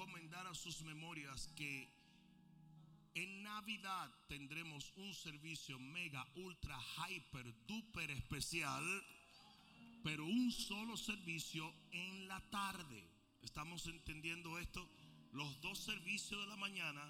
recomendar 0.00 0.46
a 0.46 0.54
sus 0.54 0.80
memorias 0.82 1.52
que 1.56 1.86
en 3.14 3.42
Navidad 3.42 4.10
tendremos 4.28 4.92
un 4.96 5.12
servicio 5.12 5.78
mega, 5.78 6.26
ultra, 6.36 6.78
hyper, 7.06 7.54
duper 7.66 8.10
especial, 8.10 8.82
pero 10.02 10.24
un 10.24 10.50
solo 10.52 10.96
servicio 10.96 11.70
en 11.92 12.28
la 12.28 12.40
tarde. 12.48 13.04
¿Estamos 13.42 13.86
entendiendo 13.88 14.58
esto? 14.58 14.88
Los 15.32 15.60
dos 15.60 15.78
servicios 15.78 16.40
de 16.40 16.46
la 16.46 16.56
mañana 16.56 17.02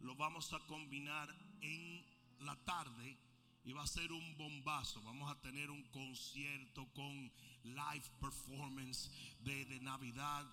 los 0.00 0.16
vamos 0.16 0.50
a 0.54 0.60
combinar 0.60 1.28
en 1.60 2.02
la 2.40 2.56
tarde 2.64 3.18
y 3.64 3.72
va 3.72 3.82
a 3.82 3.86
ser 3.86 4.10
un 4.12 4.36
bombazo. 4.38 5.02
Vamos 5.02 5.30
a 5.30 5.38
tener 5.42 5.70
un 5.70 5.82
concierto 5.90 6.88
con 6.94 7.30
live 7.64 8.10
performance 8.18 9.10
de 9.40 9.78
Navidad. 9.80 10.46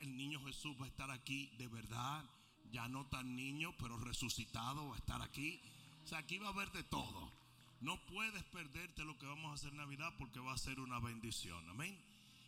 El 0.00 0.16
niño 0.16 0.40
Jesús 0.44 0.76
va 0.80 0.84
a 0.84 0.88
estar 0.88 1.10
aquí 1.10 1.50
de 1.58 1.68
verdad. 1.68 2.24
Ya 2.70 2.88
no 2.88 3.06
tan 3.06 3.36
niño, 3.36 3.74
pero 3.78 3.96
resucitado 3.96 4.88
va 4.88 4.96
a 4.96 4.98
estar 4.98 5.22
aquí. 5.22 5.60
O 6.02 6.06
sea, 6.06 6.18
aquí 6.18 6.38
va 6.38 6.48
a 6.48 6.52
haber 6.52 6.70
de 6.72 6.82
todo. 6.84 7.32
No 7.80 7.98
puedes 8.06 8.42
perderte 8.44 9.04
lo 9.04 9.18
que 9.18 9.26
vamos 9.26 9.50
a 9.50 9.54
hacer 9.54 9.70
en 9.70 9.78
Navidad 9.78 10.12
porque 10.18 10.40
va 10.40 10.52
a 10.52 10.58
ser 10.58 10.80
una 10.80 10.98
bendición. 10.98 11.68
Amén. 11.68 11.98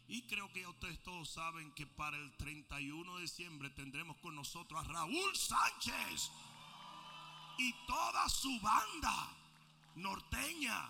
Y 0.08 0.22
creo 0.22 0.52
que 0.52 0.60
ya 0.60 0.68
ustedes 0.68 1.02
todos 1.02 1.28
saben 1.28 1.72
que 1.72 1.86
para 1.86 2.16
el 2.16 2.36
31 2.36 3.16
de 3.16 3.22
diciembre 3.22 3.70
tendremos 3.70 4.16
con 4.18 4.34
nosotros 4.36 4.80
a 4.80 4.88
Raúl 4.88 5.36
Sánchez 5.36 6.30
y 7.58 7.74
toda 7.86 8.28
su 8.28 8.60
banda 8.60 9.36
norteña. 9.96 10.88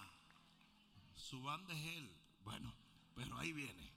Su 1.15 1.43
banda 1.43 1.75
es 1.75 1.85
él. 1.97 2.11
Bueno, 2.45 2.73
pero 3.15 3.39
ahí 3.39 3.53
viene. 3.53 3.96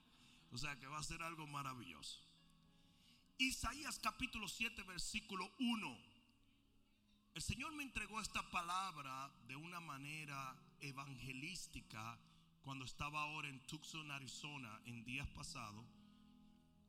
O 0.51 0.57
sea 0.57 0.79
que 0.79 0.87
va 0.87 0.99
a 0.99 1.03
ser 1.03 1.21
algo 1.21 1.47
maravilloso. 1.47 2.19
Isaías 3.37 3.99
capítulo 3.99 4.47
7, 4.47 4.83
versículo 4.83 5.49
1. 5.59 5.97
El 7.35 7.41
Señor 7.41 7.73
me 7.73 7.83
entregó 7.83 8.19
esta 8.19 8.49
palabra 8.51 9.31
de 9.47 9.55
una 9.55 9.79
manera 9.79 10.55
evangelística 10.81 12.19
cuando 12.63 12.85
estaba 12.85 13.21
ahora 13.21 13.47
en 13.47 13.59
Tucson, 13.65 14.11
Arizona, 14.11 14.81
en 14.85 15.05
días 15.05 15.27
pasados, 15.29 15.85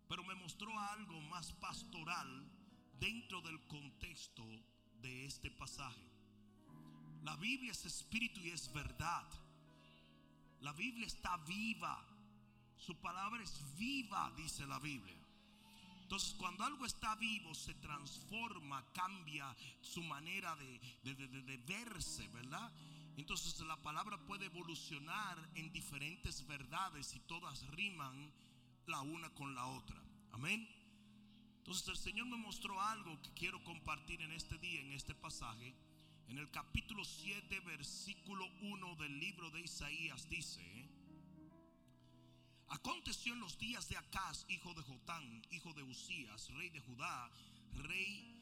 pero 0.09 0.25
me 0.25 0.35
mostró 0.35 0.77
algo 0.79 1.21
más 1.23 1.53
pastoral 1.53 2.51
dentro 2.99 3.41
del 3.43 3.61
contexto 3.69 4.45
de 5.01 5.27
este 5.27 5.51
pasaje. 5.51 6.05
La 7.23 7.37
Biblia 7.37 7.73
es 7.73 7.85
espíritu 7.85 8.41
y 8.41 8.51
es 8.51 8.73
verdad. 8.73 9.27
La 10.61 10.73
Biblia 10.73 11.07
está 11.07 11.37
viva. 11.39 12.07
Su 12.81 12.97
palabra 12.97 13.43
es 13.43 13.63
viva, 13.77 14.33
dice 14.37 14.67
la 14.67 14.79
Biblia. 14.79 15.17
Entonces, 16.03 16.35
cuando 16.35 16.65
algo 16.65 16.87
está 16.87 17.15
vivo, 17.17 17.55
se 17.55 17.75
transforma, 17.75 18.85
cambia 18.93 19.55
su 19.81 20.03
manera 20.03 20.57
de, 20.57 20.81
de, 21.05 21.57
verse, 21.59 22.27
¿verdad? 22.29 22.73
Entonces, 23.17 23.61
la 23.61 23.77
palabra 23.81 24.19
puede 24.27 24.47
evolucionar 24.47 25.39
en 25.55 25.71
diferentes 25.73 26.45
verdades 26.47 27.15
y 27.15 27.21
todas 27.21 27.65
riman 27.69 28.33
la 28.87 29.03
una 29.03 29.31
con 29.35 29.55
la 29.55 29.67
otra. 29.67 30.03
Amén. 30.33 30.69
Entonces, 31.59 31.87
el 31.89 31.97
Señor 31.97 32.27
me 32.27 32.39
mostró 32.39 32.81
algo 32.81 33.21
que 33.23 33.33
quiero 33.35 33.63
compartir 33.63 34.21
en 34.23 34.33
este 34.33 34.59
día, 34.59 34.81
en 34.81 34.93
este 34.93 35.15
pasaje 35.15 35.77
en 36.31 36.39
el 36.39 36.49
capítulo 36.53 37.05
7, 37.05 37.59
versículo 37.67 38.47
1 38.63 38.95
del 38.95 39.19
libro 39.19 39.51
de 39.51 39.63
Isaías 39.63 40.29
dice, 40.29 40.63
aconteció 42.71 43.35
en 43.35 43.41
los 43.41 43.59
días 43.59 43.89
de 43.89 43.97
Acaz, 43.97 44.45
hijo 44.49 44.73
de 44.75 44.83
Jotán, 44.83 45.43
hijo 45.51 45.73
de 45.75 45.83
Usías, 45.83 46.49
rey 46.55 46.71
de 46.71 46.81
Judá, 46.81 47.31
rey, 47.75 48.37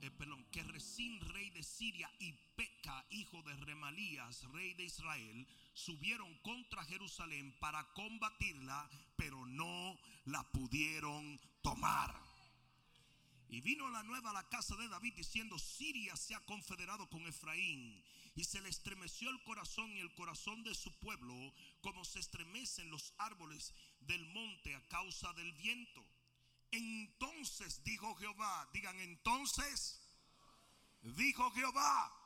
eh, 0.00 0.10
perdón, 0.10 0.44
que 0.50 0.62
recién 0.64 1.20
rey 1.20 1.50
de 1.50 1.62
Siria 1.62 2.10
y 2.18 2.32
Peca, 2.56 3.04
hijo 3.10 3.42
de 3.42 3.54
Remalías, 3.56 4.44
rey 4.52 4.74
de 4.74 4.84
Israel, 4.84 5.46
subieron 5.74 6.32
contra 6.38 6.84
Jerusalén 6.84 7.54
para 7.60 7.84
combatirla, 7.92 8.88
pero 9.16 9.44
no 9.46 9.98
la 10.26 10.42
pudieron 10.52 11.40
tomar. 11.62 12.14
Y 13.48 13.60
vino 13.60 13.88
la 13.90 14.02
nueva 14.02 14.30
a 14.30 14.34
la 14.34 14.48
casa 14.48 14.76
de 14.76 14.88
David 14.88 15.14
diciendo, 15.14 15.58
Siria 15.58 16.16
se 16.16 16.34
ha 16.34 16.40
confederado 16.40 17.08
con 17.10 17.26
Efraín. 17.26 18.02
Y 18.34 18.44
se 18.44 18.60
le 18.60 18.68
estremeció 18.68 19.28
el 19.30 19.42
corazón 19.44 19.90
y 19.92 20.00
el 20.00 20.14
corazón 20.14 20.62
de 20.64 20.74
su 20.74 20.90
pueblo, 21.00 21.34
como 21.80 22.04
se 22.04 22.18
estremecen 22.18 22.90
los 22.90 23.12
árboles 23.18 23.74
del 24.00 24.24
monte 24.26 24.74
a 24.74 24.88
causa 24.88 25.32
del 25.34 25.52
viento. 25.52 26.04
Entonces 26.70 27.84
dijo 27.84 28.14
Jehová, 28.16 28.68
digan 28.72 28.98
entonces, 29.00 30.00
dijo 31.02 31.50
Jehová. 31.50 32.18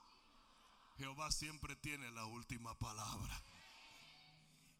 Jehová 0.96 1.30
siempre 1.32 1.74
tiene 1.76 2.10
la 2.12 2.24
última 2.26 2.78
palabra. 2.78 3.42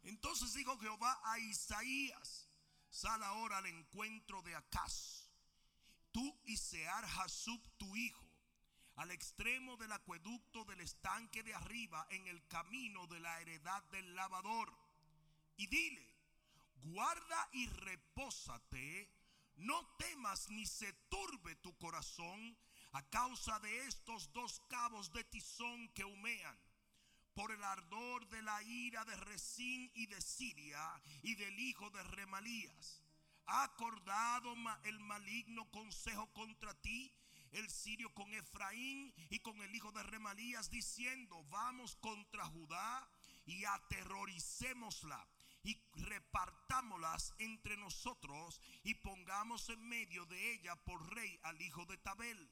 Entonces 0.05 0.55
dijo 0.55 0.79
Jehová 0.79 1.21
a 1.25 1.39
Isaías, 1.41 2.49
sal 2.91 3.23
ahora 3.25 3.59
al 3.59 3.67
encuentro 3.67 4.41
de 4.43 4.55
Acaz 4.55 5.27
tú 6.17 6.41
y 6.47 6.57
Sear 6.57 7.05
Hasub 7.05 7.61
tu 7.77 7.95
hijo, 7.95 8.26
al 8.97 9.11
extremo 9.11 9.77
del 9.77 9.93
acueducto 9.93 10.65
del 10.65 10.81
estanque 10.81 11.43
de 11.43 11.55
arriba, 11.55 12.07
en 12.11 12.27
el 12.27 12.47
camino 12.49 13.07
de 13.07 13.21
la 13.21 13.41
heredad 13.41 13.83
del 13.85 14.15
lavador. 14.15 14.73
Y 15.57 15.67
dile, 15.67 16.15
guarda 16.83 17.49
y 17.53 17.67
repósate, 17.67 19.11
no 19.57 19.87
temas 19.97 20.49
ni 20.51 20.67
se 20.67 20.93
turbe 21.09 21.57
tu 21.57 21.77
corazón 21.79 22.57
a 22.93 23.03
causa 23.09 23.59
de 23.61 23.87
estos 23.87 24.33
dos 24.33 24.61
cabos 24.69 25.13
de 25.13 25.25
tizón 25.25 25.89
que 25.91 26.05
humean 26.05 26.59
por 27.35 27.53
el 27.53 27.63
ardor 27.63 28.27
de 28.29 28.43
la 28.43 28.63
ira 28.63 29.05
de 29.05 29.17
Resín 29.17 29.91
y 29.95 30.07
de 30.07 30.21
Siria 30.23 31.03
y 31.23 31.35
del 31.35 31.59
hijo 31.59 31.91
de 31.91 32.03
Remalías 32.03 33.03
ha 33.47 33.65
acordado 33.65 34.55
el 34.85 34.99
maligno 35.01 35.71
consejo 35.71 36.33
contra 36.33 36.75
ti, 36.81 37.13
el 37.57 37.71
sirio 37.71 38.13
con 38.15 38.33
Efraín 38.35 39.13
y 39.31 39.39
con 39.41 39.61
el 39.63 39.75
hijo 39.75 39.91
de 39.93 40.03
Remalías, 40.03 40.71
diciendo, 40.71 41.45
vamos 41.45 41.97
contra 41.97 42.45
Judá 42.47 43.09
y 43.47 43.65
aterroricémosla 43.65 45.27
y 45.63 45.77
repartámoslas 45.95 47.35
entre 47.39 47.77
nosotros 47.77 48.61
y 48.85 48.95
pongamos 48.95 49.69
en 49.71 49.89
medio 49.89 50.25
de 50.27 50.53
ella 50.53 50.77
por 50.85 51.15
rey 51.15 51.39
al 51.43 51.61
hijo 51.61 51.85
de 51.87 51.97
Tabel. 51.99 52.51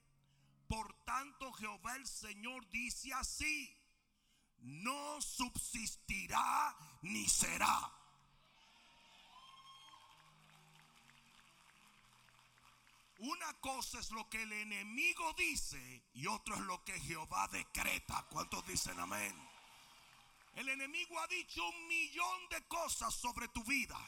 Por 0.66 0.93
tanto, 1.04 1.53
Jehová 1.53 1.97
el 1.97 2.06
Señor 2.06 2.69
dice 2.70 3.12
así, 3.12 3.76
no 4.59 5.20
subsistirá 5.20 6.75
ni 7.03 7.28
será 7.28 8.03
Una 13.24 13.54
cosa 13.54 14.00
es 14.00 14.10
lo 14.10 14.28
que 14.28 14.42
el 14.42 14.52
enemigo 14.52 15.32
dice 15.32 16.04
y 16.12 16.26
otro 16.26 16.56
es 16.56 16.60
lo 16.60 16.84
que 16.84 17.00
Jehová 17.00 17.48
decreta. 17.48 18.26
¿Cuántos 18.28 18.66
dicen 18.66 19.00
amén? 19.00 19.34
El 20.52 20.68
enemigo 20.68 21.18
ha 21.18 21.26
dicho 21.28 21.66
un 21.66 21.88
millón 21.88 22.48
de 22.50 22.62
cosas 22.68 23.14
sobre 23.14 23.48
tu 23.48 23.64
vida. 23.64 23.98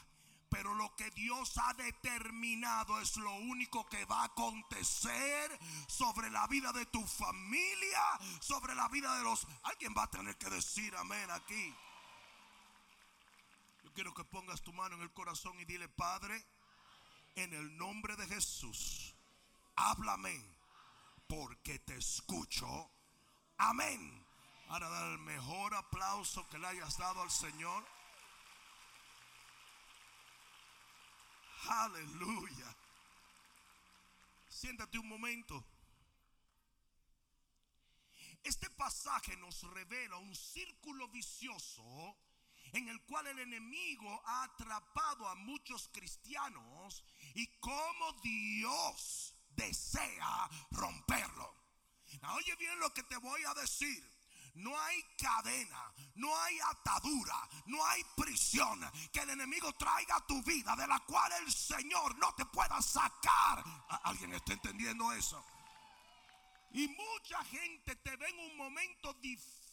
Pero 0.49 0.75
lo 0.75 0.95
que 0.95 1.09
Dios 1.11 1.57
ha 1.57 1.73
determinado 1.73 3.01
es 3.01 3.17
lo 3.17 3.33
único 3.33 3.89
que 3.89 4.05
va 4.05 4.21
a 4.21 4.25
acontecer 4.25 5.59
sobre 5.87 6.29
la 6.29 6.45
vida 6.45 6.71
de 6.71 6.85
tu 6.85 7.03
familia, 7.03 8.03
sobre 8.39 8.75
la 8.75 8.87
vida 8.87 9.17
de 9.17 9.23
los... 9.23 9.47
Alguien 9.63 9.95
va 9.97 10.03
a 10.03 10.11
tener 10.11 10.37
que 10.37 10.51
decir 10.51 10.95
amén 10.95 11.31
aquí. 11.31 11.75
Yo 13.83 13.91
quiero 13.93 14.13
que 14.13 14.23
pongas 14.25 14.61
tu 14.61 14.71
mano 14.73 14.95
en 14.95 15.01
el 15.01 15.11
corazón 15.11 15.59
y 15.59 15.65
dile, 15.65 15.89
Padre, 15.89 16.45
en 17.37 17.53
el 17.53 17.77
nombre 17.77 18.15
de 18.15 18.25
Jesús, 18.27 19.13
háblame 19.75 20.43
porque 21.27 21.77
te 21.79 21.95
escucho. 21.95 22.89
Amén. 23.57 24.25
Ahora 24.69 24.89
dar 24.89 25.11
el 25.11 25.19
mejor 25.19 25.75
aplauso 25.75 26.47
que 26.49 26.57
le 26.57 26.67
hayas 26.67 26.97
dado 26.97 27.21
al 27.21 27.29
Señor. 27.29 27.85
Aleluya. 31.69 32.75
Siéntate 34.49 34.97
un 34.97 35.07
momento. 35.07 35.63
Este 38.43 38.69
pasaje 38.71 39.37
nos 39.37 39.61
revela 39.73 40.17
un 40.17 40.35
círculo 40.35 41.07
vicioso 41.09 42.17
en 42.73 42.87
el 42.89 43.01
cual 43.03 43.27
el 43.27 43.39
enemigo 43.39 44.21
ha 44.25 44.43
atrapado 44.43 45.27
a 45.27 45.35
muchos 45.35 45.89
cristianos 45.89 47.03
y 47.37 47.45
cómo 47.59 48.13
Dios 48.23 49.35
desea 49.49 50.49
romperlo. 50.71 51.53
oye 52.33 52.55
bien 52.55 52.79
lo 52.79 52.91
que 52.91 53.03
te 53.03 53.17
voy 53.17 53.43
a 53.43 53.53
decir. 53.53 54.03
No 54.55 54.75
hay 54.75 55.03
cadena, 55.19 55.93
no 56.15 56.35
hay 56.35 56.57
atadura, 56.59 57.47
no 57.67 57.85
hay 57.85 58.03
prisión 58.15 58.79
que 59.13 59.19
el 59.19 59.29
enemigo 59.29 59.71
traiga 59.73 60.15
a 60.15 60.25
tu 60.25 60.41
vida 60.41 60.75
de 60.75 60.87
la 60.87 60.99
cual 61.01 61.31
el 61.43 61.51
Señor 61.51 62.17
no 62.17 62.33
te 62.33 62.43
pueda 62.45 62.81
sacar. 62.81 63.63
Alguien 64.03 64.33
está 64.33 64.53
entendiendo 64.53 65.11
eso? 65.11 65.45
Y 66.71 66.87
mucha 66.87 67.45
gente 67.45 67.97
te 67.97 68.15
ve 68.15 68.29
en 68.29 68.39
un 68.51 68.57
momento 68.57 69.13
difícil 69.13 69.66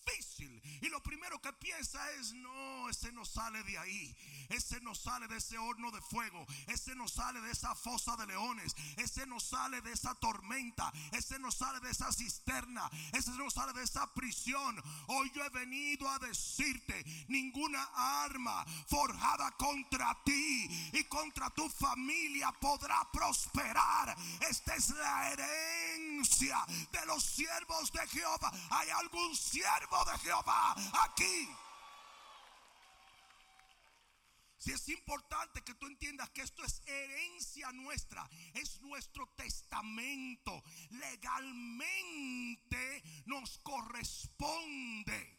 y 0.81 0.89
lo 0.89 1.03
primero 1.03 1.41
que 1.41 1.53
piensa 1.55 1.99
es, 2.13 2.35
no, 2.35 2.89
ese 2.89 3.11
no 3.13 3.25
sale 3.25 3.63
de 3.63 3.79
ahí. 3.79 4.15
Ese 4.51 4.81
no 4.81 4.95
sale 4.95 5.27
de 5.29 5.39
ese 5.39 5.57
horno 5.57 5.91
de 5.91 6.01
fuego. 6.03 6.47
Ese 6.67 6.95
no 6.95 7.09
sale 7.09 7.41
de 7.41 7.51
esa 7.51 7.75
fosa 7.75 8.17
de 8.17 8.27
leones. 8.27 8.75
Ese 8.97 9.27
no 9.27 9.41
sale 9.41 9.81
de 9.81 9.93
esa 9.93 10.15
tormenta. 10.17 10.93
Ese 11.13 11.39
no 11.39 11.51
sale 11.51 11.81
de 11.81 11.91
esa 11.91 12.13
cisterna. 12.13 12.91
Ese 13.13 13.31
no 13.33 13.51
sale 13.51 13.73
de 13.73 13.83
esa 13.83 14.13
prisión. 14.13 14.83
Hoy 15.07 15.31
yo 15.35 15.43
he 15.45 15.49
venido 15.49 16.09
a 16.09 16.19
decirte, 16.19 17.03
ninguna 17.29 17.83
arma 18.25 18.65
forjada 18.87 19.53
contra 19.53 20.17
ti 20.25 20.91
y 20.93 21.05
contra 21.05 21.49
tu 21.51 21.69
familia 21.71 22.53
podrá 22.61 23.09
prosperar. 23.11 24.15
Esta 24.51 24.75
es 24.75 24.91
la 24.91 25.33
herencia 25.33 26.65
de 26.93 27.07
los 27.07 27.25
siervos 27.25 27.91
de 27.93 28.07
Jehová. 28.09 28.53
¿Hay 28.71 28.91
algún 28.91 29.35
siervo? 29.35 29.94
De 30.03 30.19
Jehová 30.19 30.75
aquí. 31.05 31.49
Si 34.59 34.73
es 34.73 34.89
importante 34.89 35.63
que 35.63 35.75
tú 35.75 35.87
entiendas 35.87 36.31
que 36.31 36.41
esto 36.41 36.65
es 36.65 36.81
herencia 36.87 37.71
nuestra, 37.73 38.29
es 38.55 38.81
nuestro 38.81 39.29
testamento, 39.37 40.65
legalmente 40.91 41.93
nos 43.27 43.59
corresponde. 43.59 45.39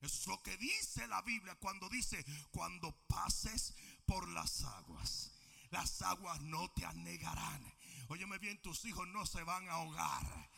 es 0.00 0.26
lo 0.26 0.42
que 0.42 0.56
dice 0.56 1.06
la 1.06 1.20
Biblia 1.22 1.54
cuando 1.56 1.88
dice, 1.90 2.24
cuando 2.50 2.92
pases 3.06 3.74
por 4.06 4.26
las 4.30 4.64
aguas, 4.64 5.32
las 5.70 6.00
aguas 6.00 6.40
no 6.40 6.70
te 6.72 6.86
anegarán. 6.86 7.62
Óyeme 8.08 8.38
bien, 8.38 8.60
tus 8.62 8.84
hijos 8.86 9.06
no 9.08 9.26
se 9.26 9.42
van 9.42 9.68
a 9.68 9.72
ahogar 9.72 10.50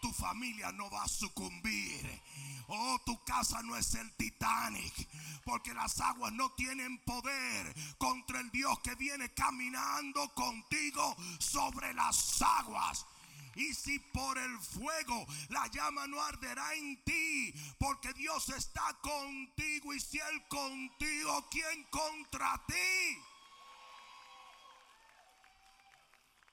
tu 0.00 0.12
familia 0.12 0.72
no 0.72 0.90
va 0.90 1.04
a 1.04 1.08
sucumbir. 1.08 2.22
Oh, 2.68 3.00
tu 3.06 3.22
casa 3.24 3.62
no 3.62 3.76
es 3.76 3.94
el 3.94 4.12
Titanic, 4.16 5.08
porque 5.44 5.72
las 5.72 6.00
aguas 6.00 6.32
no 6.32 6.52
tienen 6.52 6.98
poder 6.98 7.74
contra 7.96 8.40
el 8.40 8.50
Dios 8.50 8.78
que 8.80 8.94
viene 8.94 9.32
caminando 9.32 10.28
contigo 10.34 11.16
sobre 11.38 11.94
las 11.94 12.42
aguas. 12.42 13.06
Y 13.54 13.74
si 13.74 13.98
por 13.98 14.38
el 14.38 14.58
fuego 14.60 15.26
la 15.48 15.66
llama 15.68 16.06
no 16.06 16.22
arderá 16.22 16.74
en 16.74 17.02
ti, 17.04 17.52
porque 17.78 18.12
Dios 18.12 18.50
está 18.50 18.96
contigo. 19.00 19.94
Y 19.94 20.00
si 20.00 20.18
Él 20.18 20.46
contigo, 20.48 21.48
¿quién 21.50 21.84
contra 21.90 22.62
ti? 22.66 23.18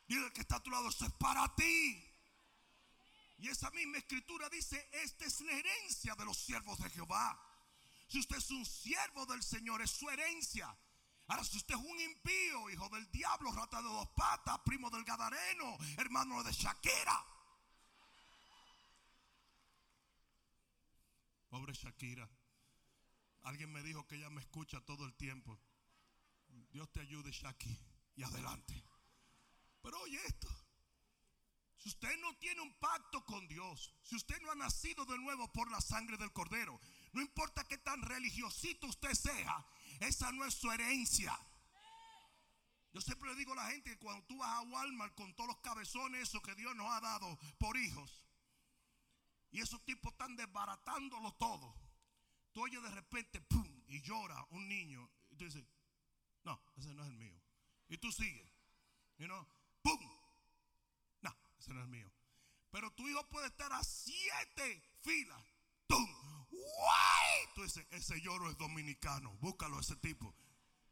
Dile 0.08 0.32
que 0.34 0.42
está 0.42 0.56
a 0.56 0.64
tu 0.64 0.70
lado, 0.72 0.90
eso 0.90 1.06
es 1.06 1.14
para 1.14 1.54
ti. 1.56 2.05
Y 3.38 3.50
esa 3.50 3.70
misma 3.72 3.98
escritura 3.98 4.50
dice, 4.50 4.90
esta 4.92 5.26
es 5.26 5.42
la 5.42 5.52
herencia 5.52 6.16
de 6.16 6.26
los 6.26 6.38
siervos 6.38 6.80
de 6.80 6.90
Jehová. 6.90 7.40
Si 8.08 8.20
usted 8.20 8.38
es 8.38 8.50
un 8.52 8.66
siervo 8.66 9.26
del 9.26 9.44
Señor, 9.44 9.82
es 9.82 9.92
su 9.92 10.10
herencia. 10.10 10.76
Ahora, 11.28 11.44
si 11.44 11.58
usted 11.58 11.76
es 11.76 11.82
un 11.82 12.00
impío, 12.00 12.70
hijo 12.70 12.88
del 12.90 13.10
diablo, 13.12 13.52
rata 13.52 13.82
de 13.82 13.90
dos 13.90 14.08
patas, 14.16 14.60
primo 14.64 14.90
del 14.90 15.04
Gadareno, 15.04 15.78
hermano 15.98 16.44
de 16.44 16.52
Shakira. 16.52 17.26
Pobre 21.50 21.74
Shakira. 21.74 22.30
Alguien 23.44 23.72
me 23.72 23.82
dijo 23.82 24.08
que 24.08 24.16
ella 24.16 24.30
me 24.30 24.42
escucha 24.42 24.80
todo 24.82 25.06
el 25.06 25.16
tiempo. 25.16 25.60
Dios 26.72 26.92
te 26.92 27.02
ayude, 27.02 27.32
Shaki, 27.32 27.80
y 28.16 28.24
adelante. 28.24 28.84
Pero 29.82 30.00
oye 30.02 30.20
esto. 30.26 30.65
Si 31.86 31.90
usted 31.90 32.18
no 32.18 32.36
tiene 32.38 32.62
un 32.62 32.74
pacto 32.80 33.24
con 33.26 33.48
Dios, 33.48 33.94
si 34.02 34.16
usted 34.16 34.42
no 34.42 34.50
ha 34.50 34.56
nacido 34.56 35.06
de 35.06 35.20
nuevo 35.20 35.48
por 35.54 35.70
la 35.70 35.80
sangre 35.80 36.18
del 36.18 36.34
cordero, 36.34 36.82
no 37.14 37.22
importa 37.22 37.64
qué 37.68 37.78
tan 37.78 38.02
religiosito 38.02 38.88
usted 38.88 39.14
sea, 39.14 39.64
esa 40.00 40.32
no 40.32 40.44
es 40.46 40.56
su 40.56 40.72
herencia. 40.72 41.40
Yo 42.92 43.02
siempre 43.02 43.30
le 43.30 43.36
digo 43.36 43.54
a 43.54 43.58
la 43.58 43.68
gente 43.68 43.92
que 43.92 44.00
cuando 44.00 44.26
tú 44.26 44.36
vas 44.36 44.50
a 44.50 44.62
Walmart 44.62 45.14
con 45.14 45.36
todos 45.36 45.50
los 45.50 45.60
cabezones, 45.60 46.24
eso 46.24 46.42
que 46.42 46.56
Dios 46.56 46.76
nos 46.76 46.90
ha 46.90 47.02
dado 47.02 47.38
por 47.60 47.78
hijos, 47.78 48.26
y 49.52 49.62
esos 49.62 49.86
tipos 49.86 50.12
están 50.14 50.36
desbaratándolo 50.36 51.36
todo, 51.36 51.76
tú 52.52 52.64
oyes 52.64 52.82
de 52.82 52.90
repente, 52.90 53.42
¡pum! 53.42 53.84
y 53.86 54.02
llora 54.02 54.44
un 54.50 54.68
niño, 54.68 55.08
y 55.30 55.36
tú 55.36 55.46
dices, 55.46 55.64
no, 56.46 56.60
ese 56.78 56.96
no 56.96 57.04
es 57.04 57.10
el 57.10 57.18
mío. 57.18 57.40
Y 57.90 58.00
tú 58.00 58.12
sigues, 58.12 58.50
you 59.20 59.28
know. 59.28 59.55
Ese 61.66 61.74
no 61.74 61.88
mío. 61.88 62.12
Pero 62.72 62.92
tu 62.92 63.08
hijo 63.08 63.28
puede 63.30 63.48
estar 63.48 63.72
a 63.74 63.84
siete 63.84 64.84
filas. 65.02 65.42
¡Tum! 65.88 66.06
¡Guay! 66.52 67.54
Tú 67.56 67.64
dices, 67.64 67.86
ese 67.92 68.20
lloro 68.22 68.50
es 68.50 68.58
dominicano. 68.58 69.32
Búscalo 69.40 69.80
ese 69.80 69.96
tipo. 69.98 70.36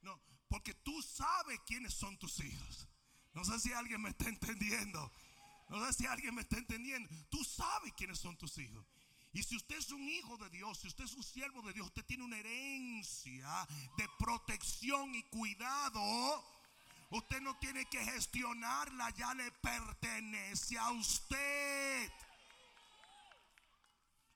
No, 0.02 0.20
porque 0.48 0.74
tú 0.74 1.02
sabes 1.02 1.60
quiénes 1.66 1.94
son 1.94 2.18
tus 2.18 2.40
hijos. 2.40 2.88
No 3.34 3.44
sé 3.44 3.60
si 3.60 3.74
alguien 3.74 4.02
me 4.02 4.10
está 4.10 4.30
entendiendo. 4.30 5.12
No 5.70 5.86
sé 5.86 5.94
si 5.94 6.06
alguien 6.06 6.36
me 6.36 6.42
está 6.42 6.58
entendiendo. 6.58 7.10
Tú 7.30 7.44
sabes 7.44 7.94
quiénes 7.94 8.20
son 8.20 8.38
tus 8.38 8.58
hijos. 8.58 8.86
Y 9.34 9.42
si 9.42 9.56
usted 9.56 9.78
es 9.78 9.92
un 9.92 10.08
hijo 10.08 10.38
de 10.38 10.50
Dios, 10.52 10.80
si 10.80 10.88
usted 10.88 11.06
es 11.06 11.14
un 11.14 11.24
siervo 11.24 11.62
de 11.64 11.74
Dios, 11.74 11.88
usted 11.88 12.06
tiene 12.06 12.24
una 12.24 12.38
herencia 12.38 13.68
de 13.98 14.08
protección 14.20 15.16
y 15.16 15.24
cuidado 15.24 16.46
Usted 17.14 17.42
no 17.42 17.56
tiene 17.60 17.86
que 17.86 18.04
gestionarla, 18.04 19.12
ya 19.12 19.36
le 19.36 19.52
pertenece 19.52 20.80
a 20.80 20.90
usted. 20.90 22.12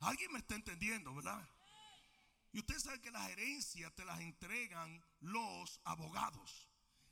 Alguien 0.01 0.31
me 0.31 0.38
está 0.38 0.53
entendiendo, 0.53 1.15
¿verdad? 1.15 1.50
Y 2.53 2.59
usted 2.59 2.77
sabe 2.77 3.01
que 3.01 3.09
las 3.09 3.27
herencias 3.31 3.91
te 3.95 4.06
las 4.06 4.19
entregan 4.19 5.03
los 5.21 5.81
abogados. 5.85 6.68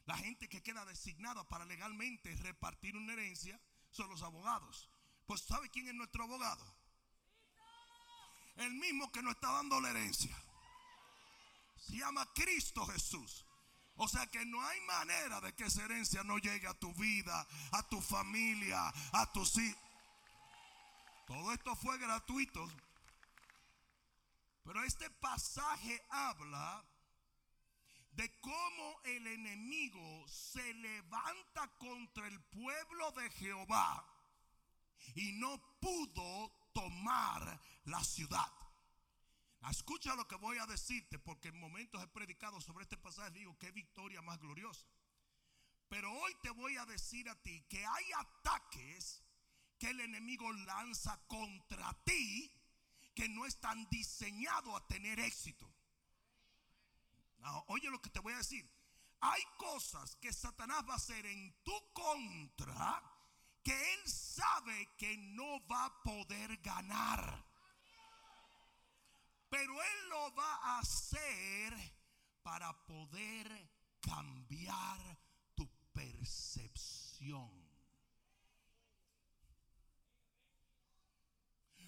La 0.05 0.15
gente 0.15 0.47
que 0.47 0.61
queda 0.61 0.85
designada 0.85 1.43
para 1.49 1.65
legalmente 1.65 2.35
repartir 2.43 2.95
una 2.95 3.13
herencia 3.13 3.59
son 3.89 4.07
los 4.11 4.21
abogados. 4.21 4.87
Pues 5.25 5.41
¿sabe 5.41 5.71
quién 5.71 5.87
es 5.87 5.95
nuestro 5.95 6.25
abogado? 6.25 6.63
El 8.57 8.71
mismo 8.73 9.11
que 9.11 9.23
nos 9.23 9.33
está 9.33 9.51
dando 9.51 9.81
la 9.81 9.89
herencia. 9.89 10.37
Se 11.75 11.97
llama 11.97 12.31
Cristo 12.35 12.85
Jesús. 12.85 13.44
O 13.97 14.07
sea 14.07 14.27
que 14.27 14.45
no 14.45 14.61
hay 14.61 14.81
manera 14.81 15.39
de 15.41 15.53
que 15.53 15.65
esa 15.65 15.83
herencia 15.83 16.23
no 16.23 16.37
llegue 16.37 16.67
a 16.67 16.73
tu 16.73 16.93
vida, 16.95 17.47
a 17.71 17.83
tu 17.83 18.01
familia, 18.01 18.93
a 19.13 19.31
tus 19.31 19.57
hijos. 19.57 19.81
Todo 21.25 21.53
esto 21.53 21.75
fue 21.75 21.97
gratuito. 21.97 22.69
Pero 24.63 24.83
este 24.83 25.09
pasaje 25.09 26.03
habla 26.09 26.83
de 28.11 28.39
cómo 28.39 29.01
el 29.03 29.27
enemigo 29.27 30.27
se 30.27 30.73
levanta 30.73 31.67
contra 31.77 32.27
el 32.27 32.41
pueblo 32.45 33.11
de 33.11 33.29
Jehová 33.31 34.05
y 35.15 35.33
no 35.33 35.61
pudo 35.79 36.51
tomar 36.73 37.61
la 37.85 38.03
ciudad. 38.03 38.51
Escucha 39.69 40.15
lo 40.15 40.27
que 40.27 40.35
voy 40.35 40.57
a 40.57 40.65
decirte, 40.65 41.17
porque 41.19 41.49
en 41.49 41.59
momentos 41.59 42.03
he 42.03 42.07
predicado 42.07 42.61
sobre 42.61 42.83
este 42.83 42.97
pasaje. 42.97 43.31
Digo, 43.31 43.57
qué 43.57 43.71
victoria 43.71 44.21
más 44.21 44.39
gloriosa. 44.39 44.85
Pero 45.89 46.11
hoy 46.11 46.35
te 46.41 46.49
voy 46.51 46.77
a 46.77 46.85
decir 46.85 47.29
a 47.29 47.41
ti 47.41 47.61
que 47.69 47.85
hay 47.85 48.05
ataques 48.17 49.23
que 49.77 49.89
el 49.89 49.99
enemigo 50.01 50.51
lanza 50.51 51.19
contra 51.27 51.93
ti 52.03 52.51
que 53.13 53.29
no 53.29 53.45
están 53.45 53.87
diseñados 53.89 54.75
a 54.75 54.87
tener 54.87 55.19
éxito. 55.19 55.71
oye 57.67 57.89
lo 57.89 58.01
que 58.01 58.09
te 58.09 58.19
voy 58.19 58.33
a 58.33 58.37
decir. 58.37 58.69
Hay 59.21 59.41
cosas 59.57 60.15
que 60.17 60.33
Satanás 60.33 60.83
va 60.87 60.93
a 60.93 60.97
hacer 60.97 61.25
en 61.25 61.63
tu 61.63 61.93
contra 61.93 63.01
que 63.63 63.93
él 63.93 64.09
sabe 64.09 64.95
que 64.97 65.17
no 65.17 65.65
va 65.67 65.85
a 65.85 66.03
poder 66.03 66.57
ganar. 66.57 67.54
Pero 69.49 69.73
Él 69.81 70.09
lo 70.09 70.35
va 70.35 70.55
a 70.55 70.79
hacer 70.79 71.73
para 72.43 72.73
poder 72.85 73.69
cambiar 74.01 75.19
tu 75.55 75.67
percepción. 75.93 77.65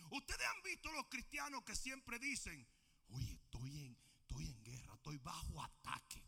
Ustedes 0.09 0.47
han 0.47 0.63
visto 0.63 0.91
los 0.93 1.07
cristianos 1.07 1.63
que 1.63 1.75
siempre 1.75 2.17
dicen, 2.17 2.65
oye, 3.09 3.33
estoy 3.33 3.85
en, 3.85 3.97
estoy 4.21 4.45
en 4.45 4.63
guerra, 4.63 4.93
estoy 4.95 5.17
bajo 5.17 5.61
ataque. 5.61 6.23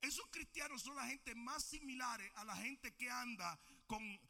Esos 0.00 0.26
cristianos 0.30 0.82
son 0.82 0.96
la 0.96 1.06
gente 1.06 1.34
más 1.34 1.64
similares 1.64 2.30
a 2.36 2.44
la 2.44 2.56
gente 2.56 2.94
que 2.94 3.10
anda 3.10 3.60
con 3.88 4.20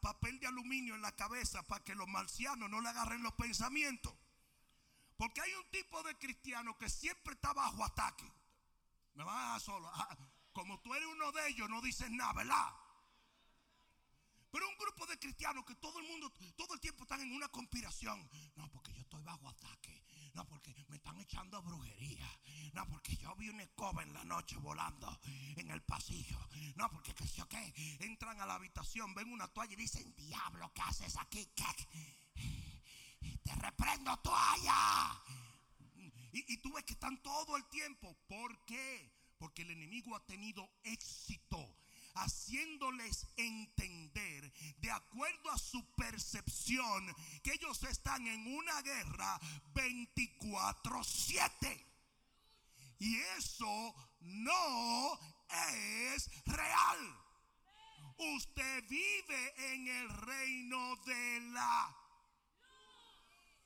papel 0.00 0.38
de 0.40 0.46
aluminio 0.48 0.94
en 0.94 1.00
la 1.00 1.16
cabeza 1.16 1.62
para 1.62 1.82
que 1.82 1.94
los 1.94 2.06
marcianos 2.08 2.68
no 2.68 2.82
le 2.82 2.90
agarren 2.90 3.22
los 3.22 3.32
pensamientos. 3.34 4.12
Porque 5.16 5.40
hay 5.40 5.54
un 5.54 5.70
tipo 5.70 6.02
de 6.02 6.18
cristiano 6.18 6.76
que 6.76 6.90
siempre 6.90 7.34
está 7.34 7.52
bajo 7.54 7.82
ataque. 7.84 8.30
Me 9.14 9.24
van 9.24 9.56
a 9.56 9.60
solo. 9.60 9.90
Como 10.52 10.80
tú 10.80 10.94
eres 10.94 11.08
uno 11.08 11.32
de 11.32 11.48
ellos, 11.48 11.70
no 11.70 11.80
dices 11.80 12.10
nada, 12.10 12.34
¿verdad? 12.34 12.74
Pero 14.50 14.68
un 14.68 14.76
grupo 14.76 15.06
de 15.06 15.18
cristianos 15.18 15.64
que 15.64 15.74
todo 15.76 15.98
el 15.98 16.06
mundo, 16.06 16.30
todo 16.56 16.74
el 16.74 16.80
tiempo 16.80 17.04
están 17.04 17.20
en 17.22 17.32
una 17.32 17.48
conspiración. 17.48 18.28
No, 18.56 18.70
porque 18.70 18.92
yo 18.92 19.00
estoy 19.00 19.22
bajo 19.22 19.48
ataque. 19.48 19.81
No, 20.34 20.46
porque 20.48 20.74
me 20.88 20.96
están 20.96 21.18
echando 21.20 21.62
brujería. 21.62 22.26
No, 22.74 22.88
porque 22.88 23.16
yo 23.16 23.34
vi 23.36 23.48
una 23.50 23.64
escoba 23.64 24.02
en 24.02 24.12
la 24.12 24.24
noche 24.24 24.56
volando 24.56 25.20
en 25.56 25.70
el 25.70 25.82
pasillo. 25.82 26.38
No, 26.76 26.90
porque 26.90 27.14
que 27.14 27.26
yo 27.26 27.46
qué. 27.48 27.74
Entran 28.00 28.40
a 28.40 28.46
la 28.46 28.54
habitación, 28.54 29.14
ven 29.14 29.30
una 29.30 29.48
toalla 29.48 29.74
y 29.74 29.76
dicen, 29.76 30.14
diablo, 30.16 30.72
¿qué 30.74 30.82
haces 30.82 31.16
aquí? 31.16 31.46
Te 33.42 33.54
reprendo 33.56 34.16
toalla. 34.18 35.22
Y 36.32 36.56
tú 36.58 36.72
ves 36.72 36.84
que 36.84 36.94
están 36.94 37.22
todo 37.22 37.56
el 37.56 37.64
tiempo. 37.68 38.16
¿Por 38.26 38.64
qué? 38.64 39.12
Porque 39.38 39.62
el 39.62 39.70
enemigo 39.70 40.16
ha 40.16 40.24
tenido 40.24 40.70
éxito 40.82 41.81
haciéndoles 42.14 43.26
entender, 43.36 44.52
de 44.78 44.90
acuerdo 44.90 45.50
a 45.50 45.58
su 45.58 45.84
percepción, 45.96 47.14
que 47.42 47.52
ellos 47.52 47.82
están 47.84 48.26
en 48.26 48.46
una 48.54 48.80
guerra 48.82 49.38
24/7. 49.74 51.86
Y 52.98 53.16
eso 53.38 53.94
no 54.20 55.18
es 56.12 56.30
real. 56.46 57.18
Usted 58.16 58.84
vive 58.88 59.72
en 59.72 59.88
el 59.88 60.08
reino 60.08 60.96
de 61.06 61.40
la... 61.52 61.96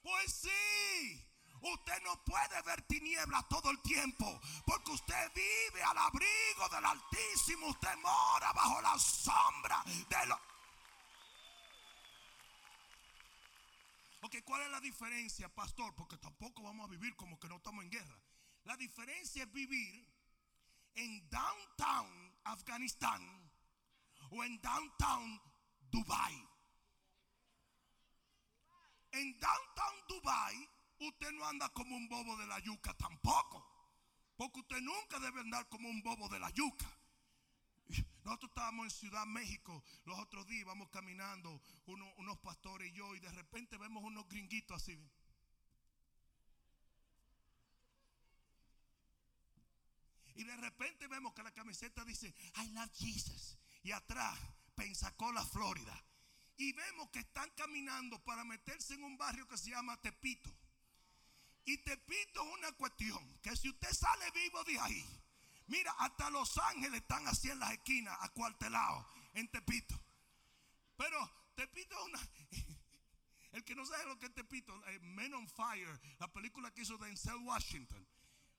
Pues 0.03 0.33
sí. 0.33 1.25
Usted 1.73 2.00
no 2.04 2.23
puede 2.23 2.62
ver 2.62 2.82
tinieblas 2.82 3.49
todo 3.49 3.70
el 3.70 3.80
tiempo, 3.82 4.40
porque 4.64 4.92
usted 4.92 5.32
vive 5.35 5.82
al 5.82 5.99
abrigo 5.99 6.68
del 6.70 6.85
Altísimo, 6.85 7.66
usted 7.68 7.96
mora 7.96 8.52
bajo 8.52 8.80
la 8.82 8.96
sombra 8.99 9.82
de 10.08 10.26
lo... 10.26 10.40
Ok, 14.20 14.37
¿cuál 14.44 14.62
es 14.62 14.70
la 14.70 14.80
diferencia, 14.80 15.49
pastor? 15.49 15.94
Porque 15.96 16.16
tampoco 16.18 16.62
vamos 16.62 16.85
a 16.85 16.90
vivir 16.90 17.16
como 17.16 17.38
que 17.38 17.49
no 17.49 17.56
estamos 17.56 17.85
en 17.85 17.90
guerra. 17.90 18.16
La 18.64 18.76
diferencia 18.76 19.42
es 19.42 19.52
vivir 19.52 20.06
en 20.94 21.28
downtown 21.28 22.38
Afganistán 22.44 23.50
o 24.30 24.44
en 24.44 24.61
downtown 24.61 25.40
Dubai. 25.90 26.49
En 29.12 29.38
downtown 29.40 30.06
Dubai 30.08 30.75
usted 30.99 31.33
no 31.33 31.47
anda 31.47 31.69
como 31.71 31.97
un 31.97 32.09
bobo 32.09 32.37
de 32.37 32.47
la 32.47 32.59
yuca 32.61 32.95
tampoco. 32.95 33.67
Porque 34.37 34.61
usted 34.61 34.81
nunca 34.81 35.19
debe 35.19 35.41
andar 35.41 35.69
como 35.69 35.88
un 35.88 36.03
bobo 36.03 36.29
de 36.29 36.38
la 36.38 36.50
yuca. 36.50 36.87
Nosotros 38.25 38.50
estábamos 38.50 38.87
en 38.87 38.91
Ciudad 38.91 39.25
México 39.26 39.85
los 40.05 40.19
otros 40.19 40.47
días, 40.47 40.62
íbamos 40.62 40.88
caminando, 40.91 41.62
unos 41.87 42.38
pastores 42.38 42.91
y 42.91 42.93
yo, 42.93 43.15
y 43.15 43.21
de 43.21 43.31
repente 43.31 43.79
vemos 43.79 44.03
unos 44.03 44.29
gringuitos 44.29 44.83
así. 44.83 44.99
Y 50.35 50.45
de 50.45 50.57
repente 50.57 51.07
vemos 51.07 51.33
que 51.33 51.43
la 51.43 51.53
camiseta 51.53 52.05
dice, 52.05 52.35
I 52.57 52.69
love 52.73 52.93
Jesus. 52.95 53.57
Y 53.83 53.93
atrás, 53.93 54.38
Pensacola, 54.75 55.45
Florida. 55.47 56.05
Y 56.59 56.73
vemos 56.73 57.09
que 57.11 57.21
están 57.21 57.49
caminando 57.50 58.23
para 58.25 58.45
meterse 58.45 58.95
en 58.95 59.05
un 59.05 59.17
barrio 59.17 59.47
que 59.47 59.57
se 59.57 59.71
llama 59.71 60.00
Tepito. 60.00 60.50
Y 61.66 61.78
Tepito 61.78 62.42
es 62.42 62.58
una 62.58 62.73
cuestión 62.73 63.38
que 63.42 63.56
si 63.56 63.68
usted 63.68 63.90
sale 63.92 64.30
vivo 64.30 64.62
de 64.62 64.78
ahí, 64.78 65.04
mira, 65.66 65.90
hasta 65.99 66.30
Los 66.30 66.56
Ángeles 66.58 67.00
están 67.00 67.26
así 67.26 67.50
en 67.50 67.58
las 67.58 67.73
esquinas, 67.73 68.16
acuartelados, 68.20 69.04
en 69.35 69.49
Tepito. 69.50 70.00
Pero 70.96 71.18
Tepito 71.56 71.96
es 71.99 72.04
una. 72.04 72.20
El 73.52 73.64
que 73.64 73.75
no 73.75 73.85
sabe 73.85 74.06
lo 74.06 74.16
que 74.16 74.26
es 74.26 74.35
Tepito, 74.35 74.87
eh, 74.87 75.00
Men 75.00 75.35
on 75.35 75.49
Fire, 75.49 76.00
la 76.20 76.32
película 76.32 76.73
que 76.73 76.82
hizo 76.82 76.99
Denzel 76.99 77.37
Washington. 77.38 78.06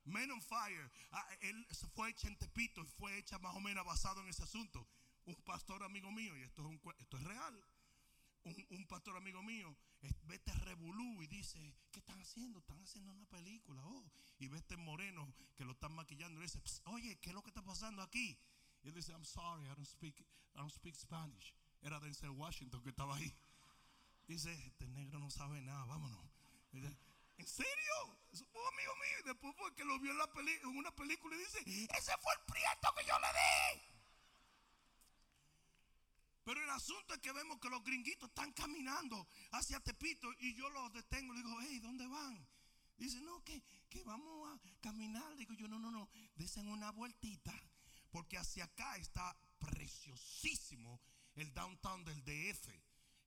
Men 0.04 0.30
on 0.32 0.42
Fire, 0.42 0.92
ah, 1.12 1.28
él 1.40 1.66
fue 1.96 2.10
hecha 2.10 2.28
en 2.28 2.38
Tepito 2.38 2.82
y 2.82 2.88
fue 2.88 3.18
hecha 3.18 3.38
más 3.40 3.56
o 3.56 3.62
menos 3.62 3.86
basado 3.86 4.22
en 4.22 4.28
ese 4.28 4.44
asunto. 4.44 4.86
Un 5.26 5.36
pastor 5.44 5.82
amigo 5.84 6.12
mío, 6.12 6.36
y 6.36 6.44
esto 6.44 6.70
es, 6.70 7.00
esto 7.00 7.18
es 7.18 7.24
real, 7.24 7.64
un, 8.70 8.88
pastor 8.88 9.18
amigo 9.18 9.44
mío 9.44 9.76
vete 10.24 10.54
revolú 10.54 11.22
y 11.24 11.28
dice, 11.28 11.76
¿qué 11.92 12.00
están 12.00 12.20
haciendo? 12.20 12.60
Están 12.60 12.82
haciendo 12.82 13.12
una 13.12 13.26
película. 13.26 13.82
Oh. 13.86 14.12
Y 14.40 14.48
ve 14.48 14.58
este 14.58 14.78
moreno 14.78 15.34
que 15.56 15.66
lo 15.66 15.72
están 15.72 15.94
maquillando 15.94 16.40
y 16.40 16.44
dice, 16.44 16.62
oye, 16.86 17.18
¿qué 17.20 17.30
es 17.30 17.36
lo 17.36 17.42
que 17.42 17.50
está 17.50 17.62
pasando 17.62 18.02
aquí? 18.02 18.38
Y 18.84 18.90
él 18.90 18.94
dice, 18.94 19.12
I'm 19.12 19.26
sorry, 19.26 19.66
I 19.66 19.70
don't 19.70 19.86
speak, 19.86 20.20
I 20.20 20.58
don't 20.58 20.72
speak 20.72 20.96
Spanish. 20.96 21.54
Era 21.82 22.00
Denzel 22.00 22.30
Washington 22.32 22.82
que 22.84 22.90
estaba 22.90 23.16
ahí. 23.16 23.34
Dice, 24.28 24.52
este 24.66 24.88
negro 24.88 25.20
no 25.20 25.30
sabe 25.30 25.62
nada, 25.62 25.86
vámonos. 25.86 26.20
¿En 26.74 27.48
serio? 27.48 28.20
Es 28.32 28.42
un 28.42 28.68
amigo 28.74 28.96
mío. 28.96 29.20
Y 29.24 29.28
después 29.28 29.56
fue 29.56 29.74
que 29.76 29.86
lo 29.86 30.00
vio 30.00 30.12
en, 30.12 30.18
la 30.18 30.30
en 30.64 30.78
una 30.78 30.92
película 30.96 31.36
y 31.36 31.40
dice, 31.40 31.60
ese 31.98 32.12
fue 32.18 32.34
el 32.34 32.42
prieto 32.46 32.94
que 32.98 33.06
yo 33.06 33.14
le 33.20 33.28
di. 33.28 33.97
Pero 36.48 36.64
el 36.64 36.70
asunto 36.70 37.14
es 37.14 37.20
que 37.20 37.34
vemos 37.34 37.60
que 37.60 37.70
los 37.70 37.84
gringuitos 37.84 38.30
están 38.30 38.54
caminando 38.54 39.28
hacia 39.52 39.82
Tepito 39.82 40.32
y 40.40 40.56
yo 40.56 40.70
los 40.70 40.94
detengo. 40.94 41.34
Le 41.34 41.44
digo, 41.44 41.58
hey, 41.60 41.80
¿dónde 41.80 42.08
van? 42.08 42.48
Dice, 42.98 43.20
no, 43.20 43.44
que, 43.44 43.62
que 43.90 44.02
vamos 44.06 44.50
a 44.50 44.58
caminar. 44.80 45.36
Digo 45.36 45.54
yo, 45.56 45.68
no, 45.68 45.78
no, 45.78 45.92
no, 45.92 46.08
desen 46.38 46.70
una 46.70 46.90
vueltita. 46.92 47.54
Porque 48.12 48.38
hacia 48.38 48.64
acá 48.64 48.96
está 48.96 49.36
preciosísimo 49.60 51.02
el 51.36 51.54
downtown 51.54 52.06
del 52.06 52.24
DF. 52.24 52.70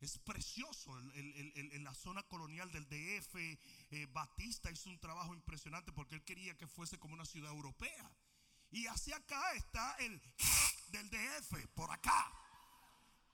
Es 0.01 0.17
precioso 0.21 0.99
en 0.99 1.85
la 1.85 1.93
zona 1.93 2.23
colonial 2.23 2.73
del 2.73 2.89
DF. 2.89 3.37
Eh, 3.37 4.07
Batista 4.15 4.71
hizo 4.71 4.89
un 4.89 4.99
trabajo 4.99 5.35
impresionante 5.35 5.93
porque 5.93 6.15
él 6.15 6.25
quería 6.25 6.57
que 6.57 6.67
fuese 6.67 6.99
como 6.99 7.13
una 7.13 7.27
ciudad 7.27 7.53
europea. 7.53 8.17
Y 8.71 8.87
hacia 8.87 9.17
acá 9.17 9.53
está 9.57 9.95
el 9.97 10.23
del 10.89 11.11
DF, 11.11 11.67
por 11.75 11.91
acá. 11.91 12.40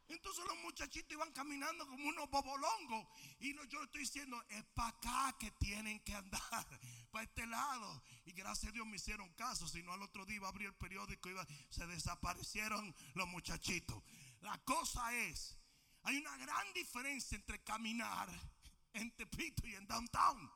Entonces 0.08 0.44
los 0.44 0.58
muchachitos 0.58 1.12
iban 1.12 1.32
caminando 1.32 1.86
como 1.86 2.08
unos 2.08 2.30
bobolongos. 2.30 3.06
Y 3.40 3.54
yo 3.68 3.82
estoy 3.82 4.02
diciendo, 4.02 4.42
es 4.48 4.64
para 4.75 4.88
acá 4.88 5.36
que 5.38 5.50
tienen 5.52 6.00
que 6.00 6.14
andar, 6.14 6.40
para 7.10 7.25
este 7.25 7.46
lado. 7.46 8.02
Y 8.25 8.32
gracias 8.32 8.70
a 8.70 8.72
Dios 8.72 8.86
me 8.86 8.96
hicieron 8.96 9.32
caso, 9.34 9.66
si 9.66 9.82
no 9.82 9.92
al 9.92 10.02
otro 10.02 10.25
día 10.25 10.36
iba 10.36 10.46
a 10.46 10.50
abrir 10.50 10.68
el 10.68 10.75
periódico 10.75 11.28
y 11.30 11.34
se 11.70 11.86
desaparecieron 11.86 12.94
los 13.14 13.28
muchachitos. 13.28 14.02
La 14.40 14.58
cosa 14.64 15.12
es, 15.12 15.56
hay 16.02 16.18
una 16.18 16.36
gran 16.36 16.72
diferencia 16.72 17.36
entre 17.36 17.62
caminar 17.64 18.28
en 18.92 19.10
Tepito 19.16 19.66
y 19.66 19.75
en 19.75 19.86
Downtown. 19.86 20.50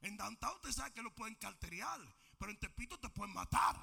En 0.00 0.16
Downtown 0.16 0.54
usted 0.56 0.72
sabe 0.72 0.92
que 0.92 1.02
lo 1.02 1.14
pueden 1.14 1.34
carteriar, 1.34 2.00
pero 2.38 2.50
en 2.50 2.58
Tepito 2.58 2.98
te 2.98 3.10
pueden 3.10 3.34
matar. 3.34 3.76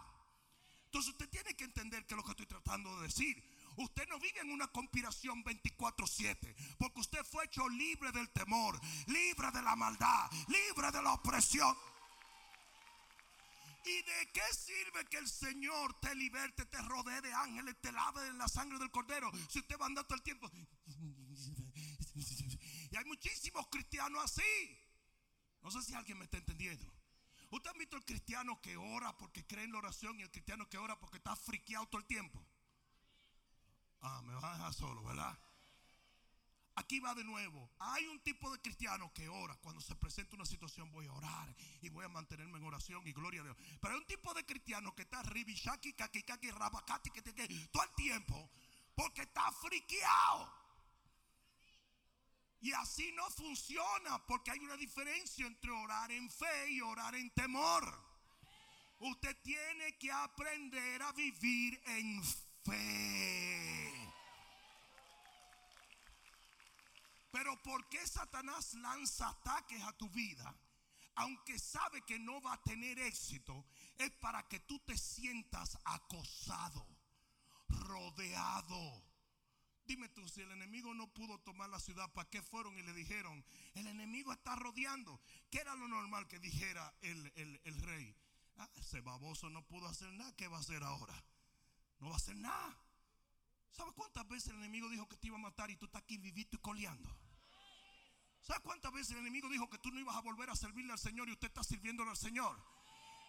Entonces 0.86 1.12
usted 1.12 1.30
tiene 1.30 1.56
que 1.56 1.64
entender 1.64 2.06
que 2.06 2.14
es 2.14 2.18
lo 2.18 2.24
que 2.24 2.32
estoy 2.32 2.46
tratando 2.46 2.96
de 2.98 3.08
decir. 3.08 3.53
Usted 3.78 4.08
no 4.08 4.20
vive 4.20 4.40
en 4.42 4.52
una 4.52 4.68
conspiración 4.68 5.44
24/7, 5.44 6.56
porque 6.78 7.00
usted 7.00 7.24
fue 7.24 7.46
hecho 7.46 7.68
libre 7.70 8.12
del 8.12 8.30
temor, 8.32 8.80
libre 9.08 9.52
de 9.52 9.62
la 9.62 9.76
maldad, 9.76 10.30
libre 10.48 10.92
de 10.92 11.02
la 11.02 11.14
opresión. 11.14 11.76
¿Y 13.86 14.02
de 14.04 14.32
qué 14.34 14.54
sirve 14.54 15.06
que 15.06 15.18
el 15.18 15.28
Señor 15.28 16.00
te 16.00 16.16
liberte, 16.16 16.66
te 16.66 16.82
rodee 16.84 17.20
de 17.22 17.34
ángeles, 17.34 17.76
te 17.82 17.92
lave 17.92 18.28
en 18.28 18.38
la 18.38 18.48
sangre 18.48 18.80
del 18.80 18.90
cordero? 18.92 19.30
Si 19.50 19.60
usted 19.60 19.78
va 19.78 19.88
andando 19.88 20.08
todo 20.08 20.16
el 20.16 20.24
tiempo. 20.24 20.50
Y 22.92 22.96
hay 22.96 23.06
muchísimos 23.06 23.68
cristianos 23.68 24.24
así. 24.24 24.80
No 25.62 25.72
sé 25.72 25.82
si 25.82 25.94
alguien 25.96 26.18
me 26.18 26.26
está 26.26 26.38
entendiendo. 26.38 26.94
¿Usted 27.50 27.70
ha 27.70 27.74
visto 27.74 27.98
el 27.98 28.06
cristiano 28.06 28.60
que 28.62 28.78
ora 28.78 29.18
porque 29.18 29.46
cree 29.46 29.66
en 29.66 29.72
la 29.72 29.80
oración 29.80 30.20
y 30.20 30.24
el 30.24 30.32
cristiano 30.32 30.68
que 30.70 30.78
ora 30.78 31.00
porque 31.00 31.18
está 31.18 31.36
friqueado 31.36 31.88
todo 31.88 32.00
el 32.00 32.08
tiempo? 32.08 32.43
Ah, 34.04 34.22
me 34.22 34.34
van 34.36 34.46
a 34.46 34.54
dejar 34.54 34.74
solo, 34.74 35.02
¿verdad? 35.04 35.38
Aquí 36.76 37.00
va 37.00 37.14
de 37.14 37.24
nuevo. 37.24 37.70
Hay 37.80 38.06
un 38.08 38.20
tipo 38.22 38.52
de 38.52 38.60
cristiano 38.60 39.14
que 39.14 39.30
ora. 39.30 39.56
Cuando 39.62 39.80
se 39.80 39.96
presenta 39.96 40.36
una 40.36 40.46
situación, 40.46 40.92
voy 40.92 41.08
a 41.08 41.14
orar 41.14 41.56
y 41.82 41.90
voy 41.90 42.04
a 42.04 42.10
mantenerme 42.10 42.58
en 42.58 42.66
oración 42.66 43.06
y 43.08 43.14
gloria 43.14 43.42
a 43.42 43.44
Dios. 43.46 43.58
Pero 43.80 43.94
hay 43.94 44.00
un 44.00 44.08
tipo 44.08 44.34
de 44.34 44.46
cristiano 44.46 44.94
que 44.96 45.04
está 45.04 45.22
ribishaki, 45.24 45.94
kakikaki, 45.94 46.52
rabakati, 46.52 47.12
que 47.12 47.22
todo 47.72 47.84
el 47.84 47.96
tiempo 47.96 48.50
porque 48.96 49.22
está 49.22 49.52
friqueado. 49.52 50.52
Y 52.62 52.72
así 52.74 53.12
no 53.12 53.30
funciona 53.30 54.26
porque 54.26 54.52
hay 54.52 54.60
una 54.60 54.78
diferencia 54.78 55.46
entre 55.46 55.72
orar 55.72 56.12
en 56.12 56.30
fe 56.30 56.72
y 56.72 56.82
orar 56.82 57.14
en 57.16 57.30
temor. 57.32 58.14
Usted 59.00 59.38
tiene 59.44 59.98
que 59.98 60.12
aprender 60.12 61.04
a 61.04 61.12
vivir 61.12 61.82
en 61.86 62.24
fe. 62.64 63.93
Pero 67.34 67.60
¿por 67.64 67.90
qué 67.90 68.06
Satanás 68.06 68.76
lanza 68.76 69.28
ataques 69.28 69.82
a 69.82 69.98
tu 69.98 70.08
vida? 70.12 70.56
Aunque 71.16 71.58
sabe 71.58 72.04
que 72.04 72.20
no 72.20 72.40
va 72.42 72.54
a 72.54 72.62
tener 72.62 73.00
éxito, 73.00 73.66
es 73.98 74.12
para 74.22 74.48
que 74.48 74.60
tú 74.60 74.78
te 74.86 74.96
sientas 74.96 75.80
acosado. 75.84 76.86
rodeado. 77.70 79.04
Dime 79.86 80.10
tú, 80.10 80.30
si 80.30 80.42
el 80.42 80.52
enemigo 80.52 80.94
no 80.94 81.12
pudo 81.12 81.40
tomar 81.40 81.70
la 81.70 81.80
ciudad, 81.80 82.14
¿para 82.14 82.30
qué 82.30 82.44
fueron 82.44 82.78
y 82.78 82.84
le 82.84 82.94
dijeron? 82.94 83.44
El 83.74 83.88
enemigo 83.88 84.32
está 84.32 84.56
rodeando. 84.56 85.20
¿Qué 85.50 85.58
era 85.58 85.76
lo 85.76 85.88
normal 85.88 86.28
que 86.28 86.38
dijera 86.38 86.94
el, 87.02 87.32
el 87.64 87.82
rey? 87.82 88.16
Ah, 88.58 88.70
ese 88.76 89.02
baboso 89.02 89.50
no 89.50 89.66
pudo 89.66 89.88
hacer 89.88 90.14
nada. 90.14 90.36
¿Qué 90.36 90.48
va 90.48 90.58
a 90.58 90.62
hacer 90.62 90.84
ahora? 90.84 91.16
No 91.98 92.10
va 92.10 92.14
a 92.14 92.18
hacer 92.18 92.36
nada. 92.36 92.78
¿Sabes 93.72 93.94
cuántas 93.96 94.28
veces 94.28 94.50
el 94.50 94.58
enemigo 94.58 94.88
dijo 94.88 95.10
que 95.10 95.18
te 95.18 95.28
iba 95.28 95.36
a 95.36 95.40
matar 95.40 95.72
y 95.72 95.76
tú 95.76 95.88
estás 95.88 96.04
aquí 96.04 96.18
vivito 96.18 96.58
y 96.58 96.60
coleando? 96.60 97.23
¿Sabes 98.44 98.62
cuántas 98.62 98.92
veces 98.92 99.12
el 99.12 99.20
enemigo 99.20 99.48
dijo 99.48 99.70
que 99.70 99.78
tú 99.78 99.90
no 99.90 100.02
ibas 100.02 100.18
a 100.18 100.22
volver 100.22 100.50
a 100.50 100.56
servirle 100.56 100.92
al 100.92 101.00
Señor 101.00 101.30
y 101.30 101.32
usted 101.32 101.48
está 101.48 101.64
sirviéndole 101.64 102.10
al 102.10 102.18
Señor? 102.18 102.62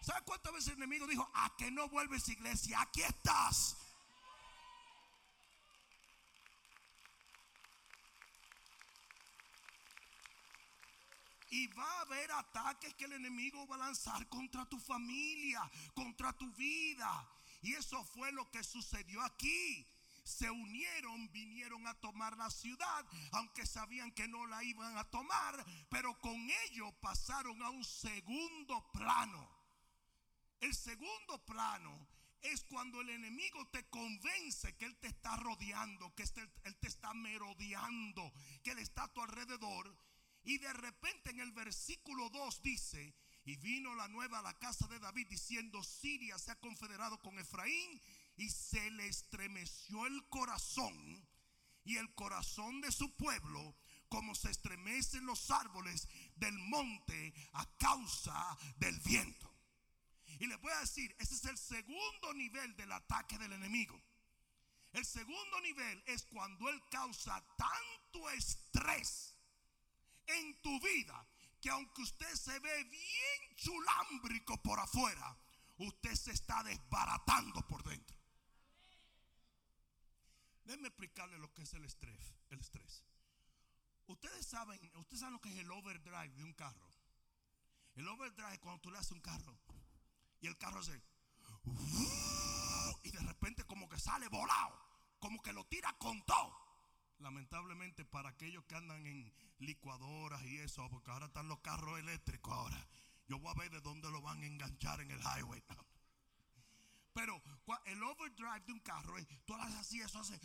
¿Sabes 0.03 0.23
cuántas 0.23 0.53
veces 0.53 0.71
el 0.71 0.79
enemigo 0.79 1.07
dijo, 1.07 1.31
a 1.35 1.57
que 1.57 1.71
no 1.71 1.89
vuelves 1.89 2.29
iglesia? 2.29 2.81
Aquí 2.81 3.01
estás. 3.03 3.77
Y 11.51 11.69
va 11.69 11.89
a 11.89 12.01
haber 12.01 12.33
ataques 12.33 12.93
que 12.95 13.05
el 13.05 13.13
enemigo 13.13 13.65
va 13.69 13.77
a 13.77 13.79
lanzar 13.79 14.29
contra 14.29 14.69
tu 14.69 14.81
familia, 14.81 15.71
contra 15.95 16.33
tu 16.33 16.51
vida. 16.55 17.29
Y 17.63 17.75
eso 17.75 18.03
fue 18.05 18.33
lo 18.33 18.51
que 18.51 18.65
sucedió 18.65 19.23
aquí 19.23 19.87
se 20.25 20.51
unieron, 20.51 21.31
vinieron 21.31 21.87
a 21.87 21.95
tomar 21.95 22.37
la 22.37 22.51
ciudad, 22.51 23.07
aunque 23.33 23.67
sabían 23.67 24.11
que 24.13 24.27
no 24.27 24.47
la 24.47 24.65
iban 24.65 24.97
a 24.97 25.05
tomar, 25.05 25.65
pero 25.91 26.19
con 26.21 26.35
ello 26.67 26.91
pasaron 27.01 27.63
a 27.63 27.71
un 27.71 27.85
segundo 27.85 28.91
plano. 28.93 29.49
El 30.61 30.75
segundo 30.75 31.45
plano 31.45 32.09
es 32.41 32.65
cuando 32.65 33.03
el 33.03 33.11
enemigo 33.11 33.67
te 33.69 33.85
convence 33.89 34.75
que 34.77 34.87
él 34.87 34.97
te 34.97 35.09
está 35.09 35.37
rodeando, 35.37 36.15
que 36.15 36.23
este, 36.23 36.49
él 36.65 36.77
te 36.77 36.89
está 36.89 37.13
merodeando, 37.13 38.33
que 38.63 38.71
él 38.73 38.79
está 38.79 39.05
a 39.05 39.13
tu 39.13 39.23
alrededor. 39.23 39.95
Y 40.43 40.59
de 40.59 40.73
repente 40.73 41.31
en 41.31 41.41
el 41.41 41.53
versículo 41.53 42.31
2 42.31 42.63
dice, 42.63 43.15
y 43.45 43.57
vino 43.57 43.95
la 43.95 44.09
nueva 44.09 44.39
a 44.39 44.43
la 44.43 44.59
casa 44.59 44.87
de 44.89 44.99
David 44.99 45.27
diciendo, 45.29 45.83
Siria 45.83 46.39
se 46.39 46.51
ha 46.51 46.61
confederado 46.61 47.19
con 47.19 47.39
Efraín 47.39 48.01
y 48.37 48.49
se 48.49 48.91
le 48.91 49.07
estremeció 49.07 50.07
el 50.07 50.29
corazón 50.29 51.29
y 51.85 51.97
el 51.97 52.15
corazón 52.15 52.81
de 52.81 52.91
su 52.91 53.15
pueblo 53.17 53.77
como 54.09 54.35
se 54.35 54.51
estremecen 54.51 55.27
los 55.27 55.51
árboles 55.51 56.09
del 56.37 56.57
monte 56.59 57.35
a 57.53 57.67
causa 57.77 58.57
del 58.77 58.99
viento. 59.01 59.53
Y 60.39 60.47
les 60.47 60.61
voy 60.61 60.73
a 60.73 60.81
decir, 60.81 61.15
ese 61.19 61.35
es 61.35 61.45
el 61.45 61.59
segundo 61.59 62.35
nivel 62.35 62.77
del 62.77 62.93
ataque 62.93 63.39
del 63.39 63.53
enemigo. 63.53 64.01
El 64.93 65.05
segundo 65.05 65.61
nivel 65.61 66.03
es 66.07 66.25
cuando 66.27 66.69
él 66.69 66.81
causa 66.91 67.45
tanto 67.57 68.31
estrés 68.31 69.37
en 70.27 70.61
tu 70.63 70.81
vida 70.81 71.27
que 71.61 71.71
aunque 71.71 72.03
usted 72.03 72.33
se 72.35 72.59
ve 72.61 72.85
bien 72.85 73.57
chulámbrico 73.57 74.63
por 74.63 74.79
afuera, 74.79 75.37
usted 75.79 76.15
se 76.15 76.33
está 76.33 76.63
desbaratando 76.63 77.67
por 77.67 77.83
dentro. 77.83 78.24
Déjenme 80.65 80.89
explicarle 80.89 81.39
lo 81.39 81.53
que 81.53 81.63
es 81.63 81.75
el 81.75 81.85
estrés. 81.85 82.35
El 82.51 82.61
estrés. 82.61 83.05
Ustedes 84.07 84.47
saben, 84.47 84.79
ustedes 84.97 85.21
saben 85.21 85.35
lo 85.35 85.41
que 85.41 85.51
es 85.51 85.57
el 85.57 85.71
overdrive 85.71 86.35
de 86.35 86.45
un 86.45 86.53
carro. 86.53 86.89
El 87.95 88.09
overdrive 88.09 88.55
es 88.55 88.59
cuando 88.59 88.81
tú 88.81 88.91
le 88.91 88.99
haces 88.99 89.13
un 89.13 89.21
carro 89.21 89.59
y 90.41 90.47
el 90.47 90.59
carro 90.59 90.81
hace 90.81 91.01
y 93.03 93.11
de 93.11 93.21
repente 93.21 93.65
como 93.65 93.89
que 93.89 93.99
sale 93.99 94.29
volado, 94.29 94.79
como 95.19 95.41
que 95.43 95.53
lo 95.53 95.65
tira 95.67 95.97
con 95.99 96.25
todo. 96.25 96.53
Lamentablemente 97.19 98.05
para 98.05 98.31
aquellos 98.31 98.65
que 98.65 98.75
andan 98.75 99.07
en 99.07 99.33
licuadoras 99.59 100.43
y 100.45 100.59
eso, 100.59 100.89
porque 100.91 101.11
ahora 101.11 101.27
están 101.27 101.49
los 101.49 101.61
carros 101.61 101.99
eléctricos 101.99 102.53
ahora. 102.53 102.89
Yo 103.29 103.39
voy 103.39 103.51
a 103.51 103.59
ver 103.59 103.71
de 103.71 103.81
dónde 103.81 104.11
lo 104.11 104.21
van 104.21 104.43
a 104.43 104.47
enganchar 104.47 105.01
en 105.01 105.11
el 105.11 105.21
highway. 105.21 105.63
Pero 107.15 107.41
el 107.87 108.03
overdrive 108.03 108.61
de 108.67 108.73
un 108.73 108.81
carro, 108.81 109.15
tú 109.47 109.55
haces 109.55 109.77
así, 109.77 110.01
eso 110.01 110.19
hace 110.19 110.39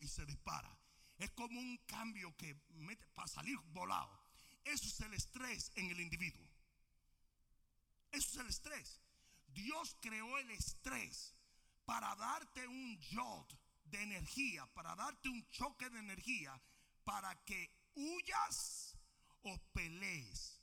y 0.00 0.08
se 0.08 0.24
dispara. 0.26 0.76
Es 1.18 1.30
como 1.32 1.60
un 1.60 1.76
cambio 1.86 2.34
que 2.36 2.56
mete 2.70 3.06
para 3.14 3.28
salir 3.28 3.58
volado. 3.72 4.18
Eso 4.64 4.88
es 4.88 5.00
el 5.00 5.14
estrés 5.14 5.70
en 5.76 5.90
el 5.90 6.00
individuo. 6.00 6.44
Eso 8.10 8.28
es 8.30 8.36
el 8.38 8.46
estrés. 8.48 9.00
Dios 9.48 9.96
creó 10.00 10.38
el 10.38 10.50
estrés 10.50 11.34
para 11.84 12.14
darte 12.16 12.66
un 12.66 12.98
jolt 13.12 13.52
de 13.84 14.02
energía, 14.02 14.66
para 14.72 14.96
darte 14.96 15.28
un 15.28 15.46
choque 15.50 15.90
de 15.90 15.98
energía, 15.98 16.58
para 17.04 17.34
que 17.44 17.70
huyas 17.94 18.96
o 19.42 19.58
pelees. 19.72 20.60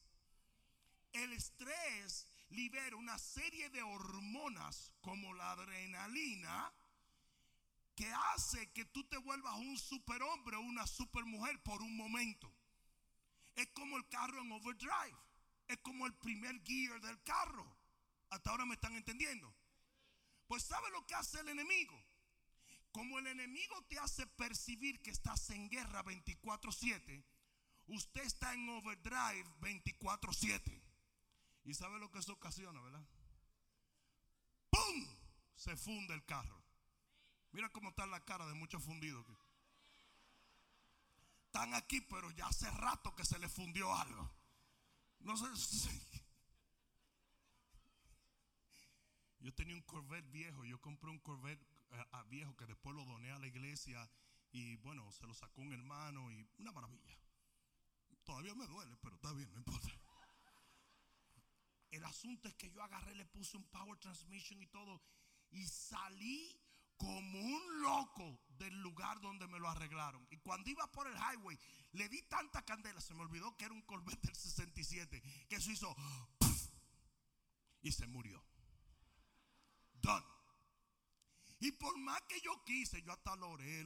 El 1.14 1.34
estrés 1.34 2.28
libera 2.50 2.96
una 2.96 3.18
serie 3.18 3.70
de 3.70 3.82
hormonas 3.82 4.92
como 5.02 5.34
la 5.34 5.52
adrenalina 5.52 6.74
que 7.96 8.12
hace 8.34 8.72
que 8.72 8.86
tú 8.86 9.04
te 9.06 9.18
vuelvas 9.18 9.56
un 9.56 9.78
superhombre 9.78 10.56
o 10.56 10.62
una 10.62 10.88
supermujer 10.88 11.62
por 11.64 11.82
un 11.82 11.98
momento. 11.98 12.52
Es 13.56 13.68
como 13.72 13.98
el 13.98 14.08
carro 14.08 14.42
en 14.42 14.52
overdrive. 14.52 15.18
Es 15.68 15.78
como 15.80 16.08
el 16.08 16.14
primer 16.16 16.64
gear 16.64 17.02
del 17.02 17.22
carro. 17.24 17.78
Hasta 18.30 18.50
ahora 18.50 18.66
me 18.66 18.76
están 18.76 18.96
entendiendo. 18.96 19.54
Pues 20.48 20.64
¿sabe 20.64 20.90
lo 20.92 21.06
que 21.06 21.16
hace 21.16 21.40
el 21.42 21.50
enemigo? 21.50 22.02
Como 22.92 23.20
el 23.20 23.28
enemigo 23.28 23.84
te 23.84 24.00
hace 24.00 24.26
percibir 24.26 25.00
que 25.02 25.12
estás 25.12 25.50
en 25.52 25.70
guerra 25.70 26.02
24/7, 26.04 27.24
usted 27.88 28.22
está 28.22 28.54
en 28.54 28.68
overdrive 28.70 29.46
24/7. 29.60 30.89
¿Y 31.70 31.76
sabe 31.76 32.00
lo 32.00 32.10
que 32.10 32.18
eso 32.18 32.34
ocasiona, 32.34 32.82
verdad? 32.82 33.06
¡Pum! 34.72 35.06
Se 35.54 35.78
funde 35.78 36.16
el 36.16 36.26
carro. 36.26 36.60
Mira 37.52 37.70
cómo 37.70 37.90
está 37.90 38.08
la 38.08 38.26
cara 38.26 38.48
de 38.48 38.56
muchos 38.56 38.84
fundidos. 38.84 39.24
Están 41.46 41.76
aquí, 41.76 42.02
pero 42.02 42.32
ya 42.32 42.48
hace 42.48 42.72
rato 42.72 43.16
que 43.16 43.24
se 43.24 43.38
le 43.38 43.48
fundió 43.48 43.96
algo. 43.96 44.32
No 45.20 45.38
sé. 45.38 45.46
Yo 49.40 49.54
tenía 49.54 49.76
un 49.76 49.84
Corvette 49.84 50.32
viejo. 50.32 50.66
Yo 50.66 50.82
compré 50.82 51.12
un 51.12 51.20
Corvette 51.20 51.62
eh, 51.92 52.04
viejo 52.30 52.56
que 52.58 52.66
después 52.66 52.96
lo 52.96 53.06
doné 53.06 53.32
a 53.32 53.38
la 53.38 53.46
iglesia. 53.46 54.10
Y 54.52 54.78
bueno, 54.78 55.12
se 55.12 55.28
lo 55.28 55.36
sacó 55.36 55.62
un 55.62 55.72
hermano 55.72 56.32
y 56.32 56.50
una 56.58 56.72
maravilla. 56.72 57.16
Todavía 58.24 58.56
me 58.56 58.66
duele, 58.66 58.98
pero 59.04 59.18
está 59.18 59.34
bien, 59.34 59.54
no 59.54 59.60
importa. 59.60 60.09
El 61.92 62.04
asunto 62.06 62.48
es 62.48 62.56
que 62.56 62.70
yo 62.72 62.84
agarré, 62.84 63.16
le 63.16 63.26
puse 63.26 63.58
un 63.58 63.68
power 63.70 63.98
transmission 64.00 64.62
y 64.62 64.68
todo. 64.68 65.02
Y 65.52 65.66
salí 65.68 66.56
como 66.98 67.40
un 67.40 67.82
loco 67.82 68.42
del 68.58 68.80
lugar 68.82 69.20
donde 69.22 69.48
me 69.48 69.60
lo 69.60 69.70
arreglaron. 69.70 70.28
Y 70.30 70.38
cuando 70.38 70.70
iba 70.70 70.92
por 70.92 71.08
el 71.08 71.16
highway, 71.16 71.58
le 71.94 72.10
di 72.10 72.22
tanta 72.24 72.64
candela, 72.64 73.00
se 73.00 73.14
me 73.14 73.22
olvidó 73.22 73.56
que 73.56 73.66
era 73.66 73.74
un 73.74 73.82
Corvette 73.84 74.22
del 74.22 74.36
67, 74.36 75.22
que 75.48 75.56
eso 75.56 75.72
hizo 75.72 75.96
y 77.82 77.92
se 77.92 78.06
murió. 78.08 78.44
Done. 79.94 80.26
Y 81.62 81.72
por 81.74 81.98
más 82.00 82.22
que 82.24 82.40
yo 82.42 82.64
quise, 82.64 83.02
yo 83.02 83.12
hasta 83.12 83.36
lo 83.36 83.52
oré, 83.52 83.86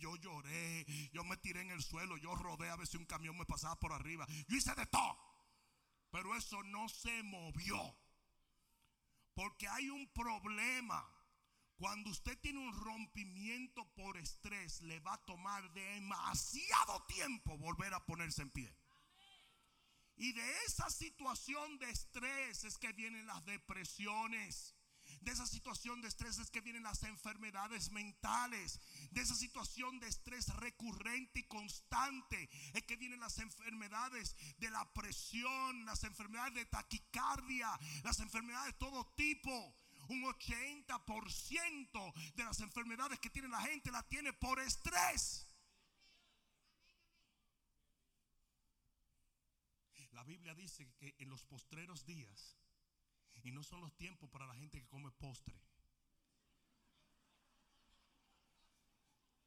yo 0.00 0.16
lloré, 0.16 0.86
yo 1.12 1.22
me 1.24 1.36
tiré 1.38 1.60
en 1.60 1.70
el 1.70 1.82
suelo, 1.82 2.16
yo 2.16 2.34
rodé 2.34 2.70
a 2.70 2.76
ver 2.76 2.86
si 2.86 2.96
un 2.96 3.04
camión 3.04 3.36
me 3.36 3.44
pasaba 3.44 3.78
por 3.78 3.92
arriba. 3.92 4.26
Yo 4.48 4.56
hice 4.56 4.74
de 4.74 4.86
todo. 4.86 5.33
Pero 6.14 6.36
eso 6.36 6.62
no 6.62 6.88
se 6.88 7.24
movió. 7.24 7.76
Porque 9.34 9.66
hay 9.66 9.90
un 9.90 10.06
problema. 10.12 11.04
Cuando 11.76 12.10
usted 12.10 12.38
tiene 12.38 12.60
un 12.60 12.72
rompimiento 12.84 13.84
por 13.96 14.16
estrés, 14.16 14.80
le 14.82 15.00
va 15.00 15.14
a 15.14 15.24
tomar 15.24 15.68
demasiado 15.72 17.04
tiempo 17.06 17.58
volver 17.58 17.92
a 17.94 18.06
ponerse 18.06 18.42
en 18.42 18.50
pie. 18.50 18.72
Y 20.14 20.32
de 20.34 20.52
esa 20.68 20.88
situación 20.88 21.80
de 21.80 21.90
estrés 21.90 22.62
es 22.62 22.78
que 22.78 22.92
vienen 22.92 23.26
las 23.26 23.44
depresiones. 23.44 24.76
De 25.24 25.32
esa 25.32 25.46
situación 25.46 26.02
de 26.02 26.08
estrés 26.08 26.38
es 26.38 26.50
que 26.50 26.60
vienen 26.60 26.82
las 26.82 27.02
enfermedades 27.02 27.90
mentales. 27.90 28.78
De 29.10 29.22
esa 29.22 29.34
situación 29.34 29.98
de 29.98 30.06
estrés 30.06 30.54
recurrente 30.56 31.40
y 31.40 31.44
constante 31.44 32.50
es 32.74 32.82
que 32.82 32.96
vienen 32.96 33.20
las 33.20 33.38
enfermedades 33.38 34.36
de 34.58 34.70
la 34.70 34.92
presión, 34.92 35.86
las 35.86 36.04
enfermedades 36.04 36.54
de 36.54 36.66
taquicardia, 36.66 37.70
las 38.02 38.20
enfermedades 38.20 38.74
de 38.74 38.78
todo 38.78 39.06
tipo. 39.16 39.74
Un 40.08 40.24
80% 40.24 42.34
de 42.34 42.44
las 42.44 42.60
enfermedades 42.60 43.18
que 43.18 43.30
tiene 43.30 43.48
la 43.48 43.62
gente 43.62 43.90
la 43.90 44.02
tiene 44.02 44.34
por 44.34 44.60
estrés. 44.60 45.48
La 50.12 50.22
Biblia 50.22 50.54
dice 50.54 50.86
que 50.98 51.14
en 51.18 51.30
los 51.30 51.44
postreros 51.44 52.04
días 52.04 52.58
y 53.44 53.52
no 53.52 53.62
son 53.62 53.82
los 53.82 53.94
tiempos 53.96 54.28
para 54.30 54.46
la 54.46 54.54
gente 54.54 54.80
que 54.80 54.88
come 54.88 55.12
postre. 55.12 55.54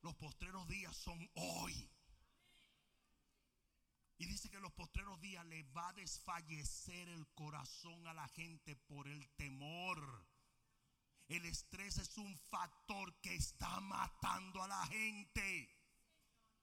Los 0.01 0.15
postreros 0.15 0.67
días 0.67 0.95
son 0.95 1.19
hoy. 1.33 1.91
Y 4.19 4.25
dice 4.27 4.49
que 4.49 4.59
los 4.59 4.71
postreros 4.73 5.19
días 5.19 5.45
le 5.47 5.63
va 5.75 5.89
a 5.89 5.93
desfallecer 5.93 7.09
el 7.09 7.27
corazón 7.33 8.07
a 8.07 8.13
la 8.13 8.27
gente 8.29 8.75
por 8.75 9.07
el 9.07 9.27
temor. 9.35 10.27
El 11.27 11.45
estrés 11.45 11.97
es 11.97 12.17
un 12.19 12.37
factor 12.37 13.19
que 13.19 13.35
está 13.35 13.79
matando 13.81 14.61
a 14.61 14.67
la 14.67 14.85
gente. 14.87 15.75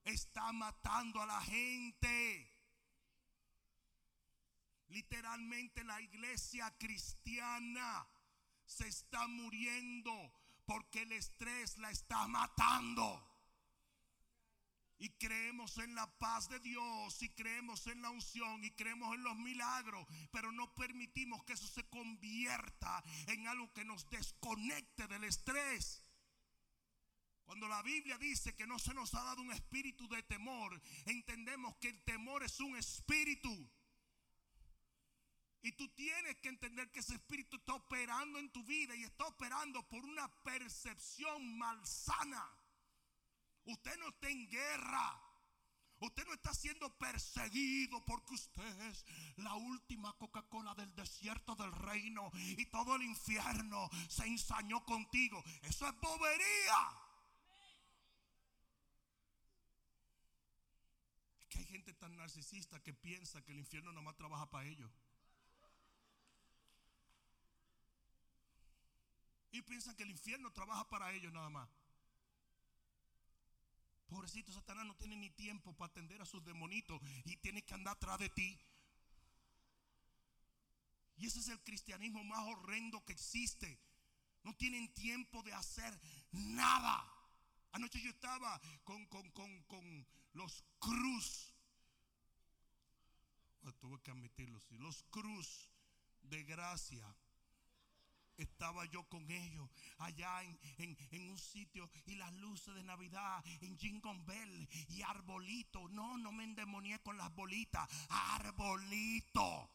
Está 0.05 0.53
matando 0.53 1.21
a 1.21 1.27
la 1.27 1.41
gente. 1.43 2.54
Literalmente 4.95 5.83
la 5.83 6.01
iglesia 6.01 6.73
cristiana 6.79 8.07
se 8.65 8.87
está 8.87 9.27
muriendo 9.27 10.33
porque 10.65 11.03
el 11.03 11.11
estrés 11.11 11.77
la 11.79 11.91
está 11.91 12.29
matando 12.29 13.35
y 14.99 15.09
creemos 15.19 15.79
en 15.79 15.97
la 15.97 16.07
paz 16.19 16.49
de 16.49 16.61
Dios 16.61 17.21
y 17.23 17.29
creemos 17.31 17.89
en 17.89 18.03
la 18.03 18.11
unción 18.11 18.65
y 18.65 18.71
creemos 18.71 19.13
en 19.17 19.25
los 19.25 19.37
milagros, 19.37 20.07
pero 20.31 20.53
no 20.53 20.73
permitimos 20.77 21.43
que 21.43 21.55
eso 21.55 21.67
se 21.67 21.83
convierta 21.89 23.03
en 23.27 23.49
algo 23.49 23.73
que 23.73 23.85
nos 23.85 24.09
desconecte 24.09 25.09
del 25.09 25.25
estrés. 25.25 26.05
Cuando 27.45 27.67
la 27.67 27.83
Biblia 27.83 28.17
dice 28.17 28.55
que 28.55 28.67
no 28.69 28.79
se 28.79 28.95
nos 28.95 29.13
ha 29.15 29.25
dado 29.25 29.43
un 29.43 29.51
espíritu 29.51 30.09
de 30.09 30.23
temor, 30.23 30.81
entendemos 31.05 31.75
que 31.79 31.89
el 31.89 32.01
temor 32.05 32.45
es 32.45 32.61
un 32.61 32.77
espíritu. 32.77 33.71
Y 35.65 35.73
tú 35.73 35.89
tienes 35.95 36.37
que 36.37 36.51
entender 36.51 36.93
que 36.93 37.01
ese 37.01 37.15
espíritu 37.15 37.57
está 37.57 37.73
operando 37.73 38.39
en 38.39 38.53
tu 38.53 38.63
vida 38.65 38.95
y 38.95 39.05
está 39.05 39.25
operando 39.25 39.83
por 39.89 40.05
una 40.05 40.29
percepción 40.43 41.57
malsana. 41.57 42.47
Usted 43.65 43.97
no 43.97 44.11
está 44.11 44.29
en 44.29 44.47
guerra. 44.51 45.23
Usted 46.01 46.27
no 46.27 46.35
está 46.35 46.53
siendo 46.53 46.95
perseguido 46.99 48.05
porque 48.05 48.35
usted 48.35 48.81
es 48.91 49.07
la 49.37 49.55
última 49.55 50.13
Coca-Cola 50.19 50.75
del 50.75 50.95
desierto 50.95 51.55
del 51.55 51.73
reino 51.73 52.31
y 52.35 52.67
todo 52.67 52.97
el 52.97 53.03
infierno 53.05 53.89
se 54.11 54.27
ensañó 54.27 54.85
contigo. 54.85 55.43
Eso 55.63 55.89
es 55.89 55.99
bobería. 55.99 56.91
Es 61.41 61.47
que 61.47 61.59
hay 61.61 61.65
gente 61.65 61.95
tan 61.95 62.15
narcisista 62.19 62.83
que 62.83 62.93
piensa 62.93 63.43
que 63.43 63.53
el 63.53 63.61
infierno 63.61 63.93
nada 63.93 64.03
más 64.03 64.17
trabaja 64.17 64.51
para 64.51 64.69
ellos. 64.69 64.93
Y 69.55 69.63
piensan 69.63 69.95
que 69.95 70.03
el 70.03 70.11
infierno 70.11 70.53
trabaja 70.53 70.85
para 70.89 71.13
ellos 71.13 71.33
nada 71.33 71.49
más. 71.49 71.69
Pobrecito 74.09 74.53
Satanás 74.53 74.85
no 74.85 74.97
tiene 74.97 75.15
ni 75.15 75.31
tiempo 75.31 75.73
para 75.77 75.93
atender 75.93 76.21
a 76.21 76.27
sus 76.27 76.45
demonitos 76.45 77.01
y 77.25 77.37
tiene 77.37 77.63
que 77.63 77.73
andar 77.73 77.95
atrás 77.95 78.19
de 78.19 78.31
ti. 78.31 78.61
Y 81.19 81.27
ese 81.27 81.39
es 81.39 81.47
el 81.51 81.63
cristianismo 81.63 82.25
más 82.25 82.41
horrendo 82.49 83.05
que 83.05 83.13
existe. 83.13 83.79
No 84.43 84.57
tienen 84.57 84.93
tiempo 84.93 85.41
de 85.45 85.55
hacer 85.55 85.97
nada. 86.33 87.09
Anoche 87.71 88.03
yo 88.03 88.11
estaba 88.11 88.61
con, 88.83 89.07
con, 89.07 90.07
los 90.33 90.65
cruz. 90.81 91.55
tuve 93.79 94.03
que 94.03 94.11
admitirlo, 94.11 94.61
los 94.81 95.05
cruz 95.05 95.69
de 96.23 96.43
gracia 96.43 97.17
estaba 98.37 98.85
yo 98.87 99.05
con 99.09 99.31
ellos 99.31 99.69
allá 99.99 100.43
en, 100.43 101.29
un 101.29 101.39
sitio 101.39 101.89
y 102.07 102.17
las 102.17 102.33
luces 102.35 102.75
de 102.75 102.83
Navidad 102.83 103.45
en 103.61 103.79
Jingle 103.79 104.21
Bell 104.27 104.69
y 104.89 105.03
arbolito. 105.03 105.89
No, 105.89 106.17
no 106.19 106.33
me 106.33 106.45
endemonié 106.45 106.99
con 107.01 107.17
las 107.17 107.35
bolitas, 107.35 107.89
arbolito. 108.09 109.71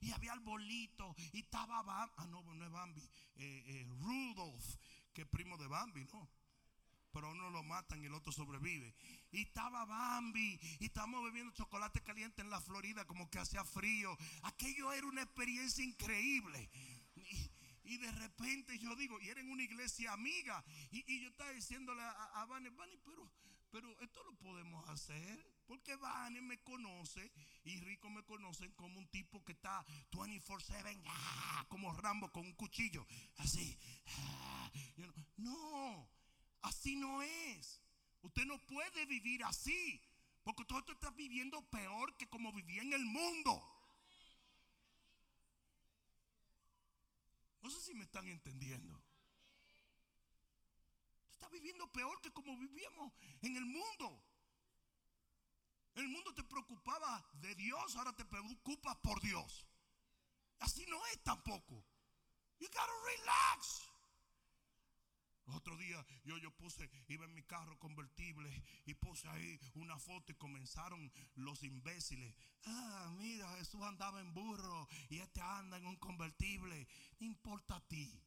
Y 0.00 0.12
había 0.12 0.32
arbolito 0.32 1.14
y 1.32 1.40
estaba 1.40 1.82
Bambi, 1.82 2.12
ah 2.18 2.26
no, 2.26 2.42
no 2.42 2.64
es 2.64 2.70
Bambi, 2.70 3.00
eh, 3.36 3.64
eh, 3.66 3.86
Rudolph, 4.00 4.76
que 5.12 5.22
es 5.22 5.28
primo 5.28 5.56
de 5.56 5.66
Bambi, 5.66 6.04
¿no? 6.12 6.28
Pero 7.16 7.30
uno 7.30 7.48
lo 7.48 7.62
matan 7.62 8.02
y 8.02 8.06
el 8.06 8.12
otro 8.12 8.30
sobrevive. 8.30 8.94
Y 9.32 9.40
estaba 9.40 9.86
Bambi. 9.86 10.60
Y 10.80 10.84
estábamos 10.84 11.24
bebiendo 11.24 11.50
chocolate 11.54 12.02
caliente 12.02 12.42
en 12.42 12.50
la 12.50 12.60
Florida, 12.60 13.06
como 13.06 13.30
que 13.30 13.38
hacía 13.38 13.64
frío. 13.64 14.14
Aquello 14.42 14.92
era 14.92 15.06
una 15.06 15.22
experiencia 15.22 15.82
increíble. 15.82 16.68
Y 17.86 17.98
de 17.98 18.10
repente 18.12 18.78
yo 18.78 18.94
digo, 18.96 19.20
y 19.20 19.28
era 19.28 19.40
en 19.40 19.50
una 19.50 19.62
iglesia 19.62 20.12
amiga. 20.12 20.64
Y, 20.90 21.20
yo 21.20 21.28
estaba 21.28 21.50
diciéndole 21.52 22.02
a, 22.02 22.42
a 22.42 22.46
Vane, 22.46 22.70
pero, 23.04 23.30
pero 23.70 24.00
esto 24.00 24.22
lo 24.24 24.34
podemos 24.36 24.88
hacer. 24.88 25.56
Porque 25.66 25.96
Vane 25.96 26.40
me 26.42 26.62
conoce 26.62 27.32
y 27.64 27.76
Rico 27.80 28.08
me 28.08 28.22
conocen 28.24 28.70
como 28.72 28.98
un 28.98 29.08
tipo 29.08 29.44
que 29.44 29.52
está 29.52 29.84
24-7, 30.12 31.02
ah, 31.06 31.66
como 31.68 31.92
Rambo 31.92 32.30
con 32.30 32.46
un 32.46 32.52
cuchillo. 32.52 33.06
Así. 33.38 33.76
Ah, 34.18 34.70
no, 35.36 36.08
así 36.62 36.96
no 36.96 37.22
es. 37.22 37.82
Usted 38.22 38.44
no 38.46 38.58
puede 38.66 39.06
vivir 39.06 39.42
así. 39.44 40.00
Porque 40.44 40.64
todo 40.64 40.78
esto 40.78 40.92
está 40.92 41.10
viviendo 41.10 41.60
peor 41.70 42.16
que 42.16 42.28
como 42.28 42.52
vivía 42.52 42.82
en 42.82 42.92
el 42.92 43.04
mundo. 43.04 43.75
No 47.66 47.72
sé 47.72 47.80
si 47.80 47.94
me 47.94 48.04
están 48.04 48.28
entendiendo. 48.28 49.02
Estás 51.32 51.50
viviendo 51.50 51.90
peor 51.90 52.20
que 52.20 52.32
como 52.32 52.56
vivíamos 52.56 53.12
en 53.42 53.56
el 53.56 53.66
mundo. 53.66 54.22
El 55.96 56.06
mundo 56.06 56.32
te 56.32 56.44
preocupaba 56.44 57.28
de 57.32 57.56
Dios, 57.56 57.96
ahora 57.96 58.14
te 58.14 58.24
preocupas 58.24 58.94
por 58.98 59.20
Dios. 59.20 59.66
Así 60.60 60.86
no 60.86 61.04
es 61.06 61.20
tampoco. 61.24 61.84
You 62.60 62.68
gotta 62.68 62.92
relax. 63.04 63.82
Otro 65.46 65.76
día 65.76 66.04
yo, 66.24 66.36
yo 66.38 66.50
puse, 66.56 66.90
iba 67.08 67.24
en 67.24 67.34
mi 67.34 67.42
carro 67.44 67.78
convertible 67.78 68.50
y 68.84 68.94
puse 68.94 69.28
ahí 69.28 69.60
una 69.74 69.98
foto 69.98 70.32
y 70.32 70.34
comenzaron 70.34 71.12
los 71.36 71.62
imbéciles. 71.62 72.34
Ah, 72.64 73.14
mira, 73.16 73.48
Jesús 73.56 73.82
andaba 73.82 74.20
en 74.20 74.34
burro 74.34 74.88
y 75.08 75.18
este 75.18 75.40
anda 75.40 75.76
en 75.76 75.86
un 75.86 75.96
convertible. 75.96 76.88
No 77.20 77.26
importa 77.26 77.76
a 77.76 77.86
ti. 77.86 78.20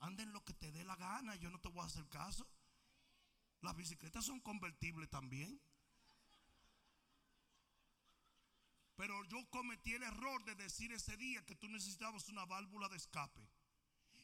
Anda 0.00 0.24
en 0.24 0.32
lo 0.32 0.44
que 0.44 0.54
te 0.54 0.72
dé 0.72 0.84
la 0.84 0.96
gana, 0.96 1.36
yo 1.36 1.48
no 1.48 1.60
te 1.60 1.68
voy 1.68 1.82
a 1.82 1.86
hacer 1.86 2.08
caso. 2.08 2.44
Las 3.60 3.76
bicicletas 3.76 4.24
son 4.24 4.40
convertibles 4.40 5.08
también. 5.08 5.60
Pero 8.96 9.24
yo 9.24 9.48
cometí 9.50 9.94
el 9.94 10.02
error 10.02 10.44
de 10.44 10.56
decir 10.56 10.92
ese 10.92 11.16
día 11.16 11.44
que 11.44 11.54
tú 11.54 11.68
necesitabas 11.68 12.28
una 12.28 12.44
válvula 12.46 12.88
de 12.88 12.96
escape. 12.96 13.48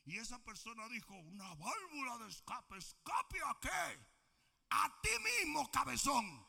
Y 0.08 0.16
esa 0.16 0.42
persona 0.42 0.88
dijo, 0.88 1.14
una 1.14 1.54
válvula 1.56 2.16
de 2.16 2.28
escape. 2.28 2.78
¿Escape 2.78 3.40
a 3.44 3.58
qué? 3.60 4.06
A 4.70 5.00
ti 5.02 5.10
mismo, 5.22 5.70
cabezón. 5.70 6.46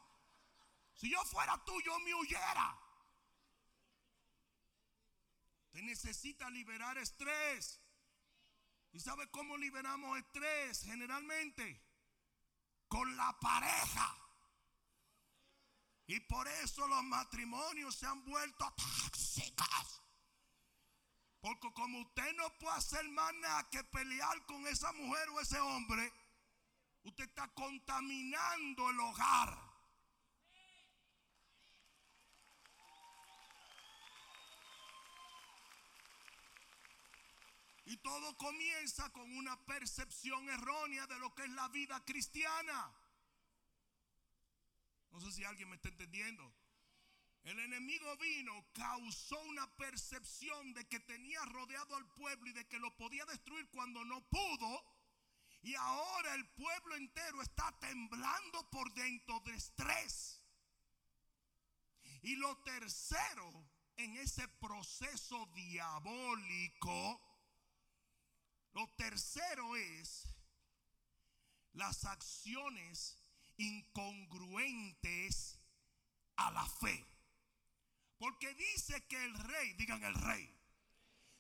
Si 0.93 1.11
yo 1.11 1.21
fuera 1.25 1.61
tú, 1.65 1.73
yo 1.81 1.99
me 1.99 2.15
huyera. 2.15 2.79
Te 5.71 5.81
necesita 5.81 6.49
liberar 6.49 6.97
estrés. 6.99 7.81
¿Y 8.93 9.01
sabe 9.01 9.29
cómo 9.29 9.57
liberamos 9.57 10.17
estrés 10.19 10.83
generalmente? 10.83 11.83
Con 12.87 13.13
la 13.17 13.37
pareja. 13.41 14.15
Y 16.07 16.17
por 16.21 16.47
eso 16.47 16.87
los 16.87 17.03
matrimonios 17.03 17.93
se 17.93 18.07
han 18.07 18.23
vuelto 18.23 18.73
tóxicos. 18.77 19.98
Como 21.79 22.01
usted 22.01 22.35
no 22.35 22.53
puede 22.57 22.75
hacer 22.75 23.07
más 23.11 23.33
nada 23.35 23.69
que 23.69 23.81
pelear 23.85 24.45
con 24.45 24.67
esa 24.67 24.91
mujer 24.91 25.29
o 25.29 25.39
ese 25.39 25.57
hombre, 25.61 26.11
usted 27.03 27.23
está 27.23 27.47
contaminando 27.53 28.89
el 28.89 28.99
hogar. 28.99 29.57
Y 37.85 37.95
todo 37.95 38.35
comienza 38.35 39.09
con 39.13 39.33
una 39.37 39.57
percepción 39.65 40.49
errónea 40.49 41.07
de 41.07 41.17
lo 41.19 41.33
que 41.33 41.45
es 41.45 41.49
la 41.51 41.69
vida 41.69 42.03
cristiana. 42.03 42.93
No 45.11 45.21
sé 45.21 45.31
si 45.31 45.45
alguien 45.45 45.69
me 45.69 45.77
está 45.77 45.87
entendiendo. 45.87 46.58
El 47.43 47.59
enemigo 47.59 48.17
vino, 48.17 48.65
causó 48.73 49.39
una 49.43 49.67
percepción 49.77 50.73
de 50.73 50.87
que 50.87 50.99
tenía 50.99 51.43
rodeado 51.45 51.95
al 51.95 52.05
pueblo 52.13 52.49
y 52.49 52.53
de 52.53 52.67
que 52.67 52.79
lo 52.79 52.95
podía 52.97 53.25
destruir 53.25 53.69
cuando 53.69 54.03
no 54.05 54.21
pudo. 54.29 54.83
Y 55.61 55.75
ahora 55.75 56.35
el 56.35 56.47
pueblo 56.49 56.95
entero 56.95 57.41
está 57.41 57.77
temblando 57.79 58.69
por 58.69 58.93
dentro 58.93 59.39
de 59.41 59.55
estrés. 59.55 60.41
Y 62.21 62.35
lo 62.35 62.57
tercero 62.63 63.65
en 63.97 64.15
ese 64.17 64.47
proceso 64.47 65.45
diabólico, 65.55 67.21
lo 68.73 68.87
tercero 68.95 69.75
es 69.75 70.27
las 71.73 72.05
acciones 72.05 73.17
incongruentes 73.57 75.59
a 76.37 76.51
la 76.51 76.65
fe. 76.65 77.05
Porque 78.19 78.53
dice 78.53 79.07
que 79.07 79.23
el 79.23 79.33
rey, 79.33 79.73
digan 79.73 80.03
el 80.03 80.13
rey, 80.13 80.53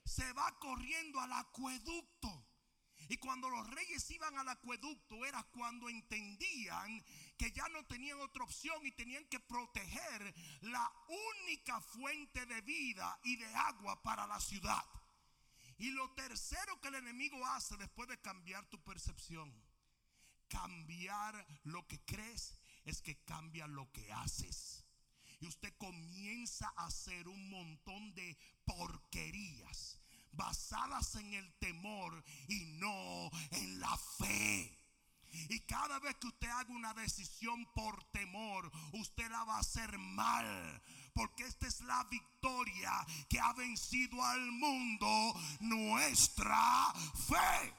se 0.05 0.31
va 0.33 0.57
corriendo 0.59 1.19
al 1.19 1.33
acueducto. 1.33 2.47
Y 3.09 3.17
cuando 3.17 3.49
los 3.49 3.67
reyes 3.69 4.09
iban 4.11 4.37
al 4.37 4.47
acueducto 4.47 5.25
era 5.25 5.43
cuando 5.51 5.89
entendían 5.89 7.03
que 7.37 7.51
ya 7.51 7.67
no 7.69 7.85
tenían 7.85 8.19
otra 8.21 8.43
opción 8.43 8.85
y 8.85 8.91
tenían 8.91 9.25
que 9.25 9.39
proteger 9.39 10.33
la 10.61 10.91
única 11.41 11.81
fuente 11.81 12.45
de 12.45 12.61
vida 12.61 13.19
y 13.23 13.35
de 13.35 13.53
agua 13.55 14.01
para 14.01 14.25
la 14.27 14.39
ciudad. 14.39 14.83
Y 15.79 15.91
lo 15.91 16.11
tercero 16.13 16.79
que 16.81 16.89
el 16.89 16.95
enemigo 16.95 17.45
hace 17.47 17.77
después 17.77 18.07
de 18.09 18.21
cambiar 18.21 18.69
tu 18.69 18.81
percepción, 18.83 19.53
cambiar 20.47 21.45
lo 21.63 21.87
que 21.87 21.99
crees, 22.05 22.59
es 22.85 23.01
que 23.01 23.23
cambia 23.23 23.67
lo 23.67 23.91
que 23.91 24.11
haces. 24.11 24.85
Y 25.39 25.47
usted 25.47 25.73
comienza 25.77 26.71
a 26.75 26.85
hacer 26.85 27.27
un 27.27 27.49
montón 27.49 28.13
de 28.13 28.37
porquerías 28.65 29.99
basadas 30.31 31.15
en 31.15 31.33
el 31.33 31.53
temor 31.59 32.23
y 32.47 32.65
no 32.79 33.29
en 33.51 33.79
la 33.79 33.97
fe. 34.17 34.79
Y 35.49 35.59
cada 35.61 35.99
vez 35.99 36.15
que 36.15 36.27
usted 36.27 36.47
haga 36.47 36.73
una 36.73 36.93
decisión 36.93 37.65
por 37.73 38.03
temor, 38.11 38.71
usted 38.93 39.29
la 39.29 39.43
va 39.43 39.57
a 39.57 39.59
hacer 39.59 39.97
mal. 39.97 40.81
Porque 41.13 41.43
esta 41.45 41.67
es 41.67 41.81
la 41.81 42.03
victoria 42.05 42.91
que 43.29 43.39
ha 43.39 43.53
vencido 43.53 44.23
al 44.23 44.51
mundo, 44.51 45.33
nuestra 45.59 46.93
fe. 47.27 47.73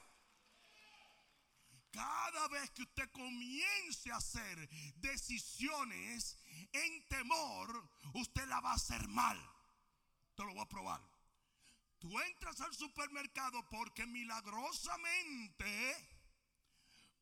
Cada 1.90 2.48
vez 2.48 2.70
que 2.70 2.82
usted 2.82 3.10
comience 3.10 4.12
a 4.12 4.16
hacer 4.16 4.68
decisiones 4.96 6.36
en 6.72 7.08
temor, 7.08 7.88
usted 8.14 8.46
la 8.46 8.60
va 8.60 8.72
a 8.72 8.74
hacer 8.74 9.08
mal. 9.08 9.38
Te 10.34 10.44
lo 10.44 10.54
voy 10.54 10.62
a 10.62 10.68
probar. 10.68 11.00
Tú 11.98 12.18
entras 12.20 12.60
al 12.60 12.74
supermercado 12.74 13.68
porque 13.68 14.06
milagrosamente 14.06 16.08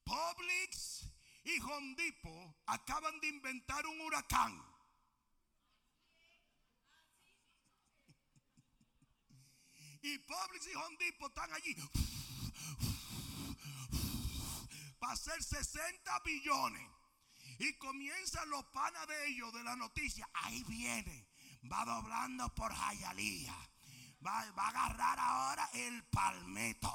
Publix 0.05 1.05
y 1.45 1.61
Home 1.61 1.95
Depot 1.97 2.57
acaban 2.67 3.19
de 3.21 3.29
inventar 3.29 3.87
un 3.87 4.01
huracán. 4.03 4.63
Y 10.03 10.19
Publix 10.19 10.67
y 10.69 10.75
Home 10.75 10.97
Depot 10.99 11.29
están 11.29 11.53
allí 11.53 11.75
para 14.99 15.13
hacer 15.13 15.43
60 15.43 16.21
billones. 16.21 16.98
Y 17.59 17.73
comienzan 17.75 18.49
los 18.51 18.65
panas 18.67 19.07
de 19.09 19.29
ellos 19.29 19.53
de 19.53 19.65
la 19.65 19.75
noticia. 19.77 20.29
Ahí 20.33 20.63
viene. 20.65 21.29
Va 21.71 21.85
doblando 21.85 22.55
por 22.55 22.73
Jayalía. 22.73 23.55
Va, 24.25 24.45
va 24.53 24.67
a 24.67 24.69
agarrar 24.69 25.19
ahora 25.19 25.69
el 25.75 26.05
palmeto. 26.05 26.93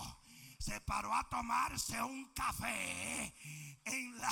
Se 0.58 0.80
paró 0.82 1.14
a 1.14 1.28
tomarse 1.30 2.02
un 2.02 2.34
café 2.34 3.36
en 3.84 4.18
la, 4.18 4.32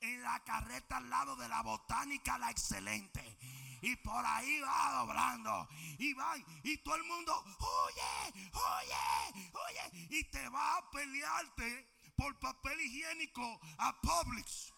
en 0.00 0.22
la 0.22 0.42
carreta 0.44 0.98
al 0.98 1.10
lado 1.10 1.34
de 1.34 1.48
la 1.48 1.62
botánica 1.62 2.38
La 2.38 2.50
Excelente. 2.50 3.38
Y 3.82 3.96
por 3.96 4.24
ahí 4.24 4.60
va 4.60 4.92
doblando. 5.00 5.68
Y 5.98 6.14
van. 6.14 6.44
Y 6.62 6.78
todo 6.78 6.94
el 6.94 7.04
mundo, 7.04 7.44
oye, 7.58 8.50
oye, 8.52 9.50
oye. 9.52 10.06
Y 10.10 10.24
te 10.30 10.48
va 10.48 10.78
a 10.78 10.90
pelearte 10.90 11.93
por 12.16 12.38
papel 12.38 12.80
higiénico 12.80 13.60
a 13.78 14.00
Publix. 14.00 14.72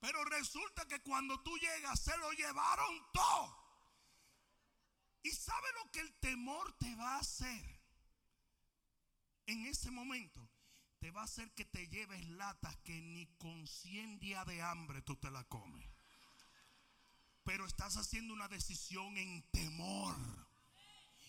Pero 0.00 0.24
resulta 0.26 0.86
que 0.86 1.00
cuando 1.00 1.40
tú 1.42 1.56
llegas 1.58 2.00
se 2.00 2.16
lo 2.18 2.30
llevaron 2.32 3.02
todo. 3.12 3.66
¿Y 5.22 5.30
sabe 5.30 5.66
lo 5.82 5.90
que 5.90 6.00
el 6.00 6.14
temor 6.20 6.72
te 6.78 6.94
va 6.94 7.16
a 7.16 7.20
hacer? 7.20 7.80
En 9.46 9.66
ese 9.66 9.90
momento 9.90 10.48
te 11.00 11.10
va 11.10 11.22
a 11.22 11.24
hacer 11.24 11.52
que 11.54 11.64
te 11.64 11.88
lleves 11.88 12.24
latas 12.28 12.76
que 12.78 13.00
ni 13.00 13.26
con 13.38 13.66
100 13.66 14.18
días 14.18 14.46
de 14.46 14.62
hambre 14.62 15.02
tú 15.02 15.16
te 15.16 15.30
la 15.30 15.44
comes. 15.44 15.88
Pero 17.44 17.66
estás 17.66 17.96
haciendo 17.96 18.34
una 18.34 18.48
decisión 18.48 19.16
en 19.16 19.42
temor. 19.50 20.16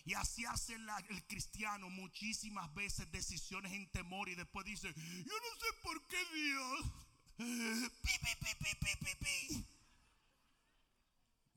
Y 0.08 0.14
así 0.14 0.46
hace 0.46 0.74
el 0.74 1.28
cristiano 1.28 1.90
muchísimas 1.90 2.74
veces 2.74 3.12
decisiones 3.12 3.74
en 3.74 3.92
temor 3.92 4.30
y 4.30 4.36
después 4.36 4.66
dice, 4.66 4.94
yo 4.94 5.34
no 5.34 5.60
sé 5.60 5.66
por 5.84 6.08
qué 6.08 6.26
Dios. 6.34 6.86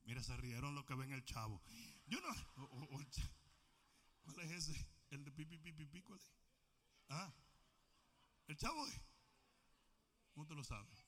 Mira, 0.04 0.20
se 0.20 0.36
rieron 0.38 0.74
lo 0.74 0.84
que 0.84 0.96
ven 0.96 1.12
el 1.12 1.24
chavo. 1.24 1.62
Yo 2.08 2.20
no. 2.20 2.34
¿Cuál 4.24 4.40
es 4.40 4.50
ese? 4.50 4.84
El 5.10 5.24
de 5.24 5.30
pipi, 5.30 5.56
pipi, 5.56 5.84
pipi, 5.84 6.02
¿cuál 6.02 6.18
es? 6.18 6.32
Ah, 7.08 7.32
el 8.48 8.56
chavo. 8.56 8.84
¿Cómo 10.34 10.44
te 10.48 10.56
lo 10.56 10.64
sabes? 10.64 10.99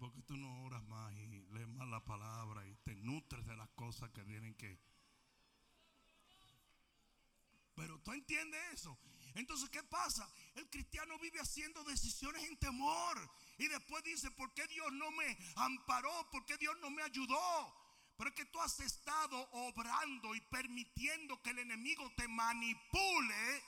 Porque 0.00 0.22
tú 0.22 0.34
no 0.34 0.64
oras 0.64 0.82
más 0.84 1.12
y 1.12 1.26
lees 1.52 1.68
más 1.68 1.86
la 1.88 2.02
palabra 2.02 2.66
y 2.66 2.74
te 2.76 2.94
nutres 2.96 3.44
de 3.44 3.54
las 3.54 3.68
cosas 3.70 4.10
que 4.10 4.24
tienen 4.24 4.54
que. 4.54 4.80
Pero 7.74 8.00
tú 8.00 8.12
entiendes 8.12 8.60
eso. 8.72 8.98
Entonces, 9.34 9.68
¿qué 9.68 9.82
pasa? 9.82 10.26
El 10.54 10.70
cristiano 10.70 11.18
vive 11.18 11.38
haciendo 11.38 11.84
decisiones 11.84 12.42
en 12.44 12.56
temor. 12.56 13.30
Y 13.58 13.68
después 13.68 14.02
dice, 14.02 14.30
¿por 14.30 14.54
qué 14.54 14.66
Dios 14.68 14.90
no 14.94 15.10
me 15.10 15.36
amparó? 15.56 16.30
¿Por 16.30 16.46
qué 16.46 16.56
Dios 16.56 16.74
no 16.80 16.88
me 16.88 17.02
ayudó? 17.02 17.76
Pero 18.16 18.30
es 18.30 18.36
que 18.36 18.46
tú 18.46 18.58
has 18.58 18.80
estado 18.80 19.38
obrando 19.52 20.34
y 20.34 20.40
permitiendo 20.40 21.42
que 21.42 21.50
el 21.50 21.58
enemigo 21.58 22.10
te 22.16 22.26
manipule 22.26 23.64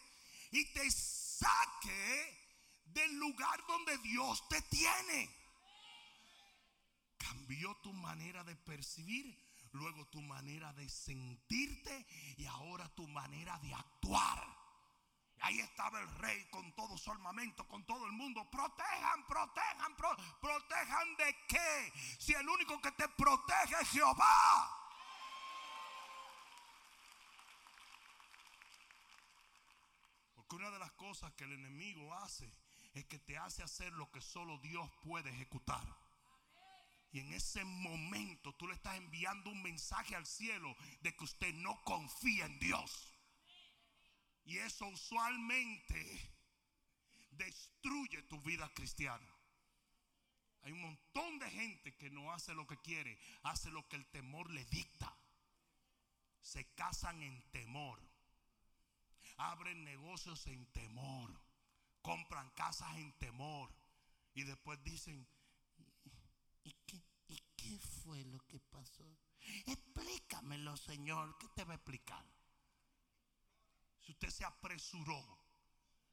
y 0.50 0.64
te 0.72 0.90
saque 0.90 2.38
del 2.86 3.18
lugar 3.18 3.62
donde 3.66 3.98
Dios 3.98 4.48
te 4.48 4.62
tiene. 4.62 5.41
Cambió 7.28 7.74
tu 7.76 7.92
manera 7.92 8.42
de 8.44 8.56
percibir, 8.56 9.38
luego 9.72 10.06
tu 10.06 10.20
manera 10.22 10.72
de 10.72 10.88
sentirte 10.88 12.06
y 12.36 12.46
ahora 12.46 12.88
tu 12.94 13.06
manera 13.08 13.58
de 13.58 13.74
actuar. 13.74 14.62
Ahí 15.42 15.58
estaba 15.58 16.00
el 16.00 16.08
rey 16.18 16.48
con 16.50 16.72
todo 16.76 16.96
su 16.96 17.10
armamento, 17.10 17.66
con 17.66 17.84
todo 17.84 18.06
el 18.06 18.12
mundo. 18.12 18.48
Protejan, 18.48 19.26
protejan, 19.26 19.96
protejan 20.40 21.16
de 21.16 21.36
qué? 21.48 21.92
Si 22.18 22.32
el 22.32 22.48
único 22.48 22.80
que 22.80 22.92
te 22.92 23.08
protege 23.08 23.74
es 23.80 23.88
Jehová. 23.90 24.78
Porque 30.36 30.56
una 30.56 30.70
de 30.70 30.78
las 30.78 30.92
cosas 30.92 31.32
que 31.32 31.42
el 31.42 31.52
enemigo 31.52 32.14
hace 32.14 32.54
es 32.94 33.04
que 33.06 33.18
te 33.18 33.36
hace 33.36 33.64
hacer 33.64 33.92
lo 33.94 34.12
que 34.12 34.20
solo 34.20 34.58
Dios 34.58 34.88
puede 35.02 35.30
ejecutar. 35.30 36.01
Y 37.12 37.20
en 37.20 37.32
ese 37.34 37.62
momento 37.64 38.54
tú 38.54 38.66
le 38.66 38.74
estás 38.74 38.96
enviando 38.96 39.50
un 39.50 39.62
mensaje 39.62 40.16
al 40.16 40.26
cielo 40.26 40.74
de 41.02 41.14
que 41.14 41.24
usted 41.24 41.52
no 41.54 41.80
confía 41.84 42.46
en 42.46 42.58
Dios. 42.58 43.12
Y 44.44 44.58
eso 44.58 44.86
usualmente 44.86 46.32
destruye 47.32 48.22
tu 48.22 48.40
vida 48.40 48.68
cristiana. 48.74 49.28
Hay 50.62 50.72
un 50.72 50.80
montón 50.80 51.38
de 51.38 51.50
gente 51.50 51.94
que 51.96 52.08
no 52.10 52.32
hace 52.32 52.54
lo 52.54 52.66
que 52.66 52.78
quiere, 52.78 53.18
hace 53.42 53.70
lo 53.70 53.86
que 53.88 53.96
el 53.96 54.06
temor 54.06 54.50
le 54.50 54.64
dicta. 54.66 55.14
Se 56.40 56.64
casan 56.74 57.22
en 57.22 57.42
temor. 57.50 58.00
Abren 59.36 59.84
negocios 59.84 60.46
en 60.46 60.64
temor. 60.72 61.30
Compran 62.00 62.48
casas 62.50 62.96
en 62.96 63.12
temor. 63.18 63.70
Y 64.34 64.44
después 64.44 64.82
dicen, 64.84 65.14
¿y 65.16 65.24
qué, 65.24 65.26
¿y 65.26 65.41
qué 67.72 67.78
fue 67.78 68.22
lo 68.24 68.38
que 68.46 68.60
pasó? 68.60 69.04
Explícamelo, 69.66 70.76
Señor. 70.76 71.38
¿Qué 71.38 71.48
te 71.54 71.64
va 71.64 71.72
a 71.72 71.76
explicar? 71.76 72.24
si 74.02 74.10
usted 74.10 74.30
se 74.30 74.44
apresuró 74.44 75.38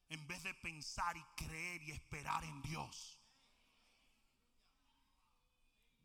en 0.09 0.27
vez 0.27 0.43
de 0.43 0.53
pensar 0.53 1.17
y 1.17 1.23
creer 1.35 1.81
y 1.81 1.91
esperar 1.91 2.43
en 2.43 2.61
Dios. 2.61 3.19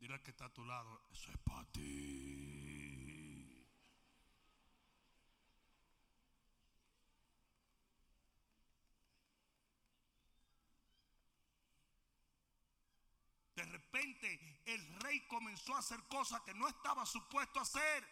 Dile 0.00 0.22
que 0.22 0.30
está 0.30 0.46
a 0.46 0.52
tu 0.52 0.64
lado, 0.64 1.02
eso 1.12 1.30
es 1.30 1.38
para 1.38 1.70
ti. 1.72 1.80
De 13.56 13.83
repente 13.94 14.40
el 14.66 15.00
rey 15.00 15.20
comenzó 15.28 15.74
a 15.74 15.78
hacer 15.78 16.02
cosas 16.04 16.40
que 16.42 16.54
no 16.54 16.68
estaba 16.68 17.06
supuesto 17.06 17.58
a 17.58 17.62
hacer. 17.62 18.08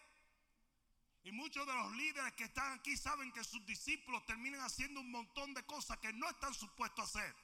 Y 1.24 1.32
muchos 1.32 1.66
de 1.66 1.72
los 1.72 1.92
líderes 1.96 2.32
que 2.34 2.44
están 2.44 2.72
aquí 2.72 2.96
saben 2.96 3.32
que 3.32 3.44
sus 3.44 3.64
discípulos 3.64 4.24
terminan 4.26 4.60
haciendo 4.60 5.00
un 5.00 5.10
montón 5.10 5.54
de 5.54 5.64
cosas 5.64 5.98
que 5.98 6.12
no 6.12 6.28
están 6.28 6.52
supuestos 6.54 6.98
a 6.98 7.20
hacer. 7.20 7.36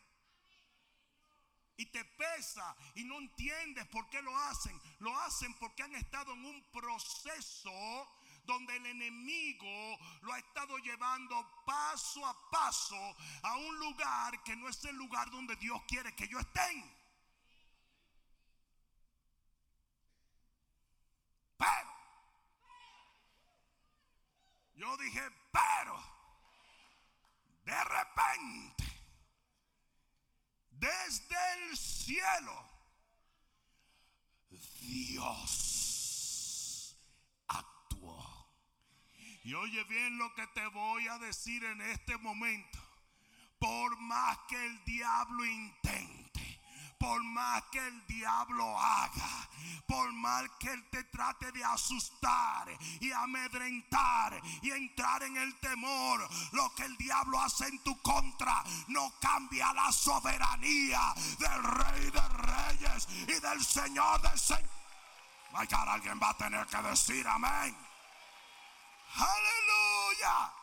Y 1.77 1.87
te 1.87 2.05
pesa 2.05 2.77
y 2.96 3.05
no 3.05 3.18
entiendes 3.18 3.87
por 3.87 4.09
qué 4.11 4.20
lo 4.20 4.37
hacen. 4.37 4.81
Lo 4.98 5.16
hacen 5.20 5.55
porque 5.55 5.85
han 5.85 5.94
estado 5.94 6.33
en 6.33 6.44
un 6.44 6.62
proceso 6.72 8.09
donde 8.44 8.77
el 8.77 8.87
enemigo 8.87 9.98
lo 10.22 10.33
ha 10.33 10.38
estado 10.38 10.77
llevando 10.79 11.62
paso 11.64 12.27
a 12.27 12.51
paso 12.51 13.16
a 13.42 13.57
un 13.59 13.79
lugar 13.79 14.42
que 14.42 14.57
no 14.57 14.68
es 14.68 14.85
el 14.87 14.96
lugar 14.96 15.31
donde 15.31 15.55
Dios 15.57 15.81
quiere 15.87 16.16
que 16.16 16.27
yo 16.27 16.40
estén. 16.40 16.98
Pero 21.59 21.98
yo 24.78 24.96
dije, 24.96 25.20
pero 25.50 26.00
de 27.64 27.84
repente, 27.84 28.84
desde 30.70 31.36
el 31.54 31.76
cielo, 31.76 32.64
Dios 34.80 36.16
actuó. 37.48 38.46
Y 39.42 39.52
oye 39.54 39.82
bien 39.84 40.16
lo 40.16 40.32
que 40.34 40.46
te 40.48 40.66
voy 40.68 41.08
a 41.08 41.18
decir 41.18 41.64
en 41.64 41.80
este 41.80 42.16
momento. 42.18 42.78
Por 43.58 43.98
más 43.98 44.38
que 44.48 44.64
el 44.64 44.84
diablo 44.84 45.44
intente 45.44 46.27
por 46.98 47.22
más 47.22 47.62
que 47.70 47.78
el 47.78 48.06
diablo 48.06 48.78
haga, 48.78 49.48
por 49.87 50.12
más 50.12 50.44
que 50.58 50.70
él 50.70 50.84
te 50.90 51.04
trate 51.04 51.52
de 51.52 51.64
asustar 51.64 52.68
y 53.00 53.12
amedrentar 53.12 54.40
y 54.62 54.70
entrar 54.70 55.22
en 55.22 55.37
el 55.37 55.54
temor, 55.61 56.28
lo 56.52 56.74
que 56.74 56.84
el 56.84 56.96
diablo 56.96 57.40
hace 57.40 57.68
en 57.68 57.78
tu 57.82 58.00
contra 58.02 58.64
no 58.88 59.12
cambia 59.20 59.72
la 59.72 59.92
soberanía 59.92 61.14
del 61.38 61.62
rey 61.62 62.11
de 62.11 62.28
reyes 62.28 63.08
y 63.28 63.40
del 63.40 63.64
señor 63.64 64.20
del 64.22 64.38
señor. 64.38 64.70
alguien 65.52 66.18
va 66.20 66.30
a 66.30 66.37
tener 66.37 66.66
que 66.66 66.82
decir 66.82 67.26
amén. 67.26 67.76
Aleluya. 69.14 70.57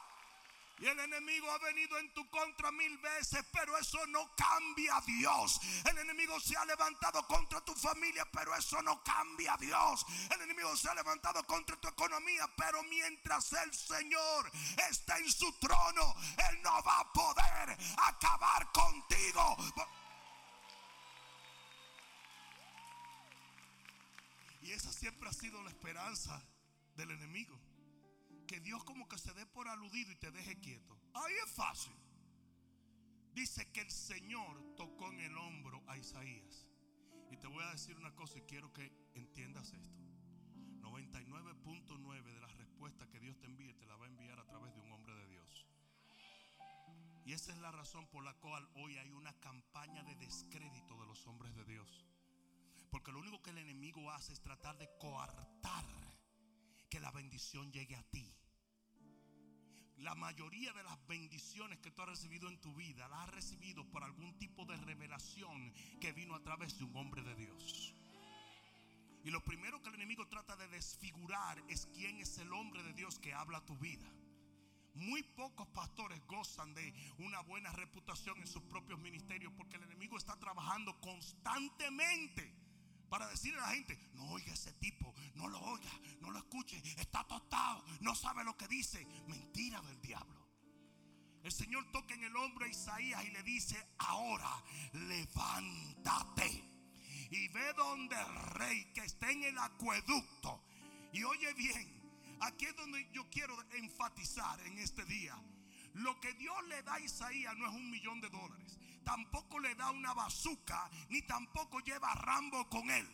Y 0.80 0.88
el 0.88 1.00
enemigo 1.00 1.50
ha 1.50 1.58
venido 1.60 1.98
en 2.00 2.14
tu 2.14 2.30
contra 2.30 2.70
mil 2.72 2.98
veces, 2.98 3.46
pero 3.54 3.78
eso 3.78 4.06
no 4.08 4.36
cambia 4.36 4.98
a 4.98 5.02
Dios. 5.02 5.62
El 5.90 5.98
enemigo 6.00 6.38
se 6.42 6.58
ha 6.58 6.66
levantado 6.66 7.26
contra 7.28 7.62
tu 7.62 7.74
familia, 7.76 8.30
pero 8.30 8.54
eso 8.56 8.82
no 8.82 9.02
cambia 9.02 9.54
a 9.54 9.58
Dios. 9.58 10.06
El 10.30 10.42
enemigo 10.42 10.76
se 10.76 10.90
ha 10.90 10.94
levantado 10.94 11.46
contra 11.46 11.78
tu 11.78 11.88
economía, 11.88 12.46
pero 12.58 12.84
mientras 12.84 13.54
el 13.54 13.74
Señor 13.74 14.52
está 14.90 15.18
en 15.18 15.32
su 15.32 15.50
trono, 15.60 16.14
Él 16.50 16.62
no 16.62 16.84
va 16.84 17.00
a 17.00 17.14
poder 17.14 17.78
acabar 17.98 18.70
contigo. 18.74 19.58
Y 24.62 24.72
esa 24.72 24.92
siempre 24.92 25.30
ha 25.30 25.34
sido 25.34 25.62
la 25.64 25.70
esperanza 25.70 26.42
del 26.96 27.12
enemigo 27.12 27.58
que 28.46 28.60
Dios 28.60 28.84
como 28.84 29.08
que 29.08 29.18
se 29.18 29.34
dé 29.34 29.46
por 29.46 29.68
aludido 29.68 30.12
y 30.12 30.16
te 30.16 30.32
deje 30.32 30.60
quieto. 30.60 30.98
Ahí 31.14 31.34
es 31.46 31.52
fácil. 31.52 31.94
Dice 33.34 33.70
que 33.72 33.82
el 33.82 33.92
Señor 33.92 34.76
tocó 34.76 35.12
en 35.12 35.20
el 35.22 35.38
hombro 35.38 35.84
a 35.88 35.98
Isaías. 35.98 36.68
Y 37.32 37.38
te 37.38 37.48
voy 37.48 37.64
a 37.64 37.72
decir 37.72 37.98
una 37.98 38.16
cosa 38.16 38.40
y 38.40 38.44
quiero 38.44 38.72
que 38.72 38.92
entiendas 39.14 39.74
esto. 39.74 40.02
99.9 40.82 42.24
de 42.24 42.40
las 42.40 42.56
respuestas 42.58 43.10
que 43.10 43.20
Dios 43.20 43.38
te 43.40 43.48
envíe 43.48 43.74
te 43.74 43.86
la 43.88 43.98
va 43.98 44.06
a 44.06 44.10
enviar 44.10 44.40
a 44.40 44.46
través 44.46 44.74
de 44.74 44.82
un 44.82 44.92
hombre 44.92 45.16
de 45.16 45.28
Dios. 45.28 45.66
Y 47.26 47.34
esa 47.34 47.52
es 47.52 47.58
la 47.58 47.72
razón 47.72 48.08
por 48.08 48.24
la 48.24 48.36
cual 48.36 48.70
hoy 48.76 48.98
hay 48.98 49.12
una 49.12 49.34
campaña 49.40 50.04
de 50.04 50.16
descrédito 50.16 51.00
de 51.00 51.08
los 51.08 51.26
hombres 51.26 51.56
de 51.56 51.66
Dios. 51.66 52.06
Porque 52.92 53.12
lo 53.12 53.20
único 53.20 53.42
que 53.42 53.50
el 53.50 53.58
enemigo 53.58 54.12
hace 54.12 54.32
es 54.32 54.42
tratar 54.42 54.78
de 54.78 54.88
coartar 55.00 55.86
que 56.90 57.00
la 57.00 57.12
bendición 57.12 57.72
llegue 57.72 57.96
a 57.96 58.04
ti. 58.04 58.36
La 59.98 60.14
mayoría 60.14 60.74
de 60.74 60.84
las 60.84 61.08
bendiciones 61.08 61.80
que 61.80 61.92
tú 61.92 62.02
has 62.02 62.10
recibido 62.10 62.50
en 62.50 62.60
tu 62.60 62.74
vida 62.76 63.08
las 63.08 63.28
has 63.28 63.30
recibido 63.30 63.90
por 63.90 64.04
algún 64.04 64.38
tipo 64.38 64.66
de 64.66 64.76
revelación 64.78 65.74
que 66.02 66.12
vino 66.12 66.36
a 66.36 66.44
través 66.44 66.78
de 66.78 66.84
un 66.84 66.96
hombre 66.98 67.24
de 67.24 67.36
Dios. 67.36 67.94
Y 69.24 69.32
lo 69.32 69.44
primero 69.44 69.82
que 69.82 69.90
el 69.90 69.96
enemigo 69.96 70.28
trata 70.28 70.56
de 70.56 70.68
desfigurar 70.68 71.64
es 71.70 71.88
quién 71.88 72.20
es 72.20 72.38
el 72.38 72.52
hombre 72.54 72.84
de 72.84 72.94
Dios 72.94 73.18
que 73.20 73.34
habla 73.34 73.66
tu 73.66 73.76
vida. 73.78 74.12
Muy 74.94 75.24
pocos 75.24 75.68
pastores 75.70 76.22
gozan 76.28 76.74
de 76.74 76.94
una 77.18 77.42
buena 77.42 77.72
reputación 77.72 78.38
en 78.40 78.48
sus 78.48 78.62
propios 78.64 79.00
ministerios 79.00 79.52
porque 79.58 79.78
el 79.78 79.84
enemigo 79.84 80.18
está 80.18 80.38
trabajando 80.38 81.00
constantemente 81.02 82.65
para 83.16 83.30
decirle 83.30 83.62
a 83.62 83.68
la 83.68 83.70
gente, 83.70 83.98
no 84.16 84.30
oiga 84.32 84.52
ese 84.52 84.74
tipo, 84.74 85.16
no 85.36 85.48
lo 85.48 85.58
oiga, 85.62 86.02
no 86.20 86.32
lo 86.32 86.38
escuche, 86.38 86.84
está 86.98 87.24
tostado, 87.24 87.82
no 88.02 88.14
sabe 88.14 88.44
lo 88.44 88.58
que 88.58 88.68
dice. 88.68 89.08
Mentira 89.28 89.80
del 89.84 90.02
diablo. 90.02 90.46
El 91.42 91.54
Señor 91.54 91.90
toca 91.94 92.14
en 92.14 92.26
el 92.26 92.36
hombro 92.36 92.66
a 92.66 92.68
Isaías 92.68 93.24
y 93.24 93.32
le 93.32 93.42
dice, 93.44 93.82
ahora 94.00 94.62
levántate 94.92 96.62
y 97.32 97.48
ve 97.48 97.74
donde 97.78 98.20
el 98.20 98.36
rey 98.56 98.92
que 98.94 99.06
está 99.06 99.32
en 99.32 99.44
el 99.44 99.58
acueducto. 99.60 100.66
Y 101.14 101.24
oye 101.24 101.54
bien, 101.54 102.38
aquí 102.42 102.66
es 102.66 102.76
donde 102.76 103.10
yo 103.14 103.30
quiero 103.30 103.56
enfatizar 103.76 104.60
en 104.68 104.78
este 104.80 105.06
día. 105.06 105.42
Lo 105.94 106.20
que 106.20 106.34
Dios 106.34 106.58
le 106.68 106.84
da 106.84 106.96
a 106.96 107.00
Isaías 107.00 107.56
no 107.56 107.70
es 107.70 107.76
un 107.76 107.90
millón 107.90 108.20
de 108.20 108.30
dólares 108.30 108.78
tampoco 109.06 109.60
le 109.60 109.74
da 109.76 109.92
una 109.92 110.14
bazuca, 110.14 110.90
ni 111.10 111.22
tampoco 111.22 111.80
lleva 111.80 112.14
Rambo 112.16 112.68
con 112.68 112.90
él. 112.90 113.08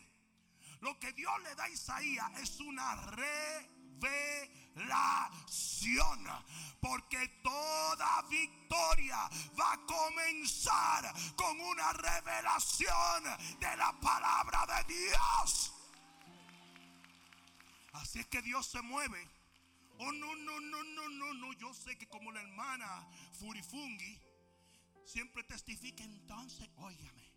Lo 0.80 0.97
que 0.99 1.13
Dios 1.13 1.34
le 1.43 1.54
da 1.54 1.65
a 1.65 1.69
Isaías 1.69 2.32
es 2.39 2.60
una 2.60 2.95
revelación. 2.95 4.01
Porque 6.80 7.27
toda 7.43 8.23
victoria 8.23 9.30
va 9.60 9.73
a 9.73 9.86
comenzar 9.86 11.13
con 11.36 11.60
una 11.60 11.93
revelación 11.93 13.23
de 13.60 13.77
la 13.77 13.93
palabra 13.99 14.65
de 14.65 14.95
Dios. 14.95 15.71
Así 17.93 18.19
es 18.19 18.25
que 18.25 18.41
Dios 18.41 18.65
se 18.65 18.82
mueve. 18.82 19.30
Oh, 19.99 20.12
no, 20.12 20.36
no, 20.36 20.60
no, 20.60 20.84
no, 20.84 21.10
no, 21.10 21.34
no. 21.36 21.54
Yo 21.54 21.71
sé 21.75 21.95
que 21.95 22.08
como 22.08 22.32
la 22.32 22.41
hermana 22.41 23.08
Furifungi 23.39 24.19
siempre 25.12 25.43
testifica 25.43 26.04
entonces, 26.04 26.69
óigame, 26.78 27.30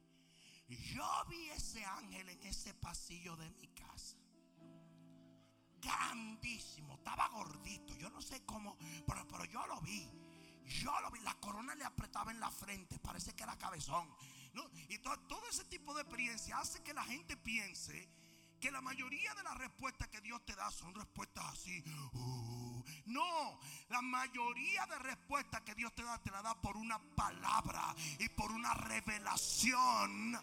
yo 0.69 1.25
vi 1.29 1.51
ese 1.51 1.85
ángel 1.85 2.29
en 2.29 2.43
ese 2.45 2.73
pasillo 2.75 3.37
de 3.37 3.51
mi 3.51 3.67
casa. 3.69 4.17
Grandísimo, 5.81 6.95
estaba 6.95 7.29
gordito, 7.29 7.95
yo 7.97 8.09
no 8.11 8.23
sé 8.23 8.45
cómo, 8.47 8.79
pero, 9.07 9.27
pero 9.27 9.45
yo 9.47 9.67
lo 9.67 9.81
vi. 9.81 10.09
Yo 10.67 10.99
lo 11.01 11.11
vi, 11.11 11.21
la 11.21 11.35
corona 11.41 11.75
le 11.75 11.85
apretaba 11.85 12.31
en 12.31 12.41
la 12.41 12.51
frente, 12.51 12.99
parece 12.99 13.35
que 13.35 13.43
era 13.43 13.59
cabezón. 13.59 14.09
Y 14.89 14.99
todo, 14.99 15.19
todo 15.27 15.43
ese 15.51 15.65
tipo 15.65 15.93
de 15.95 16.03
experiencia 16.03 16.59
hace 16.59 16.83
que 16.83 16.95
la 16.95 17.05
gente 17.05 17.37
piense 17.37 18.09
que 18.65 18.71
la 18.71 18.81
mayoría 18.81 19.35
de 19.35 19.43
las 19.43 19.59
respuestas 19.59 20.09
que 20.09 20.23
Dios 20.23 20.43
te 20.47 20.57
da 20.57 20.71
son 20.71 20.95
respuestas 20.95 21.45
así. 21.53 21.85
Uh, 22.15 22.83
no, 23.05 23.61
la 23.91 24.01
mayoría 24.01 24.87
de 24.87 24.99
respuestas 25.01 25.61
que 25.61 25.75
Dios 25.75 25.95
te 25.95 26.03
da 26.03 26.17
te 26.23 26.31
la 26.31 26.41
da 26.41 26.55
por 26.63 26.79
una 26.79 26.99
palabra 27.15 27.95
y 28.19 28.27
por 28.31 28.51
una 28.53 28.73
revelación. 28.73 30.41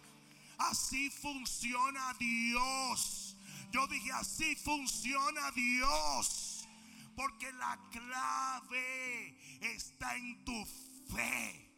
Así 0.60 1.10
funciona 1.10 2.14
Dios. 2.20 3.36
Yo 3.72 3.88
dije, 3.88 4.12
así 4.12 4.56
funciona 4.56 5.50
Dios. 5.54 6.68
Porque 7.16 7.52
la 7.54 7.80
clave 7.90 9.36
está 9.62 10.16
en 10.16 10.46
tu 10.46 10.64
fe, 11.12 11.72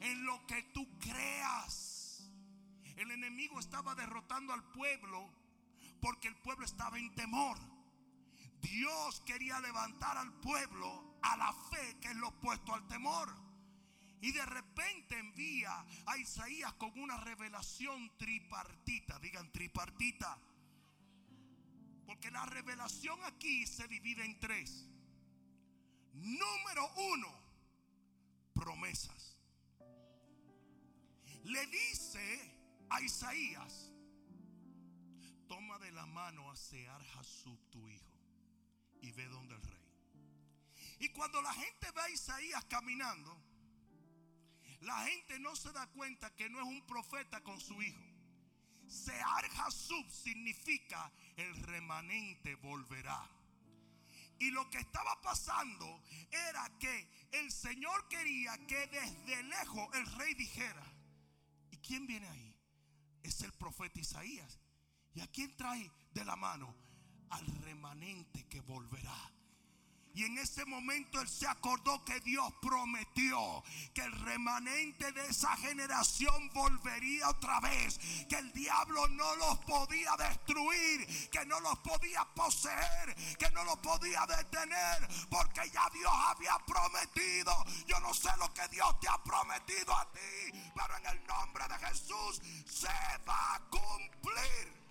en 0.00 0.22
lo 0.26 0.46
que 0.46 0.64
tú 0.74 0.86
creas. 0.98 2.28
El 2.96 3.10
enemigo 3.10 3.58
estaba 3.58 3.94
derrotando 3.94 4.52
al 4.52 4.62
pueblo 4.64 5.40
porque 6.02 6.26
el 6.26 6.36
pueblo 6.36 6.66
estaba 6.66 6.98
en 6.98 7.14
temor. 7.14 7.56
Dios 8.60 9.22
quería 9.24 9.60
levantar 9.60 10.18
al 10.18 10.32
pueblo 10.40 11.16
a 11.22 11.36
la 11.36 11.52
fe, 11.52 11.96
que 12.00 12.08
es 12.08 12.16
lo 12.16 12.28
opuesto 12.28 12.74
al 12.74 12.86
temor. 12.88 13.32
Y 14.20 14.32
de 14.32 14.44
repente 14.44 15.16
envía 15.16 15.86
a 16.06 16.18
Isaías 16.18 16.72
con 16.74 16.92
una 16.98 17.16
revelación 17.18 18.10
tripartita. 18.18 19.18
Digan 19.20 19.50
tripartita. 19.52 20.38
Porque 22.04 22.32
la 22.32 22.46
revelación 22.46 23.22
aquí 23.24 23.64
se 23.64 23.86
divide 23.86 24.24
en 24.24 24.40
tres. 24.40 24.88
Número 26.14 26.92
uno, 27.12 27.28
promesas. 28.54 29.36
Le 31.44 31.64
dice 31.66 32.58
a 32.90 33.00
Isaías, 33.00 33.91
toma 35.52 35.78
de 35.80 35.92
la 35.92 36.06
mano 36.06 36.50
a 36.50 36.56
Sear 36.56 37.04
Jasub 37.08 37.58
tu 37.68 37.86
hijo 37.86 38.18
y 39.02 39.12
ve 39.12 39.26
donde 39.26 39.54
el 39.54 39.60
rey. 39.60 39.86
Y 40.98 41.10
cuando 41.10 41.42
la 41.42 41.52
gente 41.52 41.90
ve 41.90 42.00
a 42.00 42.08
Isaías 42.08 42.64
caminando, 42.64 43.38
la 44.80 45.04
gente 45.04 45.38
no 45.40 45.54
se 45.54 45.70
da 45.72 45.86
cuenta 45.88 46.34
que 46.34 46.48
no 46.48 46.58
es 46.58 46.66
un 46.66 46.86
profeta 46.86 47.42
con 47.42 47.60
su 47.60 47.82
hijo. 47.82 48.02
Sear 48.86 49.44
Hasub 49.58 50.10
significa 50.10 51.12
el 51.36 51.54
remanente 51.64 52.54
volverá. 52.54 53.22
Y 54.38 54.52
lo 54.52 54.70
que 54.70 54.78
estaba 54.78 55.20
pasando 55.20 56.02
era 56.30 56.66
que 56.78 57.28
el 57.32 57.52
Señor 57.52 58.08
quería 58.08 58.56
que 58.66 58.86
desde 58.86 59.42
lejos 59.42 59.86
el 59.96 60.06
rey 60.12 60.32
dijera, 60.32 60.82
¿y 61.70 61.76
quién 61.76 62.06
viene 62.06 62.26
ahí? 62.26 62.56
Es 63.22 63.42
el 63.42 63.52
profeta 63.52 64.00
Isaías. 64.00 64.61
¿Y 65.14 65.20
a 65.20 65.26
quién 65.28 65.56
trae 65.56 65.90
de 66.12 66.24
la 66.24 66.36
mano? 66.36 66.74
Al 67.30 67.46
remanente 67.62 68.46
que 68.48 68.60
volverá. 68.60 69.32
Y 70.14 70.24
en 70.24 70.36
ese 70.36 70.64
momento 70.66 71.20
él 71.20 71.28
se 71.28 71.46
acordó 71.46 72.04
que 72.04 72.20
Dios 72.20 72.52
prometió 72.60 73.62
que 73.94 74.02
el 74.02 74.12
remanente 74.20 75.10
de 75.12 75.26
esa 75.26 75.56
generación 75.56 76.50
volvería 76.52 77.30
otra 77.30 77.60
vez. 77.60 77.98
Que 78.28 78.36
el 78.36 78.52
diablo 78.52 79.08
no 79.08 79.36
los 79.36 79.58
podía 79.60 80.14
destruir, 80.16 81.30
que 81.30 81.46
no 81.46 81.60
los 81.60 81.78
podía 81.78 82.26
poseer, 82.34 83.14
que 83.38 83.50
no 83.52 83.64
los 83.64 83.78
podía 83.78 84.26
detener. 84.26 85.08
Porque 85.30 85.70
ya 85.70 85.88
Dios 85.90 86.12
había 86.12 86.58
prometido. 86.66 87.64
Yo 87.86 87.98
no 88.00 88.12
sé 88.12 88.30
lo 88.38 88.52
que 88.52 88.68
Dios 88.68 89.00
te 89.00 89.08
ha 89.08 89.22
prometido 89.22 89.96
a 89.96 90.12
ti, 90.12 90.72
pero 90.74 90.96
en 90.98 91.06
el 91.06 91.26
nombre 91.26 91.64
de 91.68 91.86
Jesús 91.86 92.42
se 92.66 92.88
va 93.26 93.54
a 93.54 93.60
cumplir. 93.70 94.81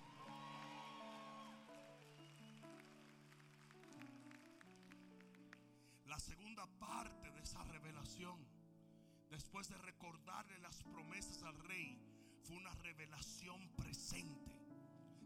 Después 9.52 9.68
de 9.68 9.76
recordarle 9.84 10.58
las 10.60 10.82
promesas 10.84 11.42
al 11.42 11.54
rey, 11.64 12.00
fue 12.42 12.56
una 12.56 12.74
revelación 12.76 13.68
presente. 13.76 14.50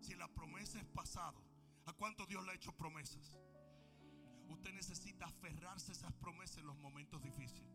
Si 0.00 0.16
la 0.16 0.26
promesa 0.26 0.80
es 0.80 0.84
pasado, 0.86 1.40
¿a 1.84 1.92
cuánto 1.92 2.26
Dios 2.26 2.44
le 2.44 2.50
ha 2.50 2.54
hecho 2.56 2.76
promesas? 2.76 3.36
Usted 4.48 4.72
necesita 4.72 5.26
aferrarse 5.26 5.92
a 5.92 5.94
esas 5.94 6.12
promesas 6.14 6.58
en 6.58 6.66
los 6.66 6.76
momentos 6.78 7.22
difíciles. 7.22 7.70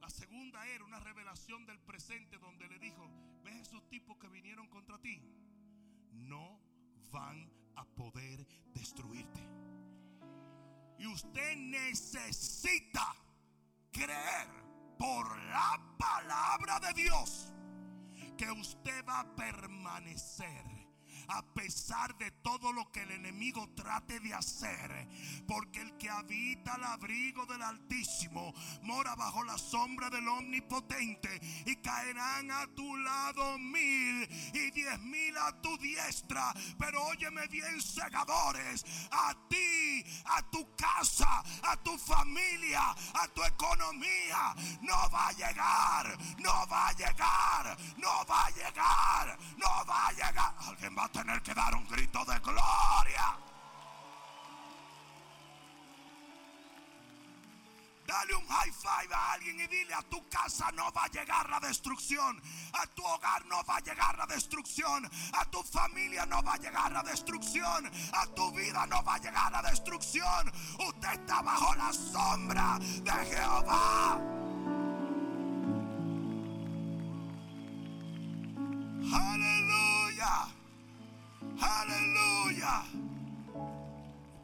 La 0.00 0.08
segunda 0.08 0.66
era 0.68 0.86
una 0.86 1.00
revelación 1.00 1.66
del 1.66 1.80
presente 1.80 2.38
donde 2.38 2.66
le 2.66 2.78
dijo, 2.78 3.06
¿ves 3.42 3.56
esos 3.56 3.86
tipos 3.90 4.16
que 4.16 4.28
vinieron 4.28 4.68
contra 4.68 4.98
ti? 5.02 5.20
No 6.12 6.58
van 7.10 7.52
a 7.76 7.84
poder 7.84 8.46
destruirte. 8.72 9.42
Y 10.98 11.06
usted 11.08 11.56
necesita 11.56 13.14
creer 13.92 14.63
por 14.98 15.38
la 15.44 15.80
palabra 15.98 16.80
de 16.80 16.92
Dios 16.94 17.52
que 18.36 18.50
usted 18.50 19.04
va 19.08 19.20
a 19.20 19.36
permanecer 19.36 20.73
a 21.28 21.42
pesar 21.54 22.16
de 22.18 22.30
todo 22.30 22.72
lo 22.72 22.90
que 22.90 23.02
el 23.02 23.10
enemigo 23.12 23.68
trate 23.74 24.20
de 24.20 24.34
hacer. 24.34 25.08
Porque 25.46 25.80
el 25.80 25.96
que 25.96 26.10
habita 26.10 26.74
al 26.74 26.84
abrigo 26.84 27.46
del 27.46 27.62
Altísimo 27.62 28.52
mora 28.82 29.14
bajo 29.14 29.44
la 29.44 29.58
sombra 29.58 30.10
del 30.10 30.26
Omnipotente 30.28 31.40
y 31.66 31.76
caerán 31.76 32.50
a 32.50 32.66
tu 32.74 32.96
lado 32.96 33.58
mil 33.58 34.28
y 34.52 34.70
diez 34.70 35.00
mil 35.00 35.36
a 35.36 35.60
tu 35.60 35.76
diestra. 35.78 36.52
Pero 36.78 37.02
óyeme 37.04 37.46
bien, 37.48 37.80
segadores, 37.80 38.84
a 39.10 39.34
ti, 39.48 40.04
a 40.26 40.42
tu 40.50 40.74
casa, 40.76 41.42
a 41.62 41.76
tu 41.82 41.96
familia, 41.98 42.90
a 42.90 43.28
tu 43.28 43.42
economía, 43.42 44.54
no 44.82 45.10
va 45.10 45.28
a 45.28 45.32
llegar, 45.32 46.18
no 46.38 46.66
va 46.70 46.88
a 46.88 46.92
llegar, 46.92 47.78
no 47.96 48.26
va 48.28 48.46
a 48.46 48.50
llegar, 48.50 49.38
no 49.56 49.86
va 49.86 50.06
a 50.08 50.12
llegar. 50.12 50.54
Alguien 50.68 50.96
va 50.96 51.04
a 51.04 51.12
tener 51.14 51.40
que 51.42 51.54
dar 51.54 51.72
un 51.76 51.86
grito 51.86 52.24
de 52.24 52.38
gloria. 52.40 53.38
Dale 58.04 58.34
un 58.34 58.46
high 58.46 58.72
five 58.72 59.14
a 59.14 59.32
alguien 59.32 59.60
y 59.60 59.66
dile 59.68 59.94
a 59.94 60.02
tu 60.02 60.28
casa 60.28 60.70
no 60.72 60.92
va 60.92 61.04
a 61.04 61.08
llegar 61.08 61.48
la 61.48 61.60
destrucción. 61.60 62.42
A 62.72 62.86
tu 62.88 63.04
hogar 63.04 63.46
no 63.46 63.62
va 63.64 63.76
a 63.76 63.80
llegar 63.80 64.18
la 64.18 64.26
destrucción. 64.26 65.08
A 65.32 65.44
tu 65.46 65.62
familia 65.62 66.26
no 66.26 66.42
va 66.42 66.54
a 66.54 66.58
llegar 66.58 66.92
la 66.92 67.02
destrucción. 67.02 67.90
A 68.12 68.26
tu 68.34 68.50
vida 68.50 68.84
no 68.86 69.02
va 69.04 69.14
a 69.14 69.18
llegar 69.18 69.52
la 69.52 69.62
destrucción. 69.62 70.52
Usted 70.80 71.12
está 71.12 71.42
bajo 71.42 71.74
la 71.76 71.92
sombra 71.92 72.78
de 72.80 73.12
Jehová. 73.12 74.43
Aleluya. 81.60 82.84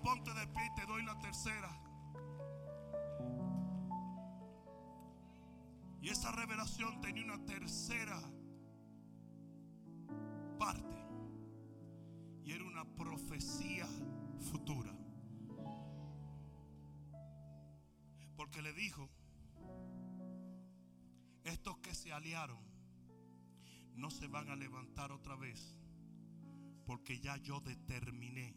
Ponte 0.03 0.33
de 0.33 0.47
pie 0.47 0.63
y 0.67 0.75
te 0.81 0.87
doy 0.87 1.03
la 1.05 1.19
tercera. 1.19 1.71
Y 6.03 6.09
esa 6.09 6.33
revelación 6.33 7.01
tenía 7.01 7.25
una 7.25 7.45
tercera 7.45 8.21
parte. 10.59 10.97
Y 12.45 12.53
era 12.53 12.65
una 12.65 12.85
profecía 12.85 13.87
futura. 14.51 14.93
Porque 18.37 18.63
le 18.63 18.73
dijo, 18.73 19.11
estos 21.45 21.79
que 21.79 21.95
se 21.95 22.13
aliaron 22.13 22.59
no 23.97 24.11
se 24.11 24.27
van 24.27 24.49
a 24.49 24.57
levantar 24.57 25.13
otra 25.13 25.37
vez. 25.37 25.77
Porque 26.91 27.21
ya 27.21 27.37
yo 27.37 27.61
determiné 27.61 28.53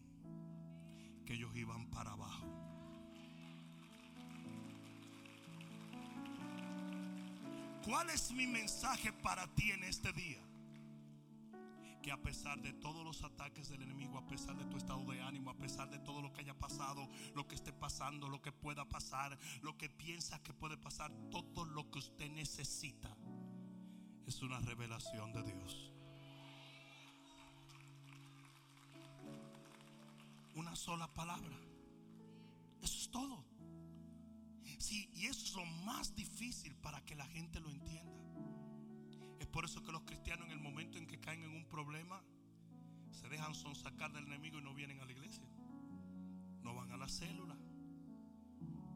que 1.23 1.35
ellos 1.35 1.55
iban 1.55 1.85
para 1.91 2.13
abajo. 2.13 2.47
¿Cuál 7.85 8.09
es 8.09 8.31
mi 8.31 8.47
mensaje 8.47 9.13
para 9.13 9.45
ti 9.53 9.69
en 9.69 9.83
este 9.83 10.11
día? 10.13 10.41
Que 12.01 12.11
a 12.11 12.19
pesar 12.23 12.59
de 12.59 12.73
todos 12.73 13.05
los 13.05 13.23
ataques 13.23 13.69
del 13.69 13.83
enemigo, 13.83 14.17
a 14.17 14.25
pesar 14.25 14.57
de 14.57 14.65
tu 14.65 14.77
estado 14.77 15.05
de 15.05 15.21
ánimo, 15.21 15.51
a 15.51 15.57
pesar 15.57 15.91
de 15.91 15.99
todo 15.99 16.23
lo 16.23 16.33
que 16.33 16.41
haya 16.41 16.57
pasado, 16.57 17.07
lo 17.35 17.47
que 17.47 17.53
esté 17.53 17.71
pasando, 17.71 18.29
lo 18.29 18.41
que 18.41 18.51
pueda 18.51 18.83
pasar, 18.89 19.37
lo 19.61 19.77
que 19.77 19.89
piensas 19.91 20.39
que 20.39 20.55
puede 20.55 20.75
pasar, 20.75 21.11
todo 21.29 21.65
lo 21.65 21.91
que 21.91 21.99
usted 21.99 22.31
necesita 22.31 23.15
es 24.25 24.41
una 24.41 24.59
revelación 24.59 25.33
de 25.33 25.43
Dios. 25.43 25.92
Una 30.63 30.77
sola 30.77 31.13
palabra. 31.13 31.57
Eso 32.81 32.97
es 32.97 33.11
todo. 33.11 33.43
Sí, 34.79 35.09
y 35.13 35.25
eso 35.25 35.45
es 35.45 35.55
lo 35.55 35.65
más 35.83 36.15
difícil 36.15 36.73
para 36.77 37.03
que 37.03 37.15
la 37.15 37.25
gente 37.25 37.59
lo 37.59 37.69
entienda. 37.69 38.17
Es 39.41 39.47
por 39.47 39.65
eso 39.65 39.83
que 39.83 39.91
los 39.91 40.03
cristianos 40.03 40.45
en 40.45 40.53
el 40.53 40.61
momento 40.61 40.97
en 40.97 41.05
que 41.05 41.19
caen 41.19 41.43
en 41.43 41.53
un 41.53 41.65
problema, 41.65 42.23
se 43.11 43.27
dejan 43.27 43.53
sonsacar 43.53 44.13
del 44.13 44.23
enemigo 44.23 44.59
y 44.59 44.61
no 44.61 44.73
vienen 44.73 45.01
a 45.01 45.05
la 45.05 45.11
iglesia. 45.11 45.43
No 46.61 46.73
van 46.73 46.93
a 46.93 46.97
la 46.97 47.09
célula. 47.09 47.57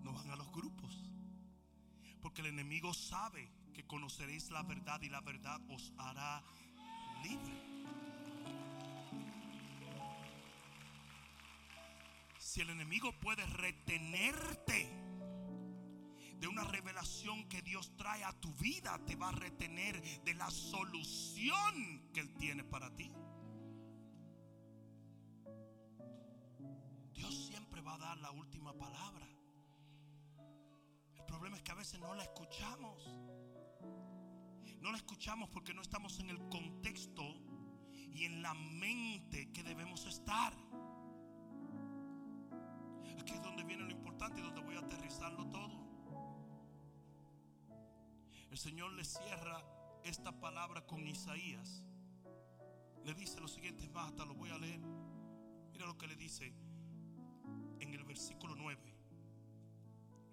No 0.03 0.13
van 0.13 0.32
a 0.32 0.38
los 0.38 0.49
grupos. 0.53 1.11
Porque 2.22 2.39
el 2.39 2.47
enemigo 2.47 2.93
sabe 2.93 3.51
que 3.74 3.86
conoceréis 3.86 4.51
la 4.51 4.63
verdad 4.63 5.01
y 5.01 5.09
la 5.09 5.20
verdad 5.20 5.59
os 5.70 5.91
hará 5.97 6.45
libre. 7.24 7.76
Si 12.58 12.64
el 12.64 12.72
enemigo 12.72 13.12
puede 13.20 13.45
retenerte 13.45 14.89
de 16.39 16.47
una 16.47 16.64
revelación 16.64 17.47
que 17.49 17.62
Dios 17.62 17.95
trae 17.95 18.24
a 18.24 18.34
tu 18.34 18.51
vida, 18.55 18.99
te 19.05 19.16
va 19.16 19.30
a 19.30 19.32
retener 19.32 20.01
de 20.24 20.34
la 20.34 20.49
solución 20.49 22.10
que 22.12 22.22
Él 22.22 22.34
tiene 22.34 22.64
para 22.64 22.89
ti. 22.95 23.12
Dios 27.14 27.45
siempre 27.45 27.80
va 27.82 27.93
a 27.93 27.99
dar 27.99 28.18
la 28.18 28.32
última 28.32 28.74
palabra. 28.74 29.28
El 31.16 31.26
problema 31.28 31.58
es 31.58 31.62
que 31.62 31.74
a 31.74 31.76
veces 31.76 31.99
no 31.99 32.16
la 32.16 32.24
escuchamos. 32.24 33.08
No 34.82 34.91
la 34.91 34.97
escuchamos 34.97 35.47
porque 35.49 35.76
no 35.76 35.84
estamos 35.84 36.20
en 36.22 36.32
el 36.32 36.39
contexto 36.49 37.24
y 37.93 38.26
en 38.26 38.41
la 38.41 38.55
mente 38.55 39.51
que 39.51 39.62
debemos 39.62 40.08
estar. 40.08 40.55
Aquí 43.20 43.34
es 43.34 43.41
donde 43.41 43.63
viene 43.63 43.84
lo 43.84 43.91
importante 43.91 44.39
y 44.39 44.43
donde 44.43 44.61
voy 44.61 44.76
a 44.76 44.80
aterrizarlo 44.80 45.45
todo. 45.49 45.88
El 48.49 48.57
Señor 48.57 48.91
le 48.93 49.03
cierra 49.03 49.63
esta 50.03 50.32
palabra 50.39 50.86
con 50.86 51.05
Isaías. 51.07 51.84
Le 53.03 53.13
dice 53.13 53.39
lo 53.39 53.47
siguiente 53.47 53.88
más, 53.89 54.09
hasta 54.09 54.26
lo 54.26 54.34
voy 54.34 54.49
a 54.49 54.57
leer. 54.57 54.80
Mira 55.72 55.86
lo 55.86 55.97
que 55.97 56.07
le 56.07 56.15
dice. 56.15 56.53
en 57.80 57.93
el 57.93 58.03
versículo 58.03 58.55
9. 58.55 58.95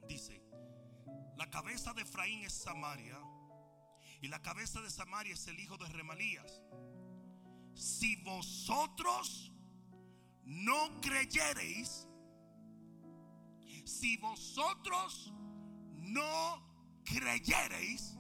Dice, 0.09 0.43
la 1.37 1.51
cabeza 1.51 1.93
de 1.93 2.03
Efraín 2.03 2.45
es 2.45 2.53
Samaria 2.53 3.19
y 4.21 4.29
la 4.29 4.41
cabeza 4.41 4.81
de 4.81 4.91
Samaria 4.91 5.35
es 5.35 5.47
el 5.49 5.59
hijo 5.61 5.77
de 5.77 5.87
Remalías. 5.89 6.63
Si 7.75 8.17
vosotros 8.23 9.53
no 10.45 11.01
creyereis, 11.01 12.09
si 13.85 14.17
vosotros 14.17 15.33
no 15.99 17.01
creyereis, 17.05 18.19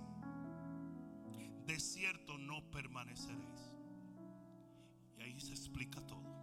de 1.66 1.80
cierto 1.80 2.38
no 2.38 2.70
permaneceréis. 2.70 3.72
Y 5.18 5.22
ahí 5.22 5.40
se 5.40 5.52
explica 5.52 6.00
todo. 6.06 6.34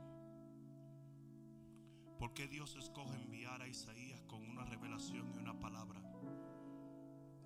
¿Por 2.17 2.34
qué 2.34 2.47
Dios 2.47 2.76
escoge 2.76 3.15
enviar 3.15 3.61
a 3.61 3.67
Isaías 3.67 4.22
con 4.26 4.47
una 4.47 4.63
revelación 4.65 5.32
y 5.34 5.38
una 5.38 5.59
palabra? 5.59 6.01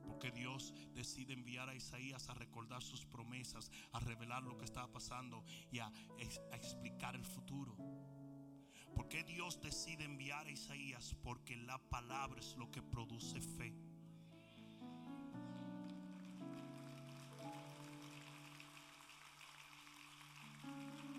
Porque 0.05 0.31
Dios 0.31 0.73
decide 0.93 1.33
enviar 1.33 1.69
a 1.69 1.75
Isaías 1.75 2.29
a 2.29 2.33
recordar 2.33 2.83
sus 2.83 3.05
promesas, 3.05 3.71
a 3.91 3.99
revelar 3.99 4.43
lo 4.43 4.57
que 4.57 4.65
estaba 4.65 4.91
pasando 4.91 5.43
y 5.71 5.79
a, 5.79 5.87
a 5.87 6.55
explicar 6.55 7.15
el 7.15 7.25
futuro. 7.25 7.75
¿Por 8.95 9.07
qué 9.09 9.23
Dios 9.23 9.61
decide 9.61 10.05
enviar 10.05 10.47
a 10.47 10.51
Isaías? 10.51 11.15
Porque 11.23 11.55
la 11.57 11.77
palabra 11.77 12.39
es 12.39 12.55
lo 12.57 12.71
que 12.71 12.81
produce 12.81 13.41
fe. 13.41 13.73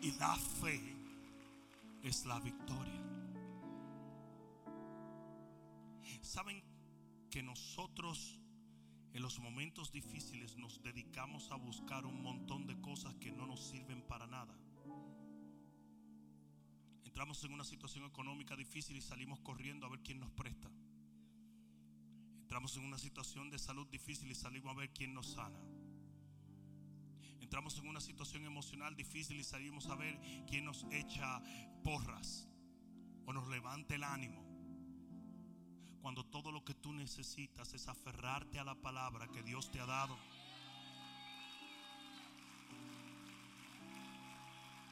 Y 0.02 0.12
la 0.12 0.36
fe 0.36 0.80
es 2.02 2.24
la 2.26 2.38
victoria. 2.40 3.02
Saben 6.22 6.62
que 7.30 7.42
nosotros 7.42 8.38
en 9.14 9.22
los 9.22 9.38
momentos 9.38 9.92
difíciles 9.92 10.56
nos 10.56 10.82
dedicamos 10.82 11.50
a 11.50 11.54
buscar 11.54 12.04
un 12.04 12.20
montón 12.20 12.66
de 12.66 12.78
cosas 12.80 13.14
que 13.14 13.32
no 13.32 13.46
nos 13.46 13.60
sirven 13.60 14.02
para 14.02 14.26
nada. 14.26 14.54
Entramos 17.16 17.42
en 17.44 17.54
una 17.54 17.64
situación 17.64 18.04
económica 18.04 18.54
difícil 18.54 18.94
y 18.94 19.00
salimos 19.00 19.40
corriendo 19.40 19.86
a 19.86 19.88
ver 19.88 20.00
quién 20.00 20.20
nos 20.20 20.30
presta. 20.32 20.70
Entramos 22.42 22.76
en 22.76 22.84
una 22.84 22.98
situación 22.98 23.48
de 23.48 23.58
salud 23.58 23.86
difícil 23.86 24.30
y 24.30 24.34
salimos 24.34 24.70
a 24.70 24.78
ver 24.78 24.92
quién 24.92 25.14
nos 25.14 25.32
sana. 25.32 25.58
Entramos 27.40 27.78
en 27.78 27.88
una 27.88 28.02
situación 28.02 28.44
emocional 28.44 28.94
difícil 28.94 29.40
y 29.40 29.44
salimos 29.44 29.86
a 29.86 29.94
ver 29.94 30.20
quién 30.46 30.66
nos 30.66 30.84
echa 30.90 31.40
porras 31.82 32.50
o 33.24 33.32
nos 33.32 33.48
levanta 33.48 33.94
el 33.94 34.04
ánimo. 34.04 34.44
Cuando 36.02 36.22
todo 36.26 36.52
lo 36.52 36.66
que 36.66 36.74
tú 36.74 36.92
necesitas 36.92 37.72
es 37.72 37.88
aferrarte 37.88 38.58
a 38.58 38.64
la 38.64 38.74
palabra 38.74 39.26
que 39.28 39.42
Dios 39.42 39.70
te 39.70 39.80
ha 39.80 39.86
dado. 39.86 40.18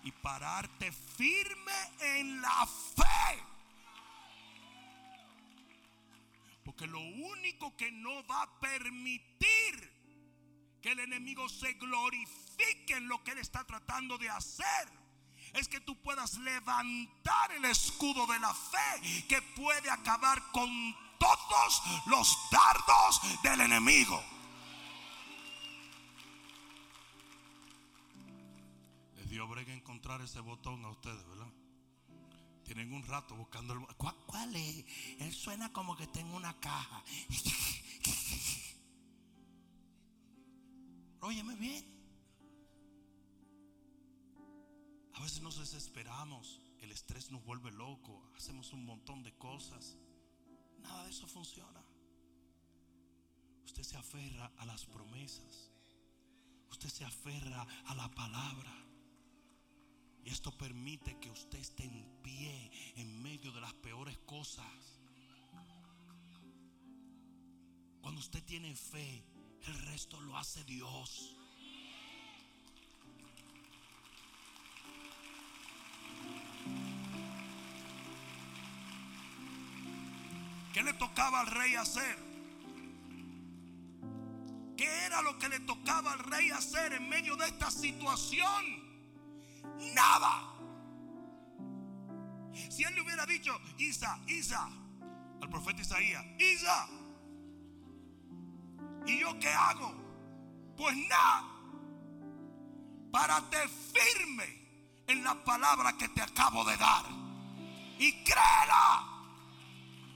Y 0.04 0.12
pararte 0.12 0.92
firme 0.92 1.72
en 2.00 2.40
la 2.40 2.66
fe. 2.96 3.42
Porque 6.64 6.86
lo 6.86 7.00
único 7.00 7.76
que 7.76 7.90
no 7.90 8.26
va 8.26 8.42
a 8.42 8.60
permitir 8.60 9.94
que 10.82 10.92
el 10.92 11.00
enemigo 11.00 11.48
se 11.48 11.72
glorifique 11.74 12.94
en 12.94 13.08
lo 13.08 13.24
que 13.24 13.32
él 13.32 13.38
está 13.38 13.64
tratando 13.64 14.18
de 14.18 14.28
hacer. 14.28 14.88
Es 15.54 15.68
que 15.68 15.80
tú 15.80 15.96
puedas 16.02 16.36
levantar 16.38 17.52
el 17.52 17.64
escudo 17.64 18.26
de 18.26 18.38
la 18.40 18.52
fe 18.52 19.24
que 19.28 19.40
puede 19.40 19.90
acabar 19.90 20.42
con 20.52 20.68
todos 21.18 21.82
los 22.06 22.36
dardos 22.50 23.42
del 23.42 23.60
enemigo. 23.62 24.22
Encontrar 29.58 30.20
ese 30.20 30.40
botón 30.40 30.84
a 30.84 30.90
ustedes, 30.90 31.24
¿verdad? 31.28 31.52
Tienen 32.64 32.92
un 32.92 33.06
rato 33.06 33.36
buscando 33.36 33.74
el 33.74 33.86
¿Cuál, 33.96 34.16
¿Cuál 34.26 34.56
es? 34.56 34.84
Él 35.20 35.32
suena 35.32 35.72
como 35.72 35.96
que 35.96 36.02
está 36.04 36.20
en 36.20 36.34
una 36.34 36.58
caja. 36.58 37.04
Óyeme 41.20 41.54
bien. 41.54 41.94
A 45.14 45.22
veces 45.22 45.40
nos 45.40 45.58
desesperamos, 45.58 46.60
el 46.80 46.90
estrés 46.90 47.30
nos 47.30 47.44
vuelve 47.44 47.70
loco, 47.70 48.32
hacemos 48.36 48.72
un 48.72 48.84
montón 48.84 49.22
de 49.22 49.32
cosas. 49.38 49.96
Nada 50.80 51.04
de 51.04 51.10
eso 51.10 51.28
funciona. 51.28 51.82
Usted 53.64 53.84
se 53.84 53.96
aferra 53.96 54.50
a 54.58 54.66
las 54.66 54.84
promesas. 54.84 55.70
Usted 56.70 56.88
se 56.88 57.04
aferra 57.04 57.64
a 57.86 57.94
la 57.94 58.10
palabra. 58.10 58.83
Y 60.24 60.30
esto 60.30 60.50
permite 60.56 61.18
que 61.18 61.30
usted 61.30 61.58
esté 61.58 61.84
en 61.84 62.22
pie 62.22 62.70
en 62.96 63.22
medio 63.22 63.52
de 63.52 63.60
las 63.60 63.74
peores 63.74 64.16
cosas. 64.26 65.00
Cuando 68.00 68.20
usted 68.20 68.42
tiene 68.44 68.74
fe, 68.74 69.22
el 69.66 69.78
resto 69.86 70.20
lo 70.20 70.36
hace 70.36 70.64
Dios. 70.64 71.36
¿Qué 80.72 80.82
le 80.82 80.92
tocaba 80.94 81.40
al 81.40 81.46
rey 81.46 81.74
hacer? 81.76 82.18
¿Qué 84.76 84.88
era 85.06 85.22
lo 85.22 85.38
que 85.38 85.48
le 85.48 85.60
tocaba 85.60 86.12
al 86.12 86.18
rey 86.18 86.50
hacer 86.50 86.94
en 86.94 87.08
medio 87.08 87.36
de 87.36 87.46
esta 87.46 87.70
situación? 87.70 88.83
Nada. 89.94 90.54
Si 92.70 92.82
él 92.84 92.94
le 92.94 93.02
hubiera 93.02 93.26
dicho, 93.26 93.56
Isa, 93.78 94.18
Isa, 94.26 94.68
al 95.40 95.48
profeta 95.48 95.82
Isaías, 95.82 96.24
Isa, 96.38 96.88
¿y 99.06 99.20
yo 99.20 99.38
qué 99.38 99.48
hago? 99.48 99.94
Pues 100.76 100.96
nada. 101.08 101.50
Párate 103.10 103.58
firme 103.68 104.64
en 105.06 105.22
la 105.22 105.44
palabra 105.44 105.96
que 105.96 106.08
te 106.08 106.22
acabo 106.22 106.64
de 106.64 106.76
dar. 106.76 107.04
Y 107.98 108.12
créela. 108.24 109.14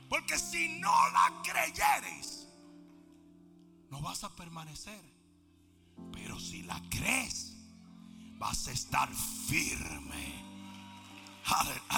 Porque 0.09 0.39
si 0.39 0.81
no 0.81 1.11
la 1.11 1.43
creyeres, 1.43 2.49
no 3.91 4.01
vas 4.01 4.25
a 4.25 4.35
permanecer. 4.35 5.01
Pero 6.13 6.41
si 6.41 6.63
la 6.63 6.81
crees, 6.89 7.48
vas 8.39 8.69
a 8.69 8.73
estar 8.73 9.09
firme. 9.15 10.45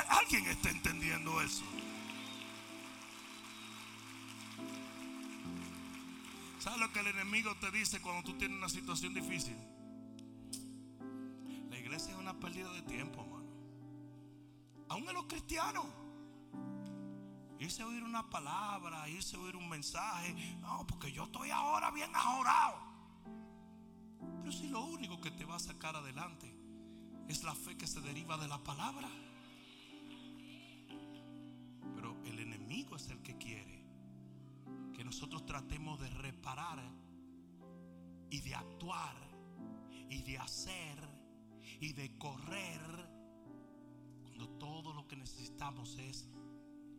¿Alguien 0.09 0.47
está 0.47 0.71
entendiendo 0.71 1.41
eso? 1.43 1.65
¿Sabes 6.59 6.79
lo 6.79 6.93
que 6.93 7.01
el 7.01 7.09
enemigo 7.09 7.55
te 7.57 7.71
dice 7.71 8.01
cuando 8.01 8.23
tú 8.23 8.39
tienes 8.39 8.57
una 8.59 8.69
situación 8.69 9.15
difícil? 9.15 9.57
La 11.71 11.79
iglesia 11.79 12.13
es 12.13 12.19
una 12.19 12.39
pérdida 12.39 12.73
de 12.73 12.83
tiempo, 12.83 13.23
hermano. 13.23 13.47
Aún 14.89 15.09
en 15.09 15.15
los 15.15 15.25
cristianos. 15.25 15.87
Irse 17.59 17.83
a 17.83 17.87
oír 17.87 18.03
una 18.03 18.29
palabra, 18.31 19.07
irse 19.09 19.37
a 19.37 19.41
oír 19.41 19.57
un 19.57 19.69
mensaje. 19.69 20.33
No, 20.61 20.87
porque 20.87 21.13
yo 21.13 21.25
estoy 21.25 21.51
ahora 21.51 21.91
bien 21.91 22.11
ahorrado. 22.15 22.90
Pero 24.51 24.63
si 24.63 24.69
lo 24.69 24.85
único 24.85 25.21
que 25.21 25.31
te 25.31 25.45
va 25.45 25.55
a 25.55 25.61
sacar 25.61 25.95
adelante 25.95 26.53
es 27.29 27.45
la 27.45 27.55
fe 27.55 27.77
que 27.77 27.87
se 27.87 28.01
deriva 28.01 28.37
de 28.37 28.49
la 28.49 28.59
palabra. 28.65 29.09
Pero 31.95 32.17
el 32.25 32.37
enemigo 32.41 32.97
es 32.97 33.09
el 33.11 33.23
que 33.23 33.39
quiere 33.39 33.85
que 34.93 35.05
nosotros 35.05 35.47
tratemos 35.47 36.01
de 36.01 36.11
reparar 36.11 36.81
y 38.29 38.41
de 38.41 38.57
actuar 38.57 39.15
y 40.09 40.23
de 40.23 40.39
hacer 40.39 40.99
y 41.81 41.93
de 41.93 42.19
correr 42.19 42.81
cuando 44.21 44.49
todo 44.59 44.93
lo 44.95 45.07
que 45.07 45.15
necesitamos 45.15 45.97
es 45.97 46.29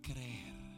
creer. 0.02 0.71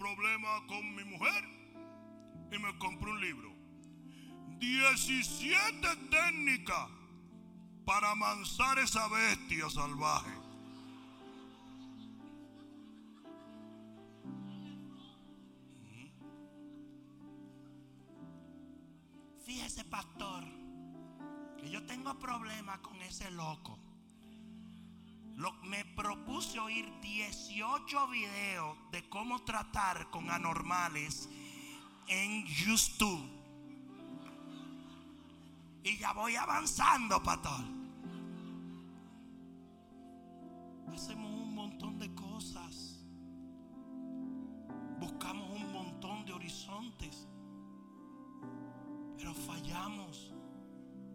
problema 0.00 0.66
con 0.66 0.94
mi 0.94 1.04
mujer 1.04 1.44
y 2.50 2.58
me 2.58 2.76
compré 2.78 3.10
un 3.10 3.20
libro. 3.20 3.50
17 4.58 5.96
técnicas 6.10 6.88
para 7.84 8.10
amansar 8.12 8.78
esa 8.78 9.06
bestia 9.08 9.68
salvaje. 9.68 10.32
Fíjese, 19.44 19.84
pastor, 19.84 20.44
que 21.58 21.70
yo 21.70 21.84
tengo 21.84 22.18
problemas 22.18 22.78
con 22.78 23.02
ese 23.02 23.30
loco 23.32 23.78
me 26.40 26.46
propuse 26.46 26.58
oír 26.58 26.90
18 27.02 28.08
videos 28.08 28.76
de 28.92 29.06
cómo 29.10 29.42
tratar 29.42 30.10
con 30.10 30.30
anormales 30.30 31.28
en 32.08 32.46
YouTube. 32.46 33.28
Y 35.84 35.98
ya 35.98 36.12
voy 36.14 36.36
avanzando, 36.36 37.22
pastor. 37.22 37.60
Hacemos 40.94 41.30
un 41.30 41.54
montón 41.54 41.98
de 41.98 42.14
cosas. 42.14 43.04
Buscamos 44.98 45.50
un 45.50 45.72
montón 45.72 46.24
de 46.24 46.32
horizontes. 46.32 47.28
Pero 49.18 49.34
fallamos. 49.34 50.32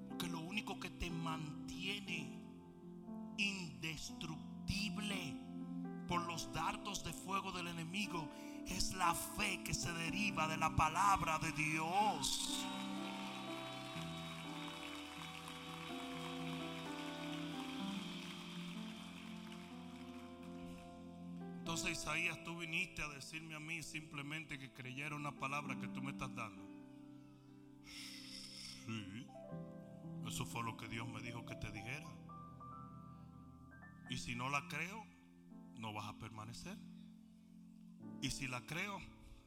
Porque 0.07 0.27
lo 0.27 0.39
único 0.41 0.79
que 0.79 0.91
te 0.91 1.09
mantiene 1.09 2.39
indestructible 3.37 4.44
por 6.07 6.21
los 6.27 6.51
dardos 6.53 7.03
de 7.03 7.13
fuego 7.13 7.51
del 7.51 7.67
enemigo 7.67 8.29
es 8.67 8.93
la 8.93 9.13
fe 9.13 9.61
que 9.63 9.73
se 9.73 9.91
deriva 9.93 10.47
de 10.47 10.57
la 10.57 10.75
palabra 10.75 11.39
de 11.39 11.51
Dios. 11.51 12.65
Entonces 21.59 21.91
Isaías, 21.91 22.43
tú 22.43 22.57
viniste 22.57 23.01
a 23.01 23.09
decirme 23.09 23.55
a 23.55 23.59
mí 23.59 23.81
simplemente 23.81 24.57
que 24.59 24.71
creyera 24.71 25.15
una 25.15 25.31
palabra 25.31 25.79
que 25.79 25.87
tú 25.87 26.01
me 26.01 26.11
estás 26.11 26.33
dando. 26.35 26.63
Sí, 28.85 29.27
eso 30.27 30.45
fue 30.45 30.63
lo 30.63 30.77
que 30.77 30.87
Dios 30.87 31.07
me 31.07 31.21
dijo 31.21 31.45
que 31.45 31.55
te 31.55 31.71
dijera. 31.71 32.14
Y 34.09 34.17
si 34.17 34.35
no 34.35 34.49
la 34.49 34.67
creo, 34.67 35.05
no 35.77 35.93
vas 35.93 36.07
a 36.07 36.17
permanecer. 36.17 36.77
Y 38.21 38.31
si 38.31 38.47
la 38.47 38.61
creo, 38.65 38.99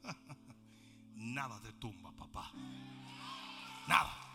nada 1.14 1.60
de 1.60 1.72
tumba, 1.74 2.12
papá. 2.12 2.52
Nada. 3.88 4.28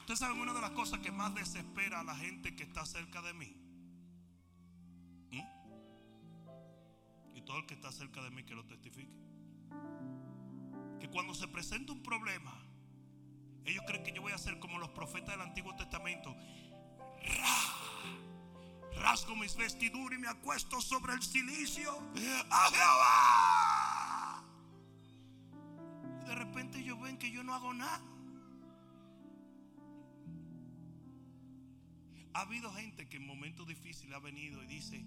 Ustedes 0.00 0.20
saben 0.20 0.38
una 0.38 0.54
de 0.54 0.60
las 0.60 0.70
cosas 0.70 1.00
que 1.00 1.10
más 1.10 1.34
desespera 1.34 1.98
a 2.00 2.04
la 2.04 2.14
gente 2.14 2.54
que 2.54 2.62
está 2.62 2.86
cerca 2.86 3.20
de 3.22 3.32
mí. 3.34 3.56
¿Mm? 5.32 5.42
Y 7.34 7.42
todo 7.42 7.58
el 7.58 7.66
que 7.66 7.74
está 7.74 7.90
cerca 7.90 8.22
de 8.22 8.30
mí 8.30 8.44
que 8.44 8.54
lo 8.54 8.64
testifique. 8.66 9.10
Que 11.00 11.10
cuando 11.10 11.34
se 11.34 11.48
presenta 11.48 11.92
un 11.92 12.04
problema, 12.04 12.65
ellos 13.66 13.84
creen 13.86 14.04
que 14.04 14.12
yo 14.12 14.22
voy 14.22 14.32
a 14.32 14.38
ser 14.38 14.58
como 14.58 14.78
los 14.78 14.90
profetas 14.90 15.30
del 15.30 15.40
Antiguo 15.40 15.74
Testamento. 15.74 16.34
Rasgo 18.96 19.36
mis 19.36 19.56
vestiduras 19.56 20.18
y 20.18 20.22
me 20.22 20.28
acuesto 20.28 20.80
sobre 20.80 21.14
el 21.14 21.22
silicio. 21.22 21.92
¡A 22.50 22.70
Jehová! 22.70 24.44
Y 26.22 26.28
de 26.28 26.34
repente 26.34 26.78
ellos 26.78 27.00
ven 27.00 27.18
que 27.18 27.30
yo 27.30 27.42
no 27.42 27.54
hago 27.54 27.74
nada. 27.74 28.02
Ha 32.34 32.40
habido 32.42 32.70
gente 32.72 33.08
que 33.08 33.16
en 33.16 33.26
momentos 33.26 33.66
difíciles 33.66 34.14
ha 34.14 34.18
venido 34.18 34.62
y 34.62 34.66
dice, 34.66 35.06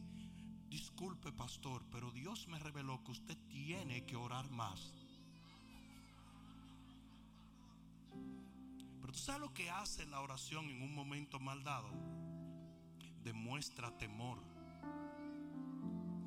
disculpe 0.68 1.32
pastor, 1.32 1.86
pero 1.92 2.12
Dios 2.12 2.48
me 2.48 2.58
reveló 2.58 3.04
que 3.04 3.12
usted 3.12 3.38
tiene 3.48 4.04
que 4.06 4.16
orar 4.16 4.50
más. 4.50 4.94
Tú 9.12 9.18
sabes 9.18 9.42
lo 9.42 9.54
que 9.54 9.70
hace 9.70 10.06
la 10.06 10.22
oración 10.22 10.70
en 10.70 10.82
un 10.82 10.94
momento 10.94 11.40
mal 11.40 11.64
dado. 11.64 11.90
Demuestra 13.24 13.98
temor. 13.98 14.38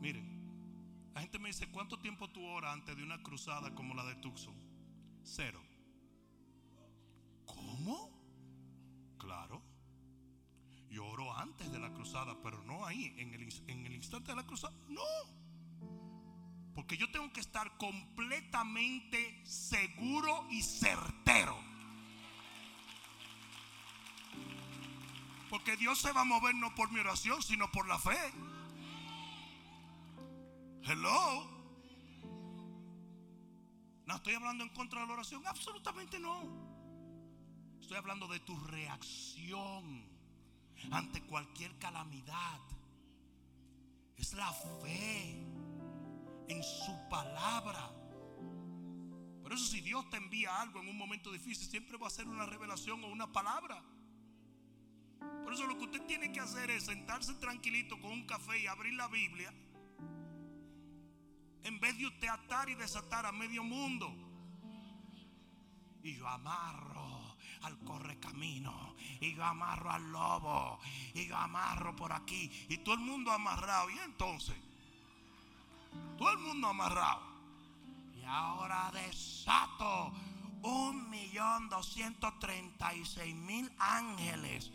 Miren, 0.01 1.13
la 1.15 1.21
gente 1.21 1.39
me 1.39 1.49
dice, 1.49 1.71
¿cuánto 1.71 2.01
tiempo 2.01 2.29
tú 2.31 2.45
oras 2.45 2.73
antes 2.73 2.97
de 2.97 3.05
una 3.05 3.23
cruzada 3.23 3.73
como 3.75 3.95
la 3.95 4.05
de 4.05 4.17
Tucson? 4.17 4.55
Cero. 5.23 5.63
¿Cómo? 7.47 8.11
Claro. 9.19 9.63
Yo 10.91 11.07
oro 11.07 11.33
antes 11.37 11.71
de 11.71 11.79
la 11.79 11.93
cruzada, 11.93 12.37
pero 12.43 12.63
no 12.65 12.85
ahí, 12.85 13.15
en 13.17 13.33
el, 13.33 13.49
en 13.69 13.87
el 13.87 13.95
instante 13.95 14.33
de 14.33 14.37
la 14.37 14.47
cruzada. 14.47 14.77
No. 14.89 15.03
Porque 16.75 16.97
yo 16.97 17.11
tengo 17.13 17.33
que 17.33 17.41
estar 17.41 17.77
completamente 17.77 19.41
seguro 19.47 20.47
y 20.51 20.63
certero. 20.63 21.72
Porque 25.53 25.77
Dios 25.77 25.99
se 25.99 26.11
va 26.13 26.23
a 26.23 26.25
mover 26.25 26.55
no 26.55 26.75
por 26.75 26.91
mi 26.91 27.01
oración, 27.01 27.43
sino 27.43 27.71
por 27.71 27.87
la 27.87 27.99
fe. 27.99 28.17
Hello. 30.85 31.47
No 34.07 34.17
estoy 34.17 34.33
hablando 34.33 34.65
en 34.65 34.71
contra 34.71 35.03
de 35.03 35.09
la 35.09 35.13
oración, 35.13 35.47
absolutamente 35.47 36.19
no. 36.19 36.41
Estoy 37.83 37.99
hablando 37.99 38.29
de 38.29 38.41
tu 38.41 38.59
reacción 38.61 40.09
ante 40.91 41.21
cualquier 41.25 41.79
calamidad. 41.79 42.61
Es 44.17 44.33
la 44.33 44.51
fe 44.81 45.33
en 46.49 46.63
su 46.63 46.99
palabra. 47.11 47.91
Por 49.43 49.53
eso 49.53 49.67
si 49.67 49.83
Dios 49.83 50.09
te 50.09 50.17
envía 50.17 50.63
algo 50.63 50.81
en 50.81 50.89
un 50.89 50.97
momento 50.97 51.31
difícil, 51.31 51.69
siempre 51.69 51.99
va 51.99 52.07
a 52.07 52.11
ser 52.11 52.27
una 52.27 52.47
revelación 52.47 53.05
o 53.05 53.09
una 53.09 53.31
palabra. 53.31 53.92
Por 55.45 55.53
eso 55.55 55.67
lo 55.67 55.77
que 55.77 55.85
usted 55.85 56.03
tiene 56.07 56.33
que 56.33 56.41
hacer 56.41 56.71
es 56.71 56.85
sentarse 56.85 57.35
tranquilito 57.35 58.01
con 58.01 58.13
un 58.13 58.27
café 58.27 58.59
y 58.61 58.67
abrir 58.67 58.95
la 58.95 59.09
Biblia. 59.09 59.53
En 61.65 61.79
vez 61.79 61.97
de 61.99 62.07
usted 62.07 62.29
atar 62.29 62.69
y 62.69 62.75
desatar 62.75 63.27
a 63.27 63.33
medio 63.33 63.63
mundo. 63.63 64.13
Y 66.03 66.17
yo 66.17 66.27
amarro 66.27 67.37
al 67.63 67.79
correcamino. 67.81 68.97
Y 69.21 69.35
yo 69.35 69.45
amarro 69.45 69.91
al 69.91 70.11
lobo. 70.11 70.81
Y 71.15 71.27
yo 71.27 71.37
amarro 71.37 71.95
por 71.95 72.13
aquí. 72.13 72.51
Y 72.69 72.79
todo 72.79 72.95
el 72.97 73.03
mundo 73.03 73.31
amarrado. 73.31 73.91
Y 73.91 73.99
entonces, 73.99 74.57
todo 76.19 76.33
el 76.33 76.39
mundo 76.39 76.69
amarrado. 76.69 77.23
Y 78.21 78.25
ahora 78.25 78.91
desato 78.93 80.13
un 80.63 81.11
millón 81.11 81.69
doscientos 81.69 82.39
treinta 82.39 82.95
y 82.95 83.05
seis 83.05 83.35
mil 83.35 83.71
ángeles. 83.79 84.73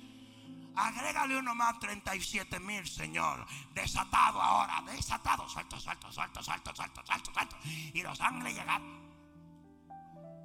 Agrégale 0.77 1.35
uno 1.39 1.55
más 1.55 1.79
37 1.79 2.59
mil, 2.59 2.87
Señor. 2.87 3.45
Desatado 3.73 4.39
ahora, 4.39 4.83
desatado. 4.85 5.49
Suelto, 5.49 5.79
suelto, 5.79 6.11
suelto, 6.11 6.43
suelto, 6.43 6.75
suelto, 6.75 7.03
suelto, 7.03 7.33
suelto. 7.33 7.57
Y 7.65 8.01
los 8.03 8.21
ángeles 8.21 8.55
llegan. 8.55 9.07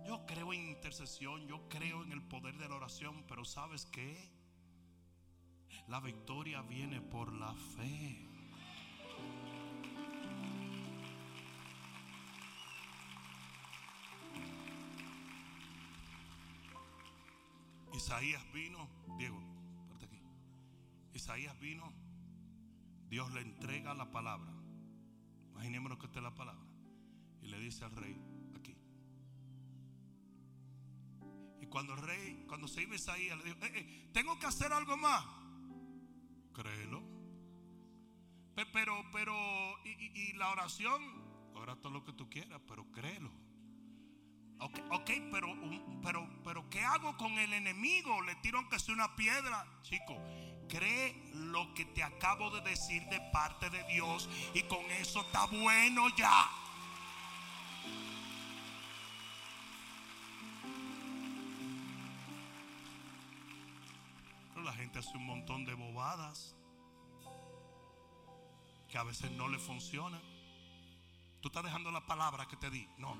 Yo 0.06 0.24
creo 0.24 0.54
en 0.54 0.68
intercesión, 0.68 1.46
yo 1.46 1.68
creo 1.68 2.02
en 2.02 2.12
el 2.12 2.22
poder 2.22 2.56
de 2.56 2.66
la 2.66 2.76
oración, 2.76 3.24
pero 3.28 3.44
¿sabes 3.44 3.84
qué? 3.86 4.30
La 5.88 6.00
victoria 6.00 6.62
viene 6.62 7.02
por 7.02 7.32
la 7.34 7.54
fe. 7.54 8.28
Isaías 17.92 18.50
vino, 18.52 18.88
Diego. 19.18 19.51
Isaías 21.12 21.58
vino, 21.60 21.92
Dios 23.08 23.32
le 23.32 23.40
entrega 23.40 23.94
la 23.94 24.10
palabra. 24.10 24.52
Imaginémonos 25.50 25.98
que 25.98 26.06
esta 26.06 26.18
es 26.18 26.24
la 26.24 26.34
palabra. 26.34 26.66
Y 27.42 27.48
le 27.48 27.58
dice 27.58 27.84
al 27.84 27.92
rey, 27.92 28.18
cuando 31.72 31.94
el 31.94 32.02
rey, 32.02 32.44
cuando 32.46 32.68
se 32.68 32.82
iba 32.82 32.94
Isaías, 32.94 33.38
le 33.38 33.44
dijo, 33.44 33.56
eh, 33.64 33.72
eh, 33.74 34.10
tengo 34.12 34.38
que 34.38 34.44
hacer 34.44 34.70
algo 34.74 34.94
más. 34.98 35.24
Créelo. 36.52 37.02
Pero, 38.54 39.02
pero, 39.10 39.34
y, 39.82 40.34
la 40.34 40.50
oración, 40.50 41.02
ora 41.54 41.74
todo 41.76 41.90
lo 41.90 42.04
que 42.04 42.12
tú 42.12 42.28
quieras, 42.28 42.60
pero 42.68 42.84
créelo. 42.92 43.32
Ok, 44.62 44.78
okay 44.92 45.28
pero, 45.32 45.48
pero, 46.02 46.28
pero, 46.44 46.70
¿qué 46.70 46.80
hago 46.84 47.16
con 47.16 47.32
el 47.32 47.52
enemigo? 47.52 48.22
Le 48.22 48.36
tiro 48.36 48.58
aunque 48.58 48.78
sea 48.78 48.94
una 48.94 49.16
piedra. 49.16 49.66
Chico, 49.82 50.16
cree 50.68 51.30
lo 51.34 51.74
que 51.74 51.84
te 51.84 52.02
acabo 52.02 52.48
de 52.50 52.60
decir 52.60 53.02
de 53.06 53.20
parte 53.32 53.70
de 53.70 53.82
Dios 53.84 54.28
y 54.54 54.62
con 54.62 54.84
eso 54.92 55.22
está 55.22 55.46
bueno 55.46 56.08
ya. 56.16 56.48
la 64.62 64.72
gente 64.74 65.00
hace 65.00 65.16
un 65.16 65.26
montón 65.26 65.64
de 65.64 65.74
bobadas 65.74 66.54
que 68.88 68.96
a 68.96 69.02
veces 69.02 69.28
no 69.32 69.48
le 69.48 69.58
funcionan. 69.58 70.22
Tú 71.40 71.48
estás 71.48 71.64
dejando 71.64 71.90
la 71.90 72.06
palabra 72.06 72.46
que 72.46 72.56
te 72.56 72.70
di. 72.70 72.88
No. 72.96 73.16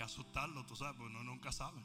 Que 0.00 0.04
asustarlo, 0.04 0.64
tú 0.64 0.74
sabes, 0.74 0.96
porque 0.96 1.14
uno 1.14 1.22
nunca 1.24 1.52
sabe. 1.52 1.84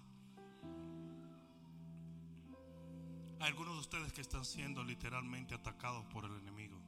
Hay 3.42 3.50
algunos 3.50 3.74
de 3.74 3.80
ustedes 3.82 4.14
que 4.14 4.22
están 4.22 4.46
siendo 4.46 4.86
literalmente 4.86 5.54
atacados 5.54 6.06
por 6.06 6.24
el 6.24 6.32
enemigo. 6.38 6.82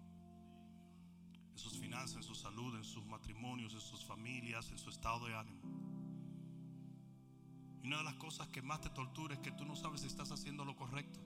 En 1.52 1.58
sus 1.58 1.78
finanzas, 1.80 2.16
en 2.16 2.24
su 2.24 2.34
salud, 2.34 2.78
en 2.78 2.86
sus 2.86 3.06
matrimonios, 3.06 3.74
en 3.74 3.82
sus 3.82 4.06
familias, 4.06 4.72
en 4.72 4.78
su 4.78 4.90
estado 4.90 5.28
de 5.28 5.36
ánimo. 5.36 5.60
Y 7.84 7.88
una 7.88 7.98
de 7.98 8.04
las 8.06 8.16
cosas 8.16 8.48
que 8.48 8.62
más 8.62 8.80
te 8.80 8.90
tortura 8.90 9.34
es 9.34 9.42
que 9.42 9.52
tú 9.52 9.66
no 9.66 9.76
sabes 9.76 10.00
si 10.00 10.08
estás 10.08 10.32
haciendo 10.32 10.64
lo 10.64 10.78
correcto. 10.78 11.20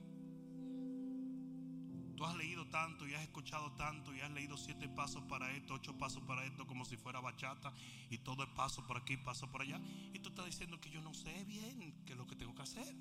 Tú 2.22 2.28
has 2.28 2.36
leído 2.36 2.64
tanto 2.68 3.04
y 3.08 3.14
has 3.14 3.22
escuchado 3.22 3.72
tanto 3.72 4.14
y 4.14 4.20
has 4.20 4.30
leído 4.30 4.56
siete 4.56 4.88
pasos 4.88 5.24
para 5.24 5.50
esto, 5.56 5.74
ocho 5.74 5.98
pasos 5.98 6.22
para 6.22 6.44
esto, 6.44 6.68
como 6.68 6.84
si 6.84 6.96
fuera 6.96 7.18
bachata 7.18 7.72
y 8.10 8.18
todo 8.18 8.44
es 8.44 8.48
paso 8.50 8.86
por 8.86 8.96
aquí, 8.96 9.16
paso 9.16 9.50
por 9.50 9.62
allá. 9.62 9.80
Y 10.14 10.20
tú 10.20 10.28
estás 10.28 10.46
diciendo 10.46 10.80
que 10.80 10.88
yo 10.88 11.02
no 11.02 11.12
sé 11.14 11.42
bien 11.46 11.92
qué 12.06 12.12
es 12.12 12.16
lo 12.16 12.24
que 12.28 12.36
tengo 12.36 12.54
que 12.54 12.62
hacer. 12.62 12.94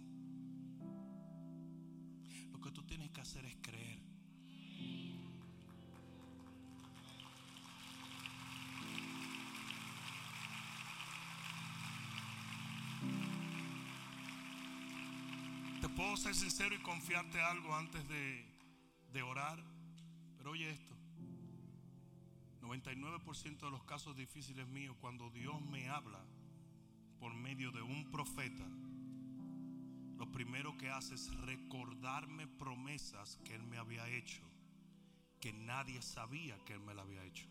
Lo 2.52 2.60
que 2.62 2.72
tú 2.72 2.82
tienes 2.82 3.12
que 3.12 3.22
hacer 3.22 3.46
es 3.46 3.56
creer. 3.62 4.00
Te 15.80 15.90
puedo 15.90 16.18
ser 16.18 16.34
sincero 16.34 16.74
y 16.74 16.80
confiarte 16.80 17.40
algo 17.40 17.76
antes 17.76 18.08
de, 18.08 18.51
de 19.12 19.22
orar, 19.22 19.62
pero 20.38 20.52
oye 20.52 20.70
esto. 20.70 20.96
99% 22.62 23.60
de 23.60 23.72
los 23.72 23.84
casos 23.84 24.16
difíciles 24.16 24.68
míos, 24.68 24.96
cuando 25.02 25.30
Dios 25.30 25.62
me 25.62 25.90
habla 25.90 26.24
por 27.20 27.34
medio 27.34 27.72
de 27.72 27.82
un 27.82 28.10
profeta, 28.12 28.66
lo 30.18 30.32
primero 30.32 30.78
que 30.78 30.90
hace 30.90 31.16
es 31.16 31.36
recordarme 31.42 32.48
promesas 32.48 33.38
que 33.44 33.56
Él 33.56 33.64
me 33.64 33.78
había 33.78 34.08
hecho, 34.08 34.42
que 35.40 35.52
nadie 35.52 36.02
sabía 36.02 36.64
que 36.64 36.74
Él 36.74 36.80
me 36.80 36.94
las 36.94 37.06
había 37.06 37.24
hecho. 37.24 37.48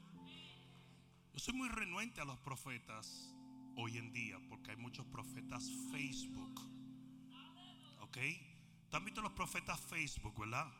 Yo 1.32 1.38
soy 1.38 1.54
muy 1.54 1.68
renuente 1.68 2.20
a 2.20 2.24
los 2.24 2.38
profetas 2.38 3.34
hoy 3.76 3.98
en 3.98 4.12
día, 4.12 4.38
porque 4.48 4.70
hay 4.70 4.76
muchos 4.76 5.04
profetas 5.06 5.70
Facebook. 5.90 6.60
¿Ok? 8.00 8.18
¿Tú 8.90 9.00
visto 9.00 9.20
los 9.20 9.32
profetas 9.32 9.80
Facebook, 9.80 10.38
verdad? 10.38 10.72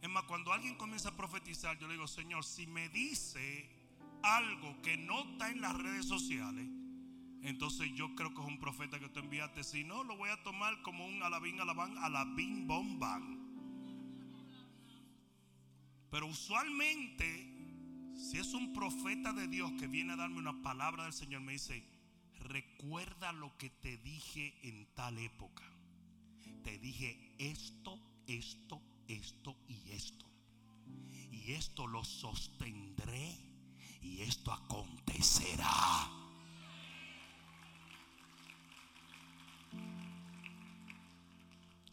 Es 0.00 0.08
más, 0.08 0.24
cuando 0.24 0.52
alguien 0.52 0.76
comienza 0.76 1.10
a 1.10 1.16
profetizar, 1.16 1.78
yo 1.78 1.88
le 1.88 1.94
digo, 1.94 2.06
Señor, 2.06 2.44
si 2.44 2.66
me 2.66 2.88
dice 2.90 3.68
algo 4.22 4.80
que 4.82 4.96
no 4.96 5.20
está 5.32 5.50
en 5.50 5.60
las 5.60 5.76
redes 5.76 6.06
sociales, 6.06 6.68
entonces 7.42 7.90
yo 7.94 8.14
creo 8.14 8.34
que 8.34 8.40
es 8.40 8.46
un 8.46 8.58
profeta 8.58 8.98
que 8.98 9.08
tú 9.08 9.20
enviaste. 9.20 9.64
Si 9.64 9.84
no, 9.84 10.04
lo 10.04 10.16
voy 10.16 10.30
a 10.30 10.42
tomar 10.42 10.80
como 10.82 11.06
un 11.06 11.22
alabín, 11.22 11.60
alabán, 11.60 11.96
alabín, 11.98 12.66
bombán. 12.66 13.38
Pero 16.10 16.26
usualmente, 16.26 17.54
si 18.14 18.38
es 18.38 18.54
un 18.54 18.72
profeta 18.72 19.32
de 19.32 19.46
Dios 19.46 19.70
que 19.78 19.86
viene 19.86 20.14
a 20.14 20.16
darme 20.16 20.38
una 20.38 20.62
palabra 20.62 21.04
del 21.04 21.12
Señor, 21.12 21.42
me 21.42 21.52
dice, 21.52 21.84
recuerda 22.40 23.32
lo 23.32 23.56
que 23.56 23.70
te 23.70 23.98
dije 23.98 24.54
en 24.62 24.86
tal 24.94 25.18
época. 25.18 25.64
Te 26.64 26.78
dije 26.78 27.34
esto, 27.38 28.00
esto, 28.26 28.82
esto 29.08 29.56
y 29.66 29.90
esto. 29.92 30.26
Y 31.32 31.52
esto 31.52 31.86
lo 31.86 32.04
sostendré 32.04 33.36
y 34.02 34.20
esto 34.20 34.52
acontecerá. 34.52 36.08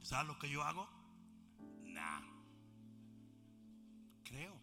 ¿Sabes 0.02 0.28
lo 0.28 0.38
que 0.38 0.50
yo 0.50 0.62
hago? 0.62 0.88
Nah. 1.86 2.22
Creo. 4.24 4.54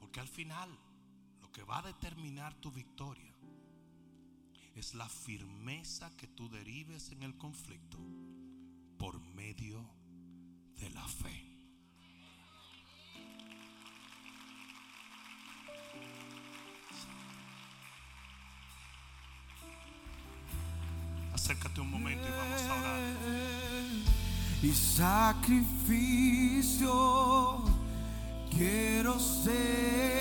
Porque 0.00 0.20
al 0.20 0.28
final 0.28 0.68
lo 1.40 1.50
que 1.50 1.62
va 1.62 1.78
a 1.78 1.82
determinar 1.82 2.54
tu 2.54 2.70
victoria 2.70 3.32
es 4.74 4.94
la 4.94 5.08
firmeza 5.08 6.14
que 6.16 6.26
tú 6.26 6.48
derives 6.48 7.10
en 7.12 7.22
el 7.22 7.38
conflicto 7.38 7.98
por 8.98 9.20
medio 9.20 9.88
la 10.90 11.02
fe. 11.02 11.44
Acércate 21.32 21.80
un 21.80 21.90
momento 21.90 22.26
y 22.26 22.30
vamos 22.30 22.62
a 22.62 22.74
orar. 22.74 23.00
y 24.62 24.72
sacrificio 24.72 26.14
quiero 28.50 29.18
ser. 29.18 30.13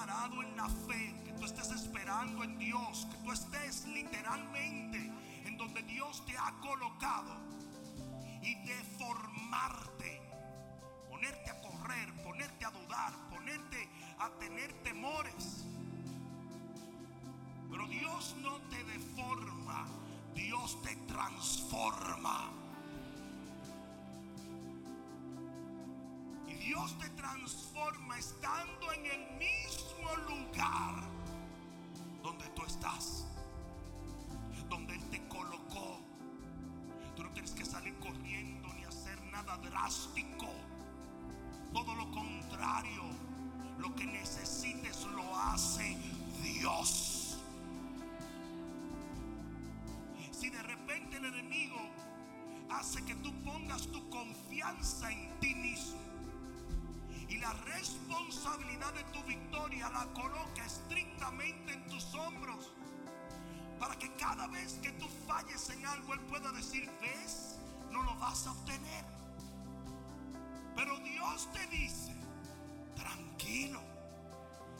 Parado 0.00 0.42
en 0.42 0.56
la 0.56 0.66
fe, 0.66 1.14
que 1.26 1.32
tú 1.34 1.44
estés 1.44 1.70
esperando 1.72 2.42
en 2.42 2.58
Dios, 2.58 3.06
que 3.10 3.18
tú 3.18 3.32
estés 3.32 3.84
literalmente 3.84 4.96
en 5.44 5.58
donde 5.58 5.82
Dios 5.82 6.24
te 6.24 6.34
ha 6.38 6.52
colocado 6.62 7.36
y 8.40 8.54
deformarte, 8.66 10.22
ponerte 11.06 11.50
a 11.50 11.60
correr, 11.60 12.14
ponerte 12.24 12.64
a 12.64 12.70
dudar, 12.70 13.12
ponerte 13.28 13.90
a 14.18 14.30
tener 14.38 14.72
temores. 14.82 15.66
Pero 17.70 17.86
Dios 17.86 18.36
no 18.40 18.56
te 18.70 18.82
deforma, 18.84 19.86
Dios 20.34 20.80
te 20.80 20.96
transforma. 20.96 22.39
Dios 26.60 26.94
te 26.98 27.08
transforma 27.10 28.18
estando 28.18 28.92
en 28.92 29.06
el 29.06 29.38
mismo 29.38 30.14
lugar 30.28 31.02
donde 32.22 32.46
tú 32.50 32.62
estás, 32.66 33.26
donde 34.68 34.94
Él 34.94 35.02
te 35.10 35.26
colocó. 35.28 36.00
Tú 37.16 37.22
no 37.24 37.30
tienes 37.30 37.52
que 37.52 37.64
salir 37.64 37.98
corriendo 37.98 38.68
ni 38.74 38.84
hacer 38.84 39.18
nada 39.32 39.56
drástico. 39.56 40.48
Todo 41.72 41.94
lo 41.94 42.10
contrario, 42.10 43.04
lo 43.78 43.94
que 43.96 44.04
necesites 44.04 45.04
lo 45.16 45.34
hace 45.38 45.96
Dios. 46.42 47.38
Si 50.30 50.50
de 50.50 50.62
repente 50.62 51.16
el 51.16 51.24
enemigo 51.24 51.80
hace 52.68 53.02
que 53.06 53.14
tú 53.14 53.32
pongas 53.44 53.86
tu 53.86 54.10
confianza 54.10 55.10
en 55.10 55.40
ti 55.40 55.54
mismo 55.54 56.09
y 57.30 57.36
la 57.38 57.52
responsabilidad 57.52 58.92
de 58.92 59.04
tu 59.04 59.22
victoria 59.22 59.88
la 59.90 60.04
coloca 60.12 60.66
estrictamente 60.66 61.72
en 61.72 61.86
tus 61.86 62.12
hombros, 62.14 62.72
para 63.78 63.96
que 63.96 64.12
cada 64.14 64.48
vez 64.48 64.74
que 64.82 64.90
tú 64.92 65.06
falles 65.26 65.70
en 65.70 65.86
algo, 65.86 66.12
Él 66.12 66.20
pueda 66.22 66.50
decir, 66.50 66.90
ves, 67.00 67.56
no 67.92 68.02
lo 68.02 68.16
vas 68.16 68.46
a 68.46 68.50
obtener. 68.50 69.04
Pero 70.74 70.98
Dios 70.98 71.48
te 71.52 71.66
dice, 71.68 72.14
tranquilo, 72.96 73.80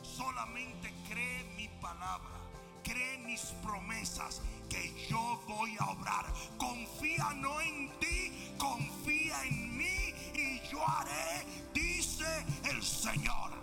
solamente 0.02 0.92
cree 1.08 1.44
mi 1.56 1.68
palabra, 1.80 2.36
cree 2.82 3.18
mis 3.18 3.42
promesas, 3.62 4.42
que 4.68 5.06
yo 5.08 5.40
voy 5.46 5.76
a 5.78 5.90
obrar. 5.90 6.26
Confía 6.58 7.32
no 7.36 7.60
en 7.60 7.90
ti, 8.00 8.54
confía 8.58 9.44
en 9.44 9.76
mí 9.76 9.99
yo 10.70 10.78
haré, 10.88 11.44
dice 11.74 12.24
el 12.64 12.82
Señor. 12.82 13.59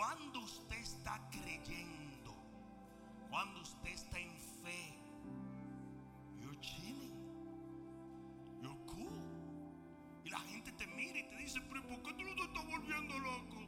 Cuando 0.00 0.40
usted 0.40 0.78
está 0.78 1.20
creyendo, 1.30 2.34
cuando 3.28 3.60
usted 3.60 3.90
está 3.90 4.18
en 4.18 4.34
fe, 4.64 4.98
you're 6.38 6.58
chilling, 6.62 7.12
you're 8.62 8.78
cool. 8.86 9.20
Y 10.24 10.30
la 10.30 10.38
gente 10.38 10.72
te 10.72 10.86
mira 10.86 11.18
y 11.18 11.28
te 11.28 11.36
dice, 11.36 11.60
pero 11.68 11.86
¿por 11.86 12.02
qué 12.02 12.14
tú 12.14 12.24
no 12.24 12.34
te 12.34 12.42
estás 12.44 12.66
volviendo 12.66 13.18
loco? 13.18 13.59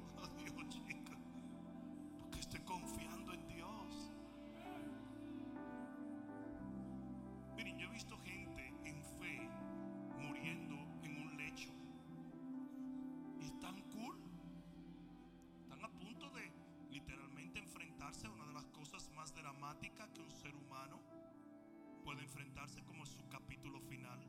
Puede 22.13 22.25
enfrentarse 22.25 22.85
como 22.85 23.07
su 23.07 23.27
capítulo 23.31 23.81
final 23.81 24.21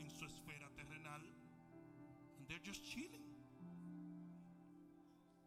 en 0.00 0.10
su 0.10 0.24
esfera 0.24 0.68
terrenal. 0.74 1.22
And 2.38 2.48
they're 2.48 2.64
just 2.64 2.82
chilling. 2.82 3.22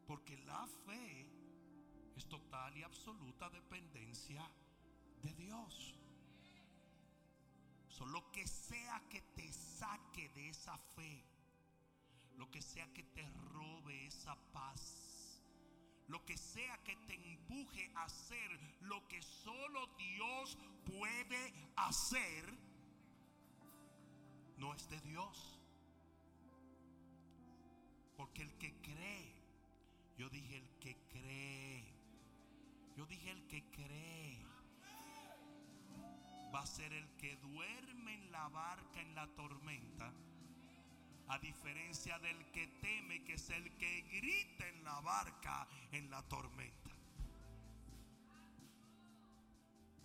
Porque 0.08 0.38
la 0.46 0.66
fe 0.86 1.28
es 2.16 2.26
total 2.28 2.78
y 2.78 2.84
absoluta 2.84 3.50
dependencia 3.50 4.50
de 5.24 5.34
Dios. 5.34 6.00
So, 7.90 8.06
lo 8.06 8.32
que 8.32 8.48
sea 8.48 9.04
que 9.10 9.22
te 9.36 9.52
saque 9.52 10.30
de 10.30 10.50
esa 10.50 10.78
fe, 10.96 11.22
lo 12.38 12.50
que 12.50 12.62
sea 12.62 12.88
que 12.94 13.04
te 13.04 13.30
robe 13.52 14.06
esa 14.06 14.36
paz, 14.54 15.05
lo 16.08 16.24
que 16.26 16.38
sea 16.38 16.78
que 16.84 16.96
te 17.08 17.16
empuje 17.16 17.92
a 17.96 18.04
hacer 18.04 18.76
lo 18.82 19.08
que 19.08 19.22
solo 19.22 19.88
Dios 19.98 20.58
puede 20.86 21.54
hacer, 21.76 22.54
no 24.58 24.74
es 24.74 24.88
de 24.90 25.02
Dios. 25.02 25.60
Porque 28.16 28.44
el 28.44 28.54
que 28.58 28.74
cree, 28.82 29.34
yo 30.18 30.30
dije 30.30 30.58
el 30.58 30.70
que 30.80 30.96
cree, 31.10 31.84
yo 32.96 33.06
dije 33.06 33.32
el 33.32 33.48
que 33.48 33.64
cree, 33.72 34.46
va 36.54 36.62
a 36.62 36.66
ser 36.66 36.94
el 36.94 37.10
que 37.18 37.36
duerme 37.38 38.14
en 38.14 38.32
la 38.32 38.48
barca 38.50 39.02
en 39.02 39.14
la 39.16 39.28
tormenta. 39.36 40.14
A 41.28 41.40
diferencia 41.40 42.20
del 42.20 42.52
que 42.52 42.68
teme, 42.82 43.24
que 43.24 43.34
es 43.34 43.50
el 43.50 43.76
que 43.78 44.02
grita 44.02 44.68
en 44.68 44.84
la 44.84 45.00
barca 45.02 45.68
en 45.92 46.10
la 46.10 46.22
tormenta. 46.24 46.92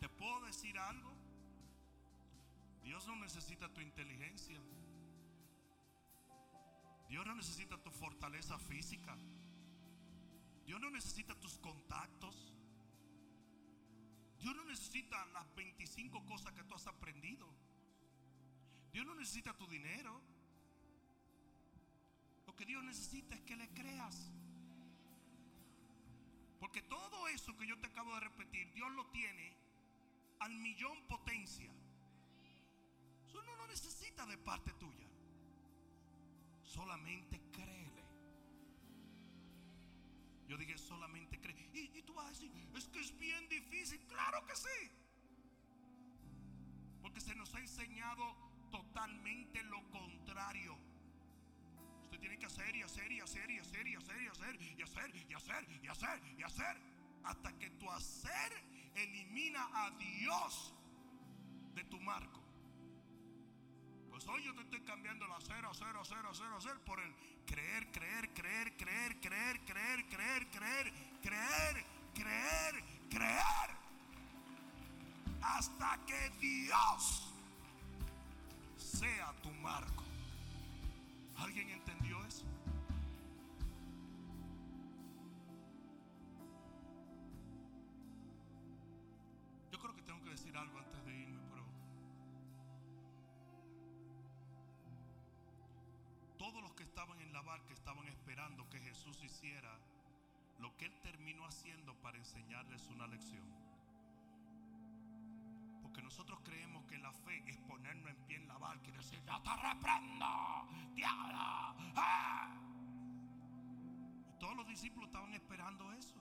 ¿Te 0.00 0.08
puedo 0.08 0.40
decir 0.46 0.78
algo? 0.78 1.12
Dios 2.82 3.06
no 3.06 3.16
necesita 3.16 3.68
tu 3.68 3.80
inteligencia. 3.80 4.58
Dios 7.08 7.26
no 7.26 7.34
necesita 7.34 7.76
tu 7.76 7.90
fortaleza 7.90 8.58
física. 8.58 9.14
Dios 10.64 10.80
no 10.80 10.90
necesita 10.90 11.34
tus 11.34 11.58
contactos. 11.58 12.52
Dios 14.38 14.56
no 14.56 14.64
necesita 14.64 15.26
las 15.26 15.54
25 15.54 16.24
cosas 16.24 16.54
que 16.54 16.64
tú 16.64 16.74
has 16.74 16.86
aprendido. 16.86 17.46
Dios 18.92 19.04
no 19.04 19.14
necesita 19.14 19.52
tu 19.52 19.66
dinero. 19.66 20.20
Que 22.60 22.66
Dios 22.66 22.84
necesita 22.84 23.34
es 23.34 23.40
que 23.40 23.56
le 23.56 23.66
creas. 23.70 24.30
Porque 26.58 26.82
todo 26.82 27.26
eso 27.28 27.56
que 27.56 27.66
yo 27.66 27.78
te 27.80 27.86
acabo 27.86 28.12
de 28.12 28.20
repetir, 28.20 28.70
Dios 28.74 28.92
lo 28.92 29.06
tiene 29.06 29.56
al 30.40 30.54
millón 30.56 31.02
potencia. 31.08 31.72
Eso 33.26 33.42
no 33.44 33.56
lo 33.56 33.66
necesita 33.66 34.26
de 34.26 34.36
parte 34.36 34.74
tuya. 34.74 35.08
Solamente 36.62 37.40
créele. 37.50 38.04
Yo 40.46 40.58
dije 40.58 40.76
solamente 40.76 41.40
cree. 41.40 41.70
Y, 41.72 41.98
y 41.98 42.02
tú 42.02 42.12
vas 42.12 42.26
a 42.26 42.28
decir, 42.28 42.52
es 42.76 42.88
que 42.88 43.00
es 43.00 43.18
bien 43.18 43.48
difícil. 43.48 44.00
Claro 44.00 44.44
que 44.44 44.54
sí. 44.54 44.90
Porque 47.00 47.22
se 47.22 47.34
nos 47.34 47.54
ha 47.54 47.60
enseñado 47.60 48.36
totalmente 48.70 49.62
lo 49.62 49.82
contrario. 49.88 50.89
Tiene 52.20 52.38
que 52.38 52.46
hacer 52.46 52.76
y 52.76 52.82
hacer 52.82 53.10
y 53.10 53.20
hacer 53.20 53.50
y 53.50 53.58
hacer 53.58 53.86
y 53.86 53.96
hacer 53.96 54.22
y 54.22 54.28
hacer 54.28 54.60
y 54.60 54.82
hacer 54.82 55.14
y 55.14 55.34
hacer 55.34 55.66
y 55.82 55.88
hacer 55.88 56.22
y 56.38 56.42
hacer. 56.42 56.76
Hasta 57.24 57.52
que 57.58 57.70
tu 57.70 57.90
hacer 57.90 58.52
elimina 58.94 59.68
a 59.72 59.90
Dios 59.92 60.74
de 61.74 61.84
tu 61.84 61.98
marco. 62.00 62.40
Pues 64.10 64.26
hoy 64.28 64.42
yo 64.44 64.54
te 64.54 64.62
estoy 64.62 64.80
cambiando 64.82 65.24
el 65.24 65.32
hacer, 65.32 65.64
hacer, 65.64 65.96
hacer, 65.96 66.26
hacer, 66.26 66.52
hacer 66.52 66.78
por 66.80 67.00
el 67.00 67.14
creer, 67.46 67.90
creer, 67.90 68.34
creer, 68.34 68.76
creer, 68.76 69.20
creer, 69.20 69.64
creer, 69.64 70.06
creer, 70.08 70.50
creer, 70.50 70.92
creer, 71.22 71.86
creer, 72.14 72.84
creer. 73.08 73.70
Hasta 75.42 75.98
que 76.06 76.30
Dios 76.38 77.32
sea 78.76 79.32
tu 79.42 79.50
marco. 79.52 80.09
¿Alguien 81.40 81.70
entendió 81.70 82.22
eso? 82.26 82.44
Yo 89.72 89.78
creo 89.78 89.94
que 89.94 90.02
tengo 90.02 90.22
que 90.22 90.30
decir 90.30 90.56
algo 90.56 90.78
antes 90.78 91.04
de 91.04 91.14
irme, 91.14 91.40
pero 91.50 91.64
todos 96.38 96.62
los 96.62 96.74
que 96.74 96.82
estaban 96.82 97.18
en 97.20 97.32
la 97.32 97.40
barca 97.42 97.72
estaban 97.72 98.06
esperando 98.08 98.68
que 98.68 98.78
Jesús 98.80 99.22
hiciera 99.24 99.78
lo 100.58 100.76
que 100.76 100.86
él 100.86 101.00
terminó 101.02 101.46
haciendo 101.46 101.94
para 102.02 102.18
enseñarles 102.18 102.86
una 102.88 103.06
lección. 103.06 103.69
Porque 105.90 106.02
nosotros 106.02 106.38
creemos 106.44 106.84
que 106.84 106.96
la 106.98 107.12
fe 107.12 107.42
es 107.48 107.58
ponernos 107.62 108.08
en 108.08 108.16
pie 108.24 108.36
en 108.36 108.46
la 108.46 108.56
barca 108.58 108.88
y 108.88 108.92
decir, 108.92 109.20
yo 109.26 109.42
te 109.42 109.56
reprendo, 109.56 110.68
diablo. 110.94 111.36
¡ah!". 111.96 112.56
Y 114.28 114.38
todos 114.38 114.54
los 114.54 114.68
discípulos 114.68 115.08
estaban 115.08 115.34
esperando 115.34 115.92
eso. 115.94 116.14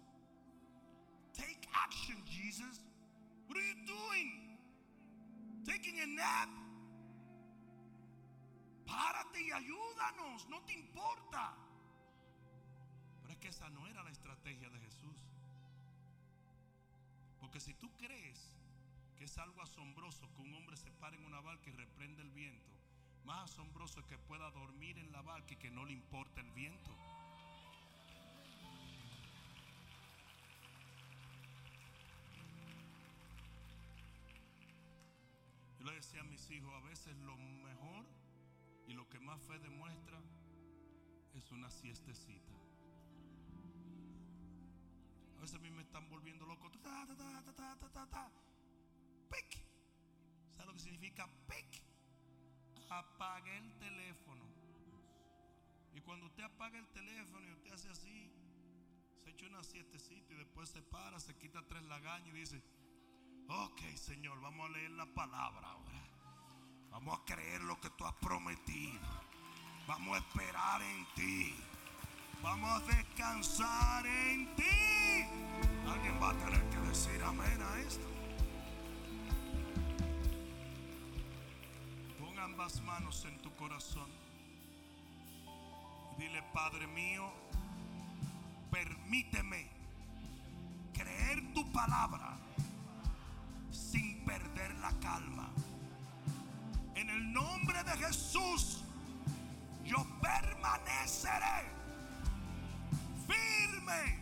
Take 1.34 1.70
action, 1.72 2.26
Jesus. 2.26 2.82
What 3.48 3.58
are 3.58 3.68
you 3.68 3.86
doing? 3.86 4.58
Taking 5.64 6.00
a 6.00 6.08
nap? 6.08 6.50
Párate 8.88 9.40
y 9.40 9.52
ayúdanos, 9.52 10.50
no 10.50 10.64
te 10.64 10.74
importa. 10.74 11.56
Pero 13.22 13.34
es 13.34 13.38
que 13.38 13.50
esa 13.50 13.70
no 13.70 13.86
era 13.86 14.02
la 14.02 14.10
estrategia 14.10 14.68
de 14.72 14.80
Jesús. 14.80 15.28
Porque 17.40 17.60
si 17.60 17.76
tú 17.76 17.96
crees 17.98 18.59
que 19.20 19.26
es 19.26 19.38
algo 19.38 19.62
asombroso 19.62 20.32
que 20.34 20.42
un 20.42 20.54
hombre 20.54 20.78
se 20.78 20.90
pare 20.94 21.18
en 21.18 21.26
una 21.26 21.42
barca 21.42 21.70
y 21.70 21.74
reprende 21.74 22.22
el 22.22 22.32
viento, 22.32 22.72
más 23.26 23.52
asombroso 23.52 24.00
es 24.00 24.06
que 24.06 24.18
pueda 24.18 24.50
dormir 24.52 24.98
en 24.98 25.12
la 25.12 25.22
barca 25.22 25.54
y 25.54 25.58
que 25.58 25.70
no 25.70 25.84
le 25.84 25.92
importe 25.92 26.40
el 26.40 26.50
viento. 26.52 26.90
Yo 35.80 35.86
le 35.86 35.96
decía 35.96 36.22
a 36.22 36.24
mis 36.24 36.50
hijos, 36.50 36.74
a 36.74 36.88
veces 36.88 37.14
lo 37.18 37.36
mejor 37.36 38.06
y 38.88 38.94
lo 38.94 39.10
que 39.10 39.20
más 39.20 39.42
fe 39.42 39.60
demuestra 39.60 40.18
es 41.34 41.52
una 41.52 41.70
siestecita. 41.70 42.54
A 45.38 45.42
veces 45.42 45.58
a 45.58 45.60
mí 45.60 45.70
me 45.72 45.82
están 45.82 46.08
volviendo 46.10 46.46
loco. 46.46 46.72
¿Sabe 50.56 50.66
lo 50.66 50.74
que 50.74 50.80
significa 50.80 51.28
pic? 51.48 51.82
Apague 52.90 53.58
el 53.58 53.74
teléfono. 53.78 54.46
Y 55.94 56.02
cuando 56.02 56.26
usted 56.28 56.44
apaga 56.44 56.80
el 56.80 56.88
teléfono 56.90 57.48
y 57.48 57.52
usted 57.52 57.72
hace 57.72 57.90
así, 57.90 58.32
se 59.24 59.30
echa 59.32 59.48
una 59.48 59.64
siestecita 59.64 60.34
y 60.34 60.38
después 60.38 60.70
se 60.70 60.82
para, 60.82 61.20
se 61.20 61.36
quita 61.36 61.62
tres 61.68 61.84
lagañas 61.84 62.30
y 62.30 62.40
dice, 62.40 62.64
ok 63.48 63.82
Señor, 63.96 64.40
vamos 64.42 64.70
a 64.70 64.74
leer 64.74 64.92
la 64.92 65.06
palabra 65.08 65.72
ahora. 65.72 66.00
Vamos 66.90 67.20
a 67.20 67.26
creer 67.26 67.62
lo 67.62 67.80
que 67.80 67.90
tú 67.92 68.06
has 68.06 68.16
prometido. 68.16 69.00
Vamos 69.88 70.16
a 70.16 70.20
esperar 70.20 70.82
en 70.82 71.06
ti. 71.16 71.56
Vamos 72.42 72.70
a 72.70 72.86
descansar 72.86 74.06
en 74.06 74.56
ti. 74.56 75.26
Alguien 75.88 76.22
va 76.22 76.32
a 76.32 76.38
tener 76.38 76.70
que 76.70 76.78
decir 76.88 77.22
amén 77.24 77.62
a 77.62 77.80
esto. 77.80 78.19
Ambas 82.60 82.82
manos 82.82 83.24
en 83.24 83.42
tu 83.42 83.56
corazón. 83.56 84.10
Dile, 86.18 86.44
Padre 86.54 86.88
mío, 86.88 87.32
permíteme 88.70 89.66
creer 90.92 91.54
tu 91.54 91.72
palabra 91.72 92.38
sin 93.72 94.26
perder 94.26 94.76
la 94.80 94.92
calma. 95.00 95.50
En 96.96 97.10
el 97.10 97.32
nombre 97.32 97.82
de 97.82 97.92
Jesús, 97.92 98.84
yo 99.86 100.06
permaneceré 100.22 101.72
firme 103.26 104.20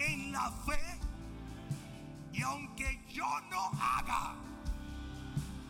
en 0.00 0.32
la 0.32 0.50
fe. 0.66 0.98
Y 2.32 2.42
aunque 2.42 3.00
yo 3.08 3.40
no 3.48 3.70
haga, 3.80 4.34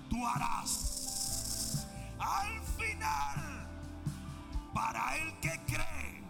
tú 0.09 0.27
harás. 0.27 0.90
Al 2.21 2.61
final, 2.79 3.67
para 4.75 5.17
el 5.17 5.33
que 5.41 5.59
cree, 5.67 6.23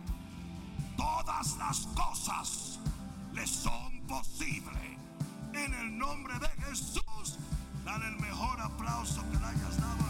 todas 0.97 1.57
las 1.57 1.78
cosas 1.95 2.78
le 3.32 3.47
son 3.47 4.01
posibles. 4.07 4.99
En 5.53 5.74
el 5.74 5.99
nombre 5.99 6.38
de 6.38 6.49
Jesús, 6.64 7.38
dale 7.84 8.07
el 8.07 8.16
mejor 8.16 8.61
aplauso 8.61 9.22
que 9.30 9.38
le 9.38 9.47
hayas 9.47 9.80
dado 9.80 10.01